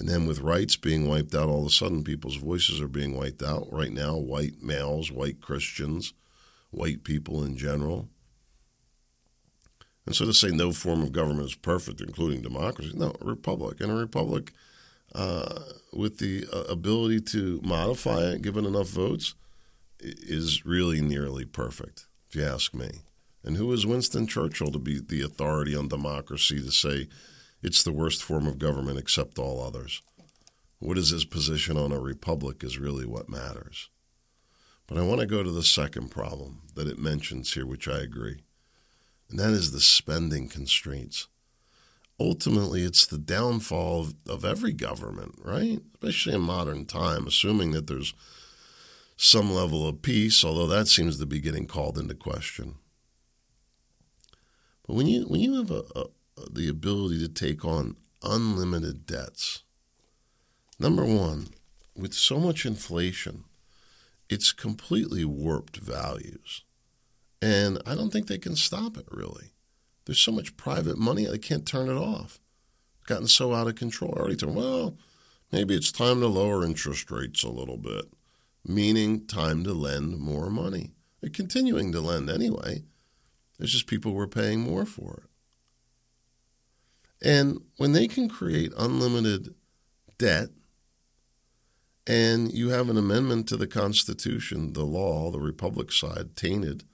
And 0.00 0.08
then 0.08 0.26
with 0.26 0.40
rights 0.40 0.74
being 0.74 1.06
wiped 1.06 1.34
out, 1.34 1.48
all 1.48 1.60
of 1.60 1.66
a 1.66 1.70
sudden 1.70 2.02
people's 2.02 2.36
voices 2.36 2.80
are 2.80 2.88
being 2.88 3.16
wiped 3.16 3.42
out. 3.42 3.68
Right 3.70 3.92
now, 3.92 4.16
white 4.16 4.62
males, 4.62 5.12
white 5.12 5.40
Christians, 5.40 6.14
white 6.72 7.04
people 7.04 7.44
in 7.44 7.56
general 7.56 8.08
and 10.10 10.16
so 10.16 10.24
to 10.24 10.34
say 10.34 10.48
no 10.48 10.72
form 10.72 11.02
of 11.02 11.12
government 11.12 11.46
is 11.46 11.54
perfect, 11.54 12.00
including 12.00 12.42
democracy, 12.42 12.90
no, 12.94 13.14
a 13.20 13.24
republic. 13.24 13.80
And 13.80 13.92
a 13.92 13.94
republic 13.94 14.52
uh, 15.14 15.60
with 15.92 16.18
the 16.18 16.46
uh, 16.52 16.64
ability 16.64 17.20
to 17.20 17.60
modify 17.62 18.22
it, 18.30 18.42
given 18.42 18.66
enough 18.66 18.88
votes, 18.88 19.34
is 20.00 20.64
really 20.66 21.00
nearly 21.00 21.44
perfect, 21.44 22.06
if 22.28 22.34
you 22.34 22.44
ask 22.44 22.74
me. 22.74 22.90
And 23.44 23.56
who 23.56 23.72
is 23.72 23.86
Winston 23.86 24.26
Churchill 24.26 24.72
to 24.72 24.80
be 24.80 24.98
the 24.98 25.22
authority 25.22 25.76
on 25.76 25.86
democracy 25.86 26.60
to 26.60 26.72
say 26.72 27.06
it's 27.62 27.82
the 27.82 27.92
worst 27.92 28.22
form 28.22 28.46
of 28.46 28.58
government 28.58 28.98
except 28.98 29.38
all 29.38 29.62
others? 29.62 30.02
What 30.78 30.98
is 30.98 31.10
his 31.10 31.24
position 31.24 31.76
on 31.76 31.92
a 31.92 32.00
republic 32.00 32.64
is 32.64 32.78
really 32.78 33.04
what 33.04 33.28
matters. 33.28 33.90
But 34.86 34.98
I 34.98 35.02
want 35.02 35.20
to 35.20 35.26
go 35.26 35.42
to 35.42 35.50
the 35.50 35.62
second 35.62 36.10
problem 36.10 36.62
that 36.74 36.88
it 36.88 36.98
mentions 36.98 37.52
here, 37.52 37.66
which 37.66 37.86
I 37.86 37.98
agree 37.98 38.42
and 39.30 39.38
that 39.38 39.50
is 39.50 39.70
the 39.70 39.80
spending 39.80 40.48
constraints. 40.48 41.28
ultimately 42.18 42.82
it's 42.82 43.06
the 43.06 43.16
downfall 43.16 44.00
of, 44.00 44.14
of 44.28 44.44
every 44.44 44.72
government, 44.72 45.36
right? 45.42 45.80
Especially 45.94 46.34
in 46.34 46.42
modern 46.42 46.84
time, 46.84 47.26
assuming 47.26 47.70
that 47.70 47.86
there's 47.86 48.12
some 49.16 49.50
level 49.54 49.88
of 49.88 50.02
peace, 50.02 50.44
although 50.44 50.66
that 50.66 50.86
seems 50.86 51.18
to 51.18 51.24
be 51.24 51.40
getting 51.40 51.66
called 51.66 51.96
into 51.96 52.14
question. 52.14 52.74
But 54.86 54.96
when 54.96 55.06
you 55.06 55.22
when 55.22 55.40
you 55.40 55.54
have 55.54 55.70
a, 55.70 55.84
a, 55.96 56.04
the 56.50 56.68
ability 56.68 57.18
to 57.20 57.28
take 57.28 57.64
on 57.64 57.96
unlimited 58.22 59.06
debts, 59.06 59.62
number 60.78 61.04
one, 61.04 61.48
with 61.96 62.14
so 62.14 62.38
much 62.38 62.64
inflation, 62.64 63.44
it's 64.28 64.52
completely 64.52 65.24
warped 65.24 65.76
values. 65.76 66.62
And 67.42 67.80
I 67.86 67.94
don't 67.94 68.10
think 68.10 68.26
they 68.26 68.38
can 68.38 68.56
stop 68.56 68.96
it 68.96 69.06
really. 69.10 69.52
There's 70.04 70.18
so 70.18 70.32
much 70.32 70.56
private 70.56 70.98
money, 70.98 71.26
they 71.26 71.38
can't 71.38 71.66
turn 71.66 71.88
it 71.88 71.96
off. 71.96 72.38
It's 72.98 73.06
gotten 73.06 73.28
so 73.28 73.54
out 73.54 73.68
of 73.68 73.74
control. 73.74 74.14
I 74.16 74.20
already 74.20 74.36
told 74.36 74.56
well, 74.56 74.96
maybe 75.52 75.74
it's 75.74 75.92
time 75.92 76.20
to 76.20 76.26
lower 76.26 76.64
interest 76.64 77.10
rates 77.10 77.42
a 77.42 77.48
little 77.48 77.76
bit, 77.76 78.06
meaning 78.64 79.26
time 79.26 79.64
to 79.64 79.72
lend 79.72 80.18
more 80.18 80.50
money. 80.50 80.92
They're 81.20 81.30
continuing 81.30 81.92
to 81.92 82.00
lend 82.00 82.30
anyway. 82.30 82.84
It's 83.58 83.72
just 83.72 83.86
people 83.86 84.12
were 84.12 84.26
paying 84.26 84.60
more 84.60 84.86
for 84.86 85.22
it. 85.24 85.29
And 87.22 87.60
when 87.76 87.92
they 87.92 88.08
can 88.08 88.28
create 88.28 88.72
unlimited 88.76 89.54
debt, 90.18 90.48
and 92.06 92.52
you 92.52 92.70
have 92.70 92.88
an 92.88 92.96
amendment 92.96 93.46
to 93.48 93.56
the 93.56 93.66
Constitution, 93.66 94.72
the 94.72 94.84
law, 94.84 95.30
the 95.30 95.40
Republic 95.40 95.92
side, 95.92 96.34
tainted, 96.34 96.84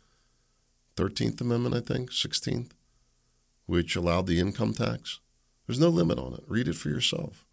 13th 0.97 1.41
Amendment, 1.41 1.75
I 1.75 1.81
think, 1.81 2.11
16th, 2.11 2.73
which 3.67 3.97
allowed 3.97 4.27
the 4.27 4.41
income 4.41 4.73
tax. 4.73 5.21
There's 5.67 5.81
no 5.81 5.89
limit 5.89 6.19
on 6.19 6.35
it. 6.35 6.45
Read 6.47 6.69
it 6.69 6.77
for 6.77 6.89
yourself. 6.89 7.45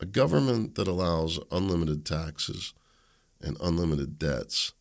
A 0.00 0.06
government 0.06 0.74
that 0.74 0.88
allows 0.88 1.38
unlimited 1.50 2.04
taxes 2.04 2.74
and 3.40 3.56
unlimited 3.60 4.18
debts 4.18 4.72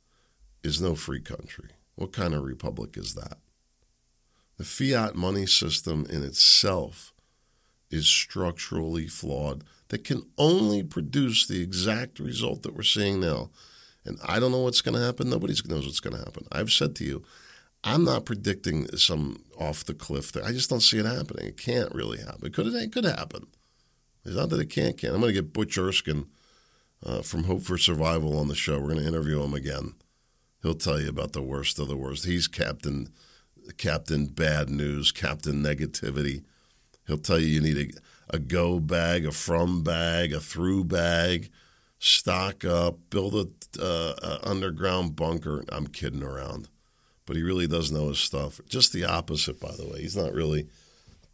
is 0.63 0.81
no 0.81 0.95
free 0.95 1.21
country. 1.21 1.69
What 1.95 2.13
kind 2.13 2.33
of 2.33 2.43
republic 2.43 2.97
is 2.97 3.13
that? 3.15 3.37
The 4.61 4.67
fiat 4.67 5.15
money 5.15 5.47
system 5.47 6.05
in 6.07 6.21
itself 6.21 7.13
is 7.89 8.05
structurally 8.05 9.07
flawed 9.07 9.63
that 9.87 10.03
can 10.03 10.21
only 10.37 10.83
produce 10.83 11.47
the 11.47 11.63
exact 11.63 12.19
result 12.19 12.61
that 12.61 12.75
we're 12.75 12.83
seeing 12.83 13.19
now. 13.19 13.49
And 14.05 14.19
I 14.23 14.39
don't 14.39 14.51
know 14.51 14.59
what's 14.59 14.81
going 14.81 14.93
to 14.93 15.03
happen. 15.03 15.31
Nobody 15.31 15.55
knows 15.65 15.87
what's 15.87 15.99
going 15.99 16.15
to 16.15 16.23
happen. 16.23 16.45
I've 16.51 16.71
said 16.71 16.95
to 16.97 17.03
you, 17.03 17.23
I'm 17.83 18.03
not 18.03 18.25
predicting 18.25 18.85
some 18.97 19.45
off 19.59 19.83
the 19.83 19.95
cliff 19.95 20.25
thing. 20.25 20.43
I 20.43 20.51
just 20.51 20.69
don't 20.69 20.81
see 20.81 20.99
it 20.99 21.07
happening. 21.07 21.47
It 21.47 21.57
can't 21.57 21.91
really 21.95 22.19
happen. 22.19 22.45
It 22.45 22.53
could, 22.53 22.67
it 22.67 22.93
could 22.93 23.05
happen. 23.05 23.47
It's 24.23 24.35
not 24.35 24.51
that 24.51 24.61
it 24.61 24.69
can't, 24.69 24.95
can. 24.95 25.15
I'm 25.15 25.21
going 25.21 25.33
to 25.33 25.41
get 25.41 25.53
Butch 25.53 25.75
Erskine 25.75 26.27
uh, 27.03 27.23
from 27.23 27.45
Hope 27.45 27.63
for 27.63 27.79
Survival 27.79 28.37
on 28.37 28.47
the 28.47 28.53
show. 28.53 28.79
We're 28.79 28.93
going 28.93 28.99
to 29.01 29.07
interview 29.07 29.41
him 29.41 29.55
again. 29.55 29.95
He'll 30.61 30.75
tell 30.75 31.01
you 31.01 31.09
about 31.09 31.33
the 31.33 31.41
worst 31.41 31.79
of 31.79 31.87
the 31.87 31.97
worst. 31.97 32.25
He's 32.25 32.45
Captain 32.45 33.09
Captain 33.73 34.27
Bad 34.27 34.69
News, 34.69 35.11
Captain 35.11 35.63
Negativity. 35.63 36.43
He'll 37.07 37.17
tell 37.17 37.39
you 37.39 37.47
you 37.47 37.61
need 37.61 37.77
a, 38.29 38.35
a 38.35 38.39
go 38.39 38.79
bag, 38.79 39.25
a 39.25 39.31
from 39.31 39.83
bag, 39.83 40.33
a 40.33 40.39
through 40.39 40.85
bag, 40.85 41.49
stock 41.99 42.63
up, 42.63 42.97
build 43.09 43.35
a, 43.35 43.81
uh, 43.81 44.13
a 44.21 44.49
underground 44.49 45.15
bunker. 45.15 45.63
I'm 45.71 45.87
kidding 45.87 46.23
around 46.23 46.67
but 47.31 47.37
he 47.37 47.43
really 47.43 47.65
does 47.67 47.93
know 47.93 48.09
his 48.09 48.19
stuff. 48.19 48.59
Just 48.67 48.91
the 48.91 49.05
opposite, 49.05 49.57
by 49.57 49.71
the 49.77 49.87
way. 49.87 50.01
He's 50.01 50.17
not 50.17 50.33
really. 50.33 50.67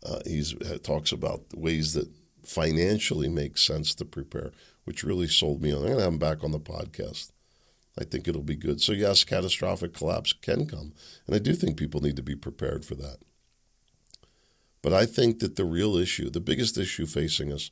Uh, 0.05 0.19
he's 0.27 0.53
talks 0.83 1.11
about 1.11 1.41
ways 1.55 1.93
that 1.93 2.07
financially 2.43 3.27
make 3.27 3.57
sense 3.57 3.95
to 3.95 4.05
prepare, 4.05 4.51
which 4.85 5.03
really 5.03 5.27
sold 5.27 5.61
me 5.61 5.71
on. 5.71 5.79
I'm 5.79 5.85
going 5.85 5.97
to 5.97 6.03
have 6.03 6.13
him 6.13 6.19
back 6.19 6.43
on 6.43 6.51
the 6.51 6.59
podcast. 6.59 7.31
I 7.99 8.03
think 8.03 8.27
it'll 8.27 8.43
be 8.43 8.55
good. 8.55 8.81
So 8.81 8.91
yes, 8.91 9.23
catastrophic 9.23 9.93
collapse 9.93 10.33
can 10.33 10.65
come, 10.65 10.93
and 11.25 11.35
I 11.35 11.39
do 11.39 11.53
think 11.53 11.77
people 11.77 12.01
need 12.01 12.15
to 12.17 12.23
be 12.23 12.35
prepared 12.35 12.85
for 12.85 12.95
that. 12.95 13.17
But 14.81 14.93
I 14.93 15.05
think 15.05 15.39
that 15.39 15.55
the 15.55 15.65
real 15.65 15.95
issue, 15.97 16.29
the 16.29 16.39
biggest 16.39 16.77
issue 16.77 17.05
facing 17.05 17.51
us, 17.51 17.71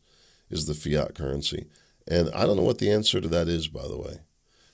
is 0.49 0.65
the 0.65 0.73
fiat 0.73 1.15
currency, 1.15 1.67
and 2.07 2.29
I 2.33 2.45
don't 2.45 2.57
know 2.57 2.63
what 2.63 2.79
the 2.79 2.91
answer 2.91 3.21
to 3.21 3.27
that 3.29 3.47
is, 3.47 3.67
by 3.67 3.87
the 3.87 3.97
way. 3.97 4.19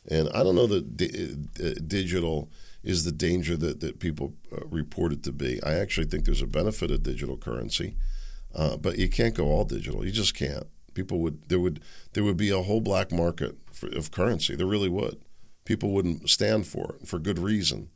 And 0.09 0.29
I 0.29 0.43
don't 0.43 0.55
know 0.55 0.67
that 0.67 0.97
di- 0.97 1.35
uh, 1.63 1.73
digital 1.85 2.49
is 2.83 3.05
the 3.05 3.11
danger 3.11 3.55
that, 3.57 3.79
that 3.81 3.99
people 3.99 4.33
uh, 4.51 4.65
report 4.65 5.13
it 5.13 5.23
to 5.23 5.31
be. 5.31 5.61
I 5.63 5.73
actually 5.73 6.07
think 6.07 6.25
there's 6.25 6.41
a 6.41 6.47
benefit 6.47 6.89
of 6.89 7.03
digital 7.03 7.37
currency, 7.37 7.95
uh, 8.55 8.77
but 8.77 8.97
you 8.97 9.07
can't 9.07 9.35
go 9.35 9.45
all 9.45 9.65
digital. 9.65 10.03
You 10.03 10.11
just 10.11 10.33
can't. 10.33 10.65
People 10.93 11.19
would 11.19 11.47
there 11.47 11.59
would 11.59 11.81
there 12.13 12.23
would 12.23 12.37
be 12.37 12.49
a 12.49 12.63
whole 12.63 12.81
black 12.81 13.11
market 13.11 13.55
for, 13.71 13.87
of 13.89 14.11
currency. 14.11 14.55
There 14.55 14.65
really 14.65 14.89
would. 14.89 15.21
People 15.65 15.91
wouldn't 15.91 16.29
stand 16.29 16.67
for 16.67 16.95
it 16.95 17.07
for 17.07 17.19
good 17.19 17.39
reason. 17.39 17.89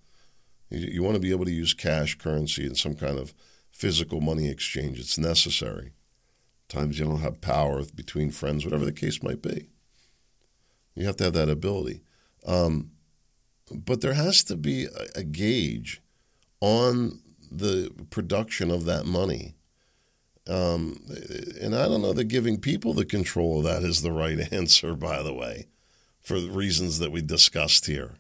You, 0.70 0.88
you 0.92 1.04
want 1.04 1.16
to 1.16 1.22
be 1.22 1.32
able 1.32 1.46
to 1.46 1.52
use 1.52 1.74
cash 1.74 2.18
currency 2.18 2.66
in 2.66 2.76
some 2.76 2.96
kind 2.96 3.18
of 3.18 3.34
physical 3.72 4.22
money 4.22 4.50
exchange. 4.50 5.00
It's 5.00 5.18
necessary. 5.18 5.94
Times 6.68 6.98
you 6.98 7.06
don't 7.06 7.20
have 7.20 7.42
power 7.42 7.84
between 7.94 8.32
friends, 8.32 8.66
whatever 8.66 8.86
the 8.86 8.92
case 8.92 9.22
might 9.22 9.42
be. 9.42 9.70
You 10.96 11.06
have 11.06 11.18
to 11.18 11.26
have 11.26 11.34
that 11.34 11.50
ability. 11.50 12.02
Um, 12.46 12.92
but 13.72 14.02
there 14.02 14.14
has 14.14 14.44
to 14.46 14.56
be 14.56 14.86
a, 14.86 15.20
a 15.20 15.24
gauge 15.24 16.02
on 16.62 17.20
the 17.52 17.92
production 18.10 18.72
of 18.72 18.86
that 18.86 19.06
money. 19.06 19.56
Um, 20.48 21.00
and 21.62 21.76
I 21.76 21.88
don't 21.88 22.02
know 22.02 22.14
that 22.14 22.26
giving 22.26 22.60
people 22.60 22.94
the 22.94 23.06
control 23.06 23.60
of 23.60 23.66
that 23.66 23.84
is 23.84 24.02
the 24.02 24.12
right 24.12 24.40
answer, 24.54 24.96
by 24.96 25.22
the 25.22 25.34
way, 25.34 25.68
for 26.26 26.40
the 26.40 26.50
reasons 26.50 27.00
that 27.00 27.12
we 27.12 27.22
discussed 27.22 27.86
here. 27.86 28.16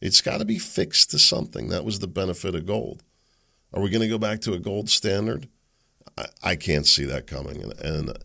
It's 0.00 0.20
got 0.20 0.38
to 0.38 0.44
be 0.44 0.58
fixed 0.58 1.12
to 1.12 1.18
something. 1.18 1.68
That 1.68 1.84
was 1.84 2.00
the 2.00 2.08
benefit 2.08 2.56
of 2.56 2.66
gold. 2.66 3.04
Are 3.72 3.80
we 3.80 3.88
going 3.88 4.02
to 4.02 4.08
go 4.08 4.18
back 4.18 4.40
to 4.42 4.52
a 4.52 4.58
gold 4.58 4.90
standard? 4.90 5.48
I, 6.18 6.26
I 6.42 6.56
can't 6.56 6.86
see 6.86 7.04
that 7.04 7.28
coming. 7.28 7.62
And, 7.62 7.80
and 7.80 8.18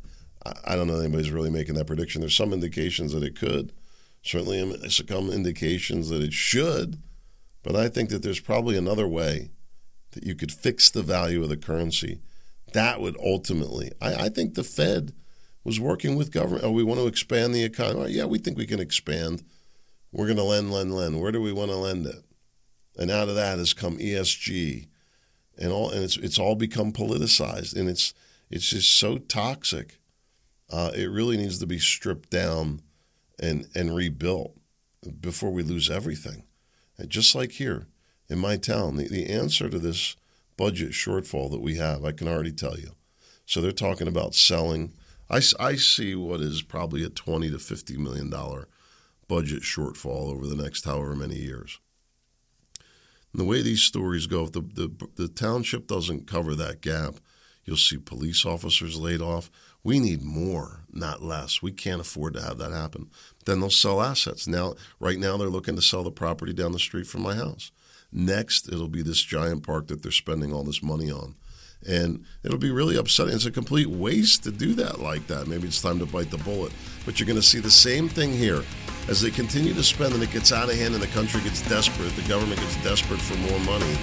I 0.65 0.75
don't 0.75 0.87
know 0.87 0.99
anybody's 0.99 1.31
really 1.31 1.51
making 1.51 1.75
that 1.75 1.87
prediction. 1.87 2.21
There's 2.21 2.35
some 2.35 2.53
indications 2.53 3.13
that 3.13 3.23
it 3.23 3.35
could 3.35 3.71
certainly 4.23 4.61
um, 4.61 4.89
some 4.89 5.29
indications 5.29 6.09
that 6.09 6.21
it 6.21 6.33
should, 6.33 7.01
but 7.63 7.75
I 7.75 7.89
think 7.89 8.09
that 8.09 8.23
there's 8.23 8.39
probably 8.39 8.77
another 8.77 9.07
way 9.07 9.51
that 10.11 10.23
you 10.23 10.35
could 10.35 10.51
fix 10.51 10.89
the 10.89 11.03
value 11.03 11.43
of 11.43 11.49
the 11.49 11.57
currency. 11.57 12.19
That 12.73 12.99
would 12.99 13.15
ultimately, 13.23 13.91
I, 14.01 14.25
I 14.25 14.29
think 14.29 14.55
the 14.55 14.63
Fed 14.63 15.13
was 15.67 15.81
working 15.81 16.15
with 16.15 16.31
government. 16.31 16.63
Oh, 16.63 16.71
we 16.71 16.81
want 16.81 17.01
to 17.01 17.07
expand 17.07 17.53
the 17.53 17.65
economy. 17.65 18.11
Yeah, 18.11 18.23
we 18.23 18.39
think 18.39 18.57
we 18.57 18.65
can 18.65 18.79
expand. 18.79 19.43
We're 20.13 20.27
going 20.27 20.37
to 20.37 20.43
lend, 20.43 20.71
lend, 20.71 20.95
lend. 20.95 21.21
Where 21.21 21.33
do 21.33 21.41
we 21.41 21.51
want 21.51 21.71
to 21.71 21.75
lend 21.75 22.05
it? 22.05 22.23
And 22.95 23.11
out 23.11 23.27
of 23.27 23.35
that 23.35 23.59
has 23.59 23.73
come 23.73 23.97
ESG, 23.97 24.87
and 25.57 25.71
all, 25.73 25.91
and 25.91 26.05
it's 26.05 26.15
it's 26.15 26.39
all 26.39 26.55
become 26.55 26.93
politicized, 26.93 27.75
and 27.75 27.89
it's 27.89 28.13
it's 28.49 28.69
just 28.69 28.97
so 28.97 29.17
toxic. 29.17 29.99
Uh, 30.71 30.91
it 30.95 31.07
really 31.07 31.35
needs 31.35 31.59
to 31.59 31.67
be 31.67 31.79
stripped 31.79 32.29
down 32.29 32.81
and, 33.37 33.67
and 33.75 33.93
rebuilt 33.93 34.57
before 35.19 35.51
we 35.51 35.63
lose 35.63 35.89
everything. 35.89 36.43
And 36.97 37.09
just 37.09 37.35
like 37.35 37.51
here 37.51 37.87
in 38.29 38.39
my 38.39 38.55
town, 38.55 38.95
the, 38.95 39.07
the 39.07 39.29
answer 39.29 39.69
to 39.69 39.79
this 39.79 40.15
budget 40.55 40.91
shortfall 40.91 41.51
that 41.51 41.61
we 41.61 41.75
have, 41.75 42.03
I 42.03 42.13
can 42.13 42.27
already 42.27 42.51
tell 42.51 42.77
you. 42.77 42.91
So 43.45 43.61
they're 43.61 43.71
talking 43.71 44.07
about 44.07 44.33
selling. 44.33 44.93
I, 45.29 45.41
I 45.59 45.75
see 45.75 46.15
what 46.15 46.41
is 46.41 46.61
probably 46.61 47.03
a 47.03 47.09
20 47.09 47.51
to 47.51 47.59
50 47.59 47.97
million 47.97 48.29
dollar 48.29 48.67
budget 49.27 49.63
shortfall 49.63 50.31
over 50.31 50.47
the 50.47 50.61
next 50.61 50.85
however 50.85 51.15
many 51.15 51.35
years. 51.35 51.79
And 53.33 53.41
the 53.41 53.45
way 53.45 53.61
these 53.61 53.81
stories 53.81 54.25
go, 54.25 54.45
if 54.45 54.53
the, 54.53 54.61
the, 54.61 55.07
the 55.15 55.27
township 55.27 55.87
doesn't 55.87 56.27
cover 56.27 56.55
that 56.55 56.81
gap, 56.81 57.15
you'll 57.65 57.77
see 57.77 57.97
police 57.97 58.45
officers 58.45 58.97
laid 58.97 59.21
off. 59.21 59.51
We 59.83 59.99
need 59.99 60.23
more, 60.23 60.85
not 60.91 61.21
less. 61.21 61.61
We 61.61 61.71
can't 61.71 62.01
afford 62.01 62.33
to 62.33 62.41
have 62.41 62.57
that 62.57 62.71
happen. 62.71 63.09
Then 63.45 63.59
they'll 63.59 63.69
sell 63.69 64.01
assets. 64.01 64.47
Now, 64.47 64.75
right 64.99 65.19
now, 65.19 65.37
they're 65.37 65.49
looking 65.49 65.75
to 65.75 65.81
sell 65.81 66.03
the 66.03 66.11
property 66.11 66.53
down 66.53 66.71
the 66.71 66.79
street 66.79 67.07
from 67.07 67.21
my 67.21 67.35
house. 67.35 67.71
Next, 68.11 68.67
it'll 68.71 68.87
be 68.87 69.01
this 69.01 69.21
giant 69.21 69.63
park 69.63 69.87
that 69.87 70.01
they're 70.01 70.11
spending 70.11 70.53
all 70.53 70.63
this 70.63 70.81
money 70.81 71.11
on. 71.11 71.35
And 71.87 72.25
it'll 72.43 72.57
be 72.57 72.71
really 72.71 72.97
upsetting. 72.97 73.33
It's 73.33 73.45
a 73.45 73.51
complete 73.51 73.87
waste 73.87 74.43
to 74.43 74.51
do 74.51 74.73
that 74.75 74.99
like 74.99 75.27
that. 75.27 75.47
Maybe 75.47 75.67
it's 75.67 75.81
time 75.81 75.99
to 75.99 76.05
bite 76.05 76.31
the 76.31 76.37
bullet. 76.37 76.73
But 77.05 77.19
you're 77.19 77.27
going 77.27 77.39
to 77.39 77.45
see 77.45 77.59
the 77.59 77.71
same 77.71 78.09
thing 78.09 78.33
here. 78.33 78.63
As 79.07 79.21
they 79.21 79.31
continue 79.31 79.73
to 79.73 79.83
spend 79.83 80.13
and 80.13 80.21
it 80.21 80.31
gets 80.31 80.51
out 80.51 80.69
of 80.69 80.75
hand 80.75 80.93
and 80.93 81.01
the 81.01 81.07
country 81.07 81.41
gets 81.41 81.67
desperate, 81.69 82.13
the 82.17 82.27
government 82.27 82.59
gets 82.59 82.75
desperate 82.83 83.21
for 83.21 83.37
more 83.37 83.59
money 83.61 83.97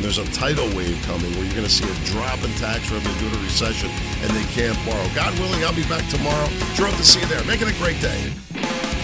and 0.00 0.04
there's 0.04 0.18
a 0.18 0.24
tidal 0.32 0.66
wave 0.76 0.98
coming 1.02 1.30
where 1.32 1.44
you're 1.44 1.54
going 1.54 1.66
to 1.66 1.70
see 1.70 1.84
a 1.84 2.04
drop 2.06 2.42
in 2.44 2.50
tax 2.52 2.90
revenue 2.90 3.18
due 3.18 3.30
to 3.30 3.38
recession, 3.42 3.90
and 4.22 4.30
they 4.30 4.44
can't 4.52 4.78
borrow. 4.86 5.06
God 5.14 5.38
willing, 5.38 5.62
I'll 5.64 5.74
be 5.74 5.84
back 5.84 6.08
tomorrow. 6.08 6.48
Sure 6.74 6.88
to 6.88 7.04
see 7.04 7.20
you 7.20 7.26
there. 7.26 7.44
Make 7.44 7.60
it 7.60 7.68
a 7.68 7.78
great 7.78 8.00
day. 8.00 8.99